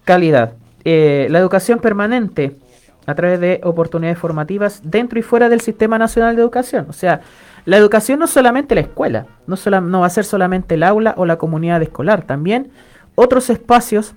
[0.05, 0.55] calidad.
[0.85, 2.57] Eh, la educación permanente
[3.05, 6.87] a través de oportunidades formativas dentro y fuera del Sistema Nacional de Educación.
[6.89, 7.21] O sea,
[7.67, 10.85] la educación no es solamente la escuela, no, sola- no va a ser solamente el
[10.85, 12.71] aula o la comunidad escolar, también
[13.15, 14.15] otros espacios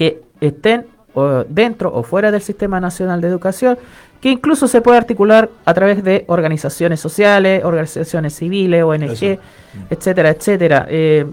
[0.00, 3.76] que estén o dentro o fuera del Sistema Nacional de Educación,
[4.18, 9.40] que incluso se puede articular a través de organizaciones sociales, organizaciones civiles, ONG, Eso.
[9.90, 10.86] etcétera, etcétera.
[10.88, 11.26] Eh,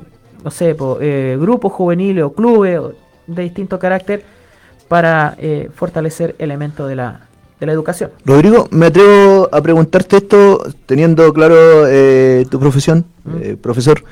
[0.43, 2.81] no sé, po, eh, grupos juveniles o clubes
[3.25, 4.25] de distinto carácter
[4.89, 7.21] para eh, fortalecer elementos de la,
[7.61, 8.11] de la educación.
[8.25, 13.05] Rodrigo, me atrevo a preguntarte esto teniendo claro eh, tu profesión,
[13.61, 14.03] profesor.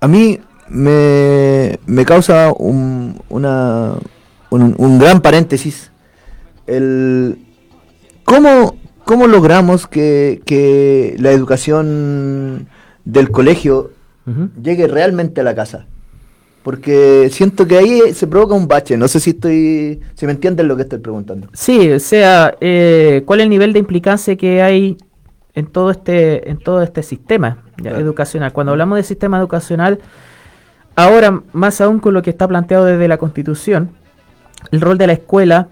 [0.00, 3.94] A mí me, me causa un, una,
[4.50, 5.90] un, un gran paréntesis.
[6.66, 7.38] El,
[8.24, 12.68] ¿cómo, ¿Cómo logramos que, que la educación
[13.04, 13.92] del colegio
[14.60, 15.86] llegue realmente a la casa?
[16.64, 18.96] Porque siento que ahí se provoca un bache.
[18.96, 21.46] No sé si estoy, si me entienden lo que estoy preguntando.
[21.52, 24.96] Sí, o sea, eh, ¿cuál es el nivel de implicancia que hay
[25.54, 27.98] en todo este, en todo este sistema Claro.
[28.00, 28.52] educacional?
[28.52, 30.00] Cuando hablamos de sistema educacional,
[30.96, 33.90] ahora más aún con lo que está planteado desde la Constitución,
[34.72, 35.68] el rol de la escuela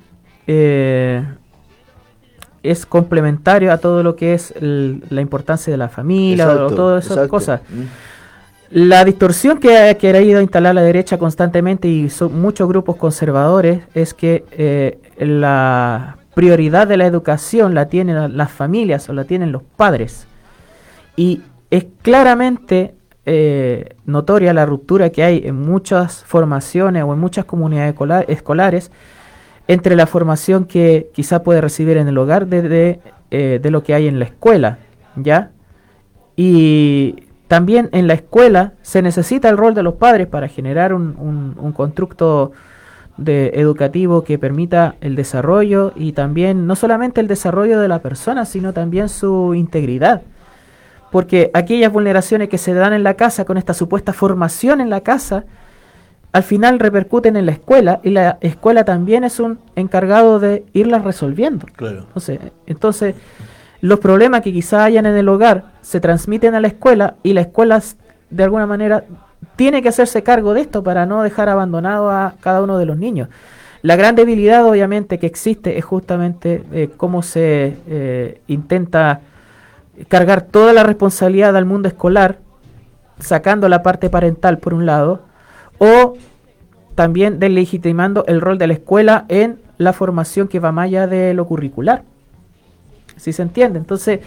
[0.46, 1.24] eh,
[2.62, 7.04] es complementario a todo lo que es el- la importancia de la familia, o todas
[7.04, 7.30] esas exacto.
[7.30, 7.60] cosas.
[7.68, 7.82] Mm.
[8.70, 14.14] La distorsión que ha querido instalar la derecha constantemente y son muchos grupos conservadores es
[14.14, 19.52] que eh, la prioridad de la educación la tienen la- las familias o la tienen
[19.52, 20.26] los padres.
[21.16, 22.94] Y es claramente
[23.26, 28.90] eh, notoria la ruptura que hay en muchas formaciones o en muchas comunidades escola- escolares
[29.66, 33.82] entre la formación que quizá puede recibir en el hogar de, de, eh, de lo
[33.82, 34.78] que hay en la escuela,
[35.16, 35.50] ¿ya?
[36.36, 41.14] Y también en la escuela se necesita el rol de los padres para generar un,
[41.18, 42.52] un- un constructo
[43.16, 48.44] de educativo que permita el desarrollo y también no solamente el desarrollo de la persona,
[48.44, 50.22] sino también su integridad.
[51.14, 55.02] Porque aquellas vulneraciones que se dan en la casa con esta supuesta formación en la
[55.02, 55.44] casa,
[56.32, 61.04] al final repercuten en la escuela y la escuela también es un encargado de irlas
[61.04, 61.66] resolviendo.
[61.76, 62.00] Claro.
[62.00, 63.14] Entonces, entonces
[63.80, 67.42] los problemas que quizá hayan en el hogar se transmiten a la escuela y la
[67.42, 67.80] escuela
[68.30, 69.04] de alguna manera
[69.54, 72.98] tiene que hacerse cargo de esto para no dejar abandonado a cada uno de los
[72.98, 73.28] niños.
[73.82, 79.20] La gran debilidad obviamente que existe es justamente eh, cómo se eh, intenta
[80.08, 82.38] cargar toda la responsabilidad al mundo escolar,
[83.18, 85.22] sacando la parte parental por un lado,
[85.78, 86.14] o
[86.94, 91.34] también deslegitimando el rol de la escuela en la formación que va más allá de
[91.34, 92.02] lo curricular.
[93.16, 93.78] ¿Sí se entiende?
[93.78, 94.20] Entonces,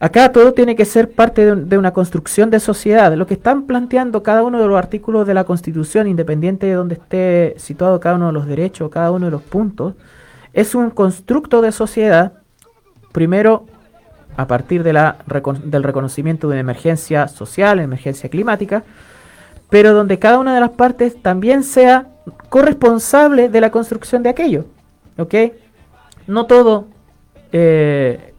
[0.00, 3.14] Acá todo tiene que ser parte de, un- de una construcción de sociedad.
[3.14, 6.94] Lo que están planteando cada uno de los artículos de la Constitución, independiente de donde
[6.96, 9.94] esté situado cada uno de los derechos, cada uno de los puntos,
[10.54, 12.32] es un constructo de sociedad,
[13.12, 13.66] primero
[14.36, 15.16] a partir de la,
[15.64, 18.84] del reconocimiento de una emergencia social, emergencia climática,
[19.70, 22.08] pero donde cada una de las partes también sea
[22.48, 24.66] corresponsable de la construcción de aquello.
[25.18, 25.34] ¿Ok?
[26.26, 26.86] No todo
[27.52, 28.34] eh,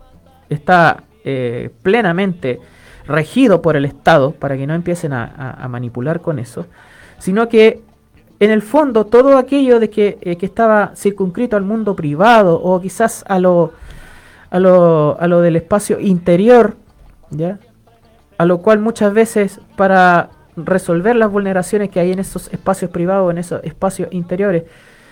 [0.49, 2.59] está eh, plenamente
[3.05, 6.67] regido por el Estado para que no empiecen a manipular con eso,
[7.19, 7.81] sino que
[8.43, 12.81] en el fondo todo aquello de que, eh, que estaba circunscrito al mundo privado o
[12.81, 13.71] quizás a lo,
[14.53, 16.75] a lo, a lo del espacio interior,
[17.31, 17.57] ¿ya?
[18.37, 23.31] a lo cual muchas veces para resolver las vulneraciones que hay en esos espacios privados,
[23.31, 24.65] en esos espacios interiores,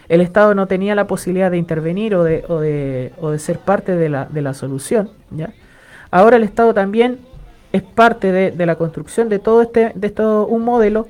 [0.10, 3.58] el Estado no tenía la posibilidad de intervenir o de, o de, o de ser
[3.58, 5.10] parte de la, de la solución.
[5.32, 5.50] ¿ya?
[6.12, 7.18] Ahora el Estado también
[7.72, 11.08] es parte de, de la construcción de todo este de todo un modelo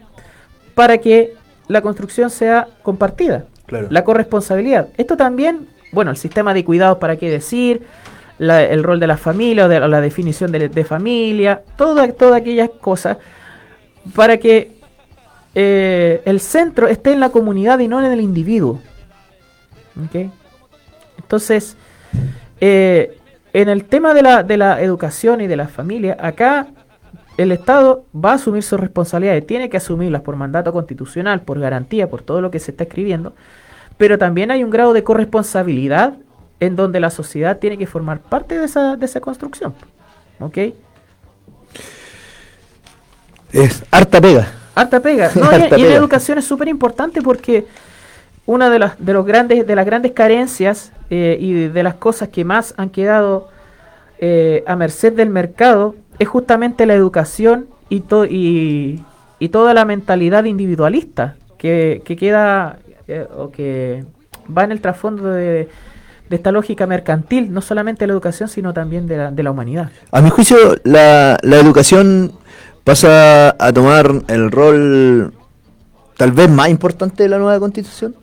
[0.74, 1.34] para que
[1.68, 3.44] la construcción sea compartida.
[3.66, 3.88] Claro.
[3.90, 4.88] La corresponsabilidad.
[4.96, 7.82] Esto también, bueno, el sistema de cuidados, ¿para qué decir?
[8.42, 12.72] La- el rol de la familia o de, la definición de, familia, toda- todas aquellas
[12.82, 13.18] cosas
[14.16, 14.72] para que
[15.54, 18.80] eh, el centro esté en la comunidad y no en el individuo.
[20.04, 20.32] ¿Ok?
[21.20, 21.78] Entonces,
[22.60, 23.16] eh,
[23.54, 26.68] en el tema de la, de la educación y de la familia, acá
[27.38, 32.10] el Estado va a asumir sus responsabilidades, tiene que asumirlas por mandato constitucional, por garantía,
[32.10, 33.34] por todo lo que se está escribiendo,
[33.98, 36.16] pero también hay un grado de corresponsabilidad
[36.62, 39.74] en donde la sociedad tiene que formar parte de esa, de esa construcción.
[40.40, 40.58] ¿Ok?
[43.52, 44.48] Es harta pega.
[44.76, 45.30] Harta pega.
[45.36, 45.96] No, y, Harta y en pega.
[45.98, 47.66] educación es súper importante porque
[48.46, 52.30] una de las, de, los grandes, de las grandes carencias eh, y de las cosas
[52.30, 53.50] que más han quedado
[54.20, 59.04] eh, a merced del mercado es justamente la educación y, to- y,
[59.40, 62.78] y toda la mentalidad individualista que, que queda
[63.08, 64.06] eh, o que
[64.56, 65.70] va en el trasfondo de,
[66.32, 69.52] de esta lógica mercantil, no solamente de la educación, sino también de la, de la
[69.52, 69.90] humanidad.
[70.12, 72.32] A mi juicio, la, la educación
[72.84, 75.34] pasa a tomar el rol
[76.18, 78.16] tal vez más importante de la nueva constitución.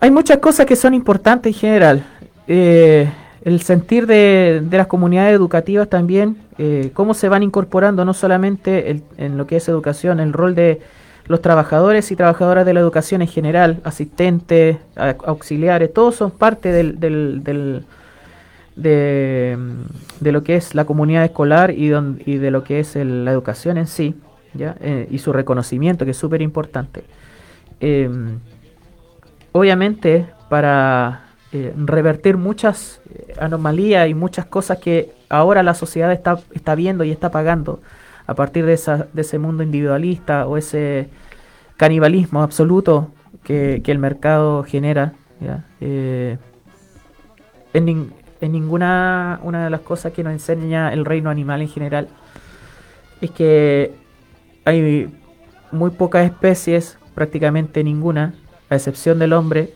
[0.00, 2.04] Hay muchas cosas que son importantes en general.
[2.48, 3.10] Eh,
[3.44, 8.90] el sentir de, de las comunidades educativas también, eh, cómo se van incorporando no solamente
[8.90, 10.80] el- en lo que es educación, el rol de
[11.26, 17.00] los trabajadores y trabajadoras de la educación en general, asistentes, auxiliares, todos son parte del,
[17.00, 17.84] del-
[18.76, 19.56] de,
[20.32, 23.86] lo que es la comunidad escolar y, de lo que es el- la educación en
[23.86, 24.14] sí,
[24.52, 24.76] ¿ya?
[24.80, 27.04] Eh, y su reconocimiento, que es súper importante.
[27.80, 28.38] Em,
[29.52, 31.22] obviamente para
[31.52, 37.04] eh, revertir muchas eh, anomalías y muchas cosas que ahora la sociedad está, está viendo
[37.04, 37.80] y está pagando
[38.26, 41.08] a partir de, esa, de ese mundo individualista o ese
[41.76, 45.12] canibalismo absoluto que, el mercado genera.
[45.80, 46.38] Eh,
[47.74, 51.68] en, nin- en ninguna una de las cosas que nos enseña el reino animal en
[51.68, 52.08] general
[53.20, 53.94] es que
[54.64, 55.12] hay
[55.72, 58.34] muy pocas especies, prácticamente ninguna,
[58.70, 59.74] a excepción del hombre,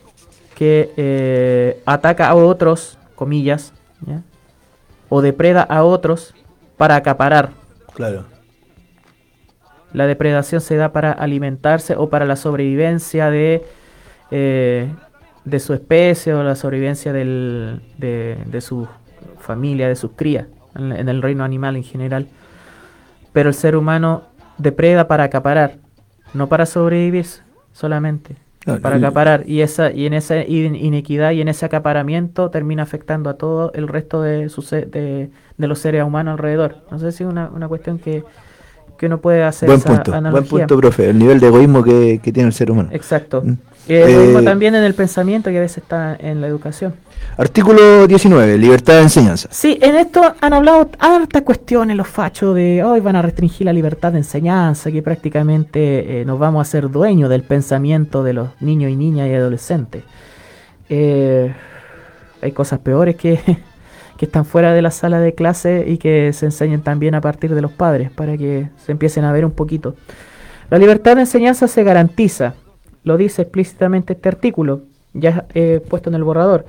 [0.54, 3.74] que eh, ataca a otros, comillas,
[5.08, 6.34] o depreda a otros
[6.76, 7.50] para acaparar.
[7.94, 8.24] Claro.
[9.92, 13.64] La depredación se da para alimentarse o para la sobrevivencia de,
[14.30, 14.90] eh,
[15.44, 18.86] de su especie o la sobrevivencia del- de, de su
[19.38, 20.46] familia, de sus crías,
[20.76, 22.28] en, en el reino animal en general.
[23.32, 24.24] Pero el ser humano
[24.58, 25.76] depreda para acaparar,
[26.34, 27.26] no para sobrevivir
[27.72, 28.36] solamente,
[28.80, 29.44] para acaparar.
[29.46, 33.72] Y, esa, y en esa in- inequidad y en ese acaparamiento termina afectando a todo
[33.74, 36.76] el resto de, se- de, de los seres humanos alrededor.
[36.90, 38.24] No sé si es una, una cuestión que,
[38.98, 40.50] que uno puede hacer Buen esa punto, buen analogía.
[40.50, 41.10] punto, profe.
[41.10, 42.90] El nivel de egoísmo que, que tiene el ser humano.
[42.92, 43.42] Exacto.
[43.44, 43.56] Mm.
[43.88, 46.94] Y lo mismo Eh, también en el pensamiento que a veces está en la educación.
[47.38, 49.48] Artículo 19, libertad de enseñanza.
[49.50, 53.72] Sí, en esto han hablado hartas cuestiones los fachos de hoy van a restringir la
[53.72, 58.48] libertad de enseñanza, que prácticamente eh, nos vamos a hacer dueños del pensamiento de los
[58.60, 60.02] niños y niñas y adolescentes.
[60.90, 61.52] Eh,
[62.42, 63.40] hay cosas peores que,
[64.18, 67.54] que están fuera de la sala de clase y que se enseñen también a partir
[67.54, 69.94] de los padres para que se empiecen a ver un poquito.
[70.70, 72.54] La libertad de enseñanza se garantiza,
[73.04, 74.82] lo dice explícitamente este artículo,
[75.14, 76.66] ya he puesto en el borrador.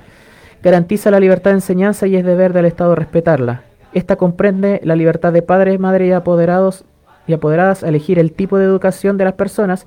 [0.62, 3.62] Garantiza la libertad de enseñanza y es deber del Estado respetarla.
[3.92, 6.84] Esta comprende la libertad de padres, madres y apoderados
[7.26, 9.86] y apoderadas a elegir el tipo de educación de las personas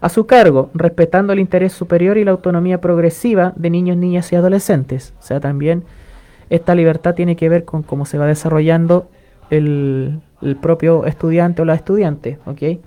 [0.00, 4.36] a su cargo, respetando el interés superior y la autonomía progresiva de niños, niñas y
[4.36, 5.14] adolescentes.
[5.20, 5.84] O sea, también
[6.50, 9.08] esta libertad tiene que ver con cómo se va desarrollando
[9.50, 12.38] el, el propio estudiante o la estudiante.
[12.46, 12.80] ¿ok?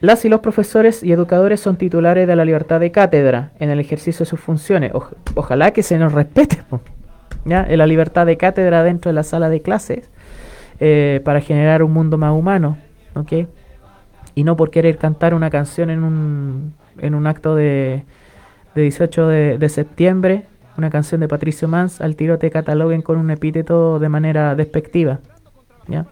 [0.00, 3.80] Las y los profesores y educadores son titulares de la libertad de cátedra en el
[3.80, 4.92] ejercicio de sus funciones.
[4.92, 6.58] Oj- ojalá que se nos respete
[7.44, 7.66] ¿ya?
[7.68, 10.10] La libertad de cátedra dentro de la sala de clases
[10.80, 12.76] eh, para generar un mundo más humano.
[13.14, 13.48] ¿ok?
[14.34, 18.04] Y no por querer cantar una canción en un, en un acto de,
[18.74, 20.44] de 18 de, de septiembre,
[20.78, 25.20] una canción de Patricio Mans, al tiro te cataloguen con un epíteto de manera despectiva.
[25.88, 26.06] ¿ya?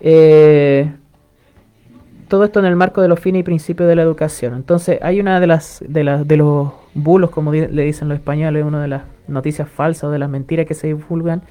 [0.00, 0.90] Eh,
[2.28, 4.54] todo esto en el marco de los fines y principios de la educación.
[4.54, 8.64] Entonces, hay una de las de, las de los bulos, como le dicen los españoles,
[8.64, 11.42] una de las noticias falsas o de las mentiras que se divulgan,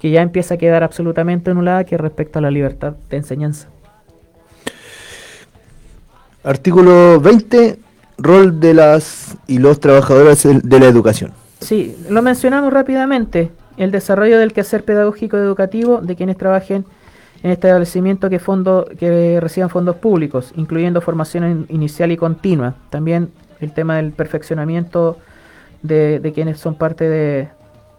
[0.00, 3.68] que ya empieza a quedar absolutamente anulada, que es respecto a la libertad de enseñanza.
[6.44, 7.78] Artículo 20,
[8.18, 11.32] rol de las y los trabajadores de la educación.
[11.62, 13.50] Sí, lo mencionamos rápidamente.
[13.76, 16.84] El desarrollo del quehacer pedagógico educativo de quienes trabajen
[17.42, 22.74] en establecimientos que, fondo, que reciban fondos públicos, incluyendo formación in- inicial y continua.
[22.90, 23.30] También
[23.60, 25.18] el tema del perfeccionamiento
[25.82, 27.48] de, quienes son parte de,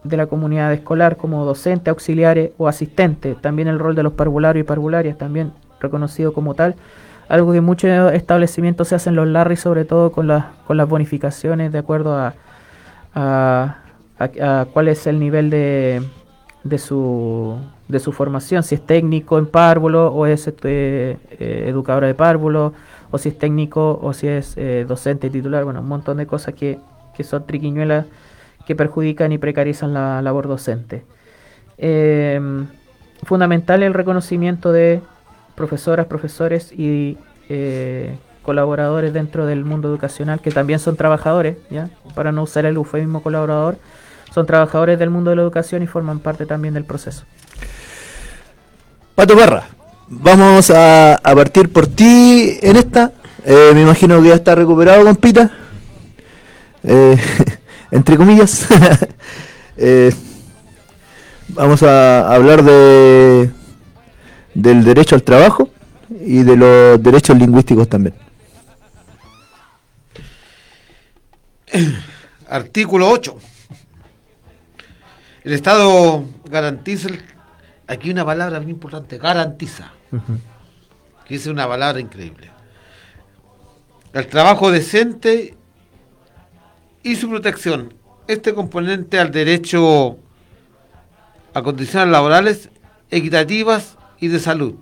[0.03, 3.41] de la comunidad escolar como docentes, auxiliares o asistentes.
[3.41, 6.75] También el rol de los parvularios y parvularias, también reconocido como tal.
[7.27, 11.71] Algo que muchos establecimientos se hacen los LARRI, sobre todo con, las con las bonificaciones
[11.71, 12.35] de acuerdo a,
[13.13, 13.77] a,
[14.19, 16.01] a- cuál es el nivel de,
[16.63, 17.57] de, su,
[17.87, 22.73] de su formación, si es técnico en párvulo o es este, eh, educadora de párvulo,
[23.11, 26.55] o si es técnico o si es eh, docente titular, bueno, un montón de cosas
[26.55, 26.79] que,
[27.15, 28.05] que son triquiñuelas
[28.65, 31.03] que perjudican y precarizan la labor docente.
[31.77, 32.39] Eh,
[33.23, 35.01] fundamental el reconocimiento de
[35.55, 37.17] profesoras, profesores y
[37.49, 41.89] eh, colaboradores dentro del mundo educacional, que también son trabajadores, ¿ya?
[42.13, 43.77] para no usar el eufemismo colaborador,
[44.33, 47.23] son trabajadores del mundo de la educación y forman parte también del proceso.
[49.15, 49.65] Pato Parra,
[50.07, 53.11] vamos a, a partir por ti en esta.
[53.45, 55.51] Eh, me imagino que ya está recuperado, compita.
[56.83, 57.17] Eh,
[57.91, 58.67] entre comillas.
[59.75, 60.13] Eh,
[61.47, 63.49] vamos a hablar de
[64.53, 65.69] del derecho al trabajo
[66.09, 68.13] y de los derechos lingüísticos también.
[72.49, 73.37] Artículo 8.
[75.43, 77.21] El Estado garantiza, el-
[77.87, 79.91] aquí una palabra muy importante, garantiza,
[81.25, 82.49] que es una palabra increíble.
[84.13, 85.57] El trabajo decente
[87.01, 87.93] y su protección.
[88.27, 90.17] Este componente al derecho
[91.53, 92.69] a condiciones laborales
[93.11, 94.75] equitativas y de salud.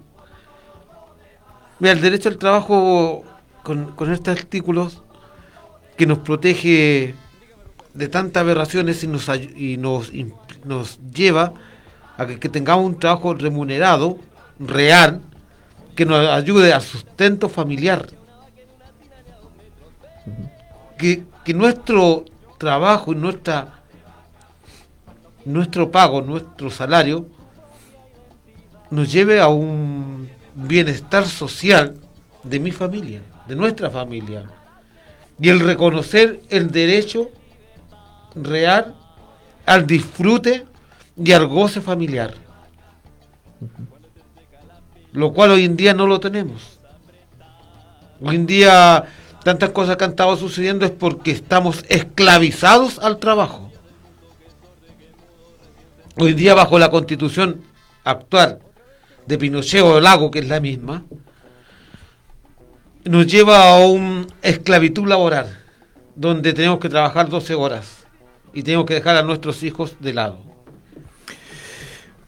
[1.79, 3.23] Mira, el derecho al trabajo
[3.63, 5.01] con, con estos artículos
[6.01, 7.13] que nos protege
[7.93, 10.11] de tantas aberraciones y nos, y nos,
[10.65, 11.53] nos lleva
[12.17, 14.17] a que, tengamos un trabajo remunerado,
[14.57, 15.21] real,
[15.95, 18.07] que nos ayude al sustento familiar.
[20.97, 22.25] Que, que nuestro
[22.57, 23.17] trabajo y
[25.45, 27.27] nuestro pago, nuestro salario,
[28.89, 31.93] nos lleve a un bienestar social
[32.43, 34.60] de mi familia, de nuestra familia.
[35.41, 37.31] Y el reconocer el derecho
[38.35, 38.95] real
[39.65, 40.65] al disfrute
[41.17, 42.35] y al goce familiar.
[45.13, 46.79] Lo cual hoy en día no lo tenemos.
[48.21, 49.05] Hoy en día
[49.43, 53.71] tantas cosas que han estado sucediendo es porque estamos esclavizados al trabajo.
[56.17, 57.61] Hoy en día bajo la constitución
[58.03, 58.59] actual
[59.25, 61.03] de Pinochet o Lago, que es la misma,
[63.05, 65.57] nos lleva a una esclavitud laboral,
[66.15, 68.05] donde tenemos que trabajar 12 horas
[68.53, 70.39] y tenemos que dejar a nuestros hijos de lado.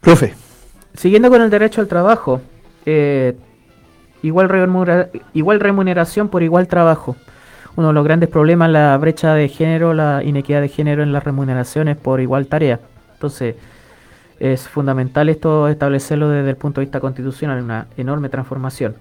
[0.02, 0.34] Profe.
[0.96, 2.42] Siguiendo con el derecho al trabajo,
[2.86, 3.36] eh,
[4.22, 7.16] igual, remunera- igual remuneración por igual trabajo.
[7.76, 11.12] Uno de los grandes problemas es la brecha de género, la inequidad de género en
[11.12, 12.80] las remuneraciones por igual tarea.
[13.14, 13.56] Entonces,
[14.40, 18.96] es fundamental esto establecerlo desde el punto de vista constitucional, una enorme transformación.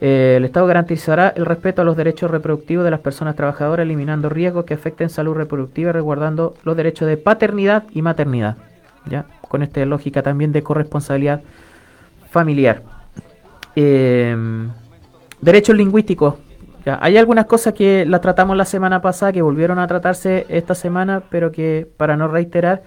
[0.00, 4.28] Eh, el Estado garantizará el respeto a los derechos reproductivos de las personas trabajadoras, eliminando
[4.28, 8.56] riesgos que afecten salud reproductiva resguardando los derechos de paternidad y maternidad.
[9.06, 9.24] ¿ya?
[9.48, 11.40] Con esta lógica también de corresponsabilidad
[12.30, 12.82] familiar.
[13.74, 14.36] Eh,
[15.40, 16.34] derechos lingüísticos.
[17.00, 21.20] Hay algunas cosas que las tratamos la semana pasada, que volvieron a tratarse esta semana,
[21.30, 22.84] pero que para no reiterar,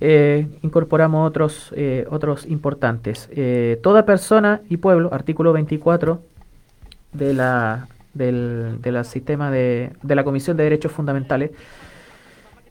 [0.00, 3.28] eh, incorporamos otros, eh, otros importantes.
[3.82, 6.22] Toda persona y pueblo, artículo 24
[7.16, 11.50] de la, del, de sistema de, de la Comisión de Derechos Fundamentales,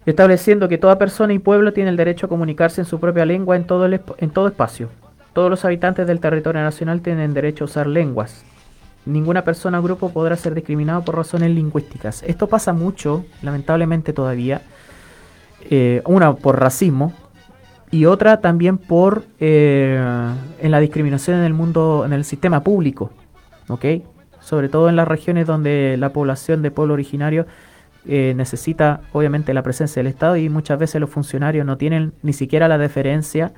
[0.06, 3.56] estableciendo que toda persona y pueblo tiene el derecho a comunicarse en su propia lengua
[3.56, 4.90] en todo, el en todo espacio.
[5.34, 8.46] todos los habitantes del territorio nacional tienen derecho a usar lenguas.
[9.06, 12.24] Ninguna persona o grupo podrá ser discriminado por razones lingüísticas.
[12.24, 14.62] Esto pasa mucho, lamentablemente todavía.
[15.70, 17.14] Eh, una por racismo
[17.92, 20.00] y otra también por eh,
[20.62, 23.12] en la discriminación en el mundo, en el sistema público,
[23.68, 23.86] ¿ok?
[24.46, 27.48] Sobre todo en las regiones donde la población de pueblo originario
[28.06, 32.32] eh, necesita obviamente la presencia del Estado y muchas veces los funcionarios no tienen ni
[32.32, 33.54] siquiera la deferencia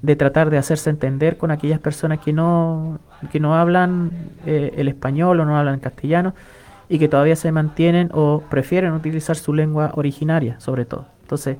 [0.00, 3.00] de tratar de hacerse entender con aquellas personas que no,
[3.32, 4.12] que no hablan
[4.46, 6.36] eh, el español o no hablan castellano
[6.88, 11.06] y que todavía se mantienen o prefieren utilizar su lengua originaria, sobre todo.
[11.22, 11.56] Entonces,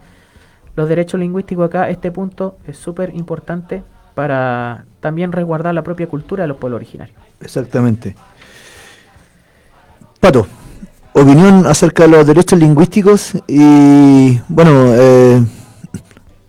[0.76, 3.82] los derechos lingüísticos acá, este punto es súper importante
[4.14, 7.18] para también resguardar la propia cultura de los pueblos originarios.
[7.40, 8.14] Exactamente.
[10.20, 10.48] Pato,
[11.12, 15.44] opinión acerca de los derechos lingüísticos y, bueno, eh,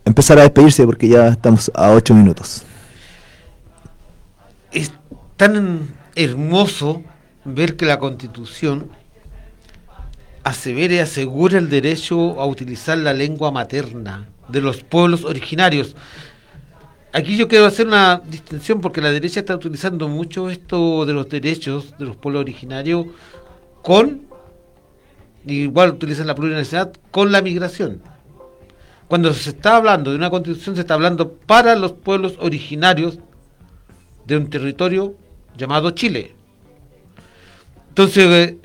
[0.06, 2.64] empezar a despedirse porque ya estamos a ocho minutos.
[4.72, 4.92] Es
[5.38, 7.04] tan hermoso
[7.46, 8.90] ver que la Constitución
[10.44, 15.96] asevera y asegura el derecho a utilizar la lengua materna de los pueblos originarios.
[17.14, 21.30] Aquí yo quiero hacer una distinción porque la derecha está utilizando mucho esto de los
[21.30, 23.08] derechos de los pueblos originarios
[23.90, 24.22] con,
[25.48, 28.04] igual utilizan la plurinacionalidad, con la migración.
[29.08, 33.18] Cuando se está hablando de una constitución, se está hablando para los pueblos originarios
[34.28, 35.16] de un territorio
[35.58, 36.36] llamado Chile.
[37.88, 38.58] Entonces, eh,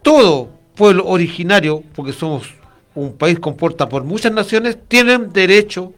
[0.00, 2.54] todo pueblo originario, porque somos
[2.94, 5.92] un país compuesto por muchas naciones, tienen derecho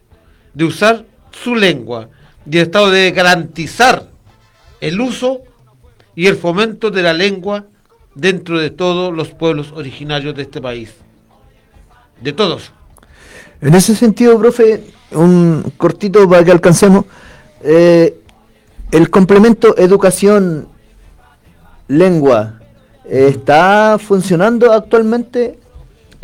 [0.54, 2.08] de usar su lengua
[2.50, 4.08] y el Estado debe garantizar
[4.80, 5.42] el uso
[6.16, 7.64] y el fomento de la lengua
[8.18, 10.92] dentro de todos los pueblos originarios de este país.
[12.20, 12.72] De todos.
[13.60, 17.04] En ese sentido, profe, un cortito para que alcancemos.
[17.62, 18.16] eh,
[18.90, 22.54] el complemento educación-lengua
[23.04, 25.58] está funcionando actualmente.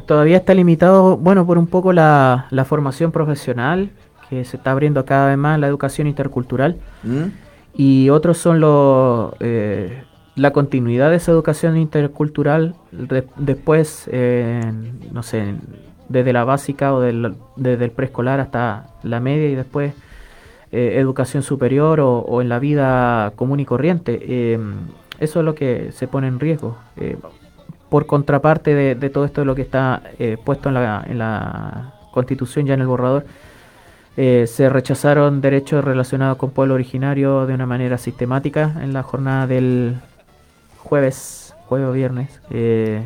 [0.07, 3.91] Todavía está limitado, bueno, por un poco la, la formación profesional,
[4.31, 6.77] que se está abriendo cada vez más la educación intercultural.
[7.03, 7.25] ¿Mm?
[7.77, 10.05] Y otros son los eh,
[10.37, 14.61] la continuidad de esa educación intercultural de- después, eh,
[15.13, 15.55] no sé,
[16.09, 19.95] desde la básica o del, desde el preescolar hasta la media y después
[20.73, 24.19] eh, educación superior o, en la vida común y corriente.
[24.23, 24.59] Eh,
[25.21, 26.77] eso es lo que se pone en riesgo.
[26.97, 27.17] Eh,
[27.89, 31.19] por contraparte de, de todo esto de lo que está eh, puesto en la, en
[31.19, 33.25] la constitución ya en el borrador,
[34.17, 39.47] eh, se rechazaron derechos relacionados con pueblo originario de una manera sistemática en la jornada
[39.47, 39.97] del
[40.85, 43.03] jueves, jueves o viernes, eh,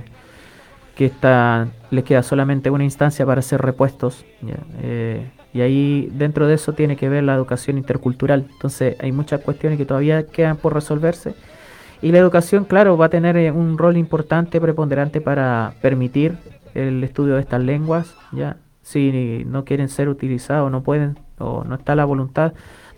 [0.94, 4.26] que está, les queda solamente una instancia para ser repuestos.
[4.42, 8.46] ya, eh, y ahí dentro de eso tiene que ver la educación intercultural.
[8.52, 11.34] Entonces hay muchas cuestiones que todavía quedan por resolverse.
[12.02, 16.36] Y la educación, claro, va a tener eh, un rol importante, preponderante para permitir
[16.74, 21.74] el estudio de estas lenguas, ya si no quieren ser utilizados, no pueden o no
[21.74, 22.52] está la voluntad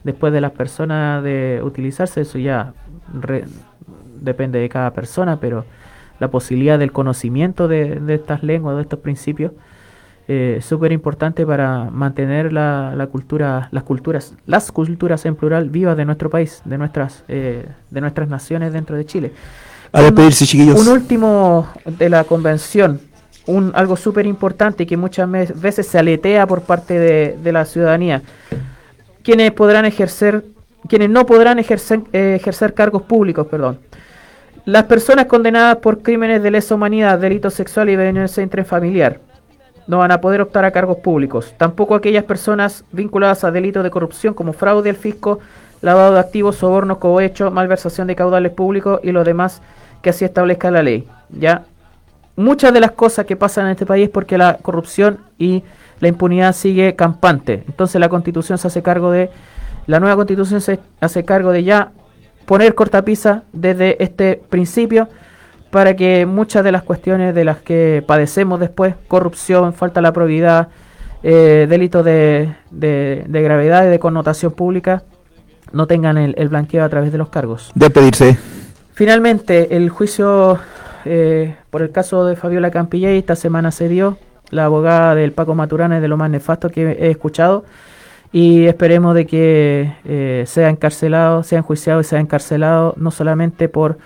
[0.04, 2.74] después de las personas de utilizarse, eso ya
[4.20, 5.64] depende de cada persona, pero
[6.18, 9.52] la posibilidad del conocimiento de, de estas lenguas, de estos principios,
[10.28, 15.70] eh, es súper importante para mantener la, la cultura, las culturas, las culturas en plural
[15.70, 19.32] vivas de nuestro país, de nuestras, eh, de nuestras naciones dentro de Chile.
[19.92, 20.80] A despedirse, chiquillos.
[20.80, 23.00] Un último de la convención,
[23.46, 28.22] un, algo súper importante que muchas veces se aletea por parte de, de la ciudadanía.
[29.24, 30.44] Quienes podrán ejercer,
[30.88, 33.80] quienes no podrán ejercer, eh, ejercer cargos públicos, perdón.
[34.64, 39.20] Las personas condenadas por crímenes de lesa humanidad, delitos sexuales y violencia intrafamiliar
[39.86, 41.52] no van a poder optar a cargos públicos.
[41.56, 45.40] Tampoco aquellas personas vinculadas a delitos de corrupción como fraude al fisco,
[45.80, 49.62] lavado de activos, sobornos, cohecho, malversación de caudales públicos y lo demás
[50.02, 51.08] que así establezca la ley.
[51.30, 51.64] Ya
[52.36, 55.64] muchas de las cosas que pasan en este país es porque la corrupción y
[55.98, 57.64] la impunidad sigue campante.
[57.66, 59.30] Entonces la Constitución se hace cargo de
[59.86, 61.90] la nueva Constitución se hace cargo de ya
[62.50, 65.08] poner cortapisa desde este principio
[65.70, 70.66] para que muchas de las cuestiones de las que padecemos después, corrupción, falta la probidad,
[71.22, 75.04] eh, delitos de, de, de gravedad y de connotación pública,
[75.70, 77.70] no tengan el, el blanqueo a través de los cargos.
[77.76, 78.36] Despedirse.
[78.94, 80.58] Finalmente, el juicio
[81.04, 84.18] eh, por el caso de Fabiola Campillay esta semana se dio.
[84.50, 87.64] La abogada del Paco Maturana es de lo más nefasto que he escuchado
[88.32, 93.98] y esperemos de que eh, sea encarcelado, sea enjuiciado y sea encarcelado no solamente por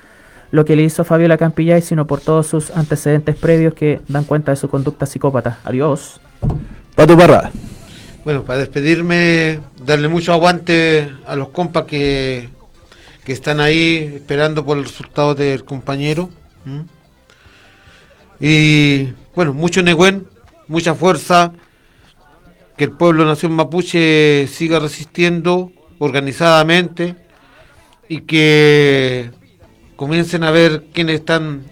[0.50, 4.52] lo que le hizo Fabiola Campillay, sino por todos sus antecedentes previos que dan cuenta
[4.52, 5.58] de su conducta psicópata.
[5.64, 6.20] Adiós.
[6.94, 7.50] Pato Parra.
[8.24, 12.48] Bueno, para despedirme, darle mucho aguante a los compas que,
[13.24, 16.30] que están ahí esperando por el resultado del compañero.
[18.40, 20.26] Y bueno, mucho Neguen,
[20.68, 21.52] mucha fuerza,
[22.76, 27.16] que el pueblo nación mapuche siga resistiendo organizadamente
[28.08, 29.30] y que
[29.96, 31.64] comiencen a ver quiénes están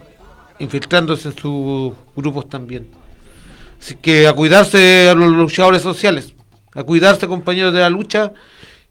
[0.58, 2.88] infiltrándose en sus grupos también.
[3.80, 6.34] Así que a cuidarse a los luchadores sociales,
[6.74, 8.32] a cuidarse compañeros de la lucha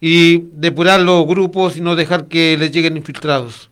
[0.01, 3.69] y depurar los grupos y no dejar que les lleguen infiltrados.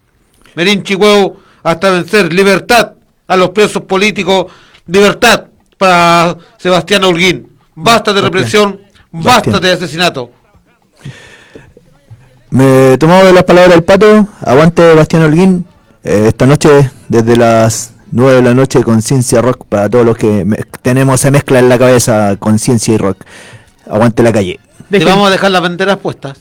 [0.55, 1.33] Merín Chihuahua
[1.63, 2.93] hasta vencer, libertad
[3.27, 4.51] a los presos políticos,
[4.87, 5.47] libertad
[5.77, 7.48] para Sebastián Holguín.
[7.81, 8.79] Basta de represión,
[9.11, 9.61] basta Bastián.
[9.61, 10.31] de asesinato.
[12.49, 15.65] Me tomado de las palabras del pato, aguante Bastián Holguín,
[16.03, 20.43] eh, esta noche desde las 9 de la noche conciencia rock para todos los que
[20.45, 23.23] me- tenemos esa mezcla en la cabeza, conciencia y rock.
[23.89, 24.59] Aguante la calle.
[24.89, 26.37] Te vamos a dejar las banderas puestas.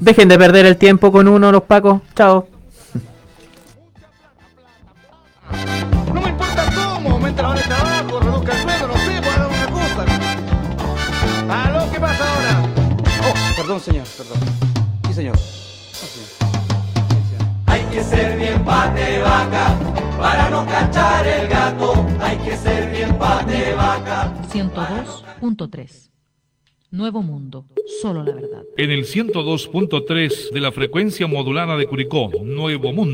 [0.00, 2.02] Dejen de perder el tiempo con uno, los pacos.
[2.14, 2.46] Chao.
[6.12, 7.42] No me importa cómo, aumenta
[13.84, 14.38] señor, perdón.
[15.06, 15.36] Sí, señor.
[15.36, 16.28] No, señor.
[17.66, 19.78] Hay que ser bien pate vaca
[20.18, 22.06] para no cachar el gato.
[22.20, 24.32] Hay que ser bien pate vaca.
[24.50, 26.10] 102.3
[26.90, 27.66] Nuevo Mundo,
[28.00, 28.62] solo la verdad.
[28.76, 33.12] En el 102.3 de la frecuencia modulada de Curicó, Nuevo Mundo.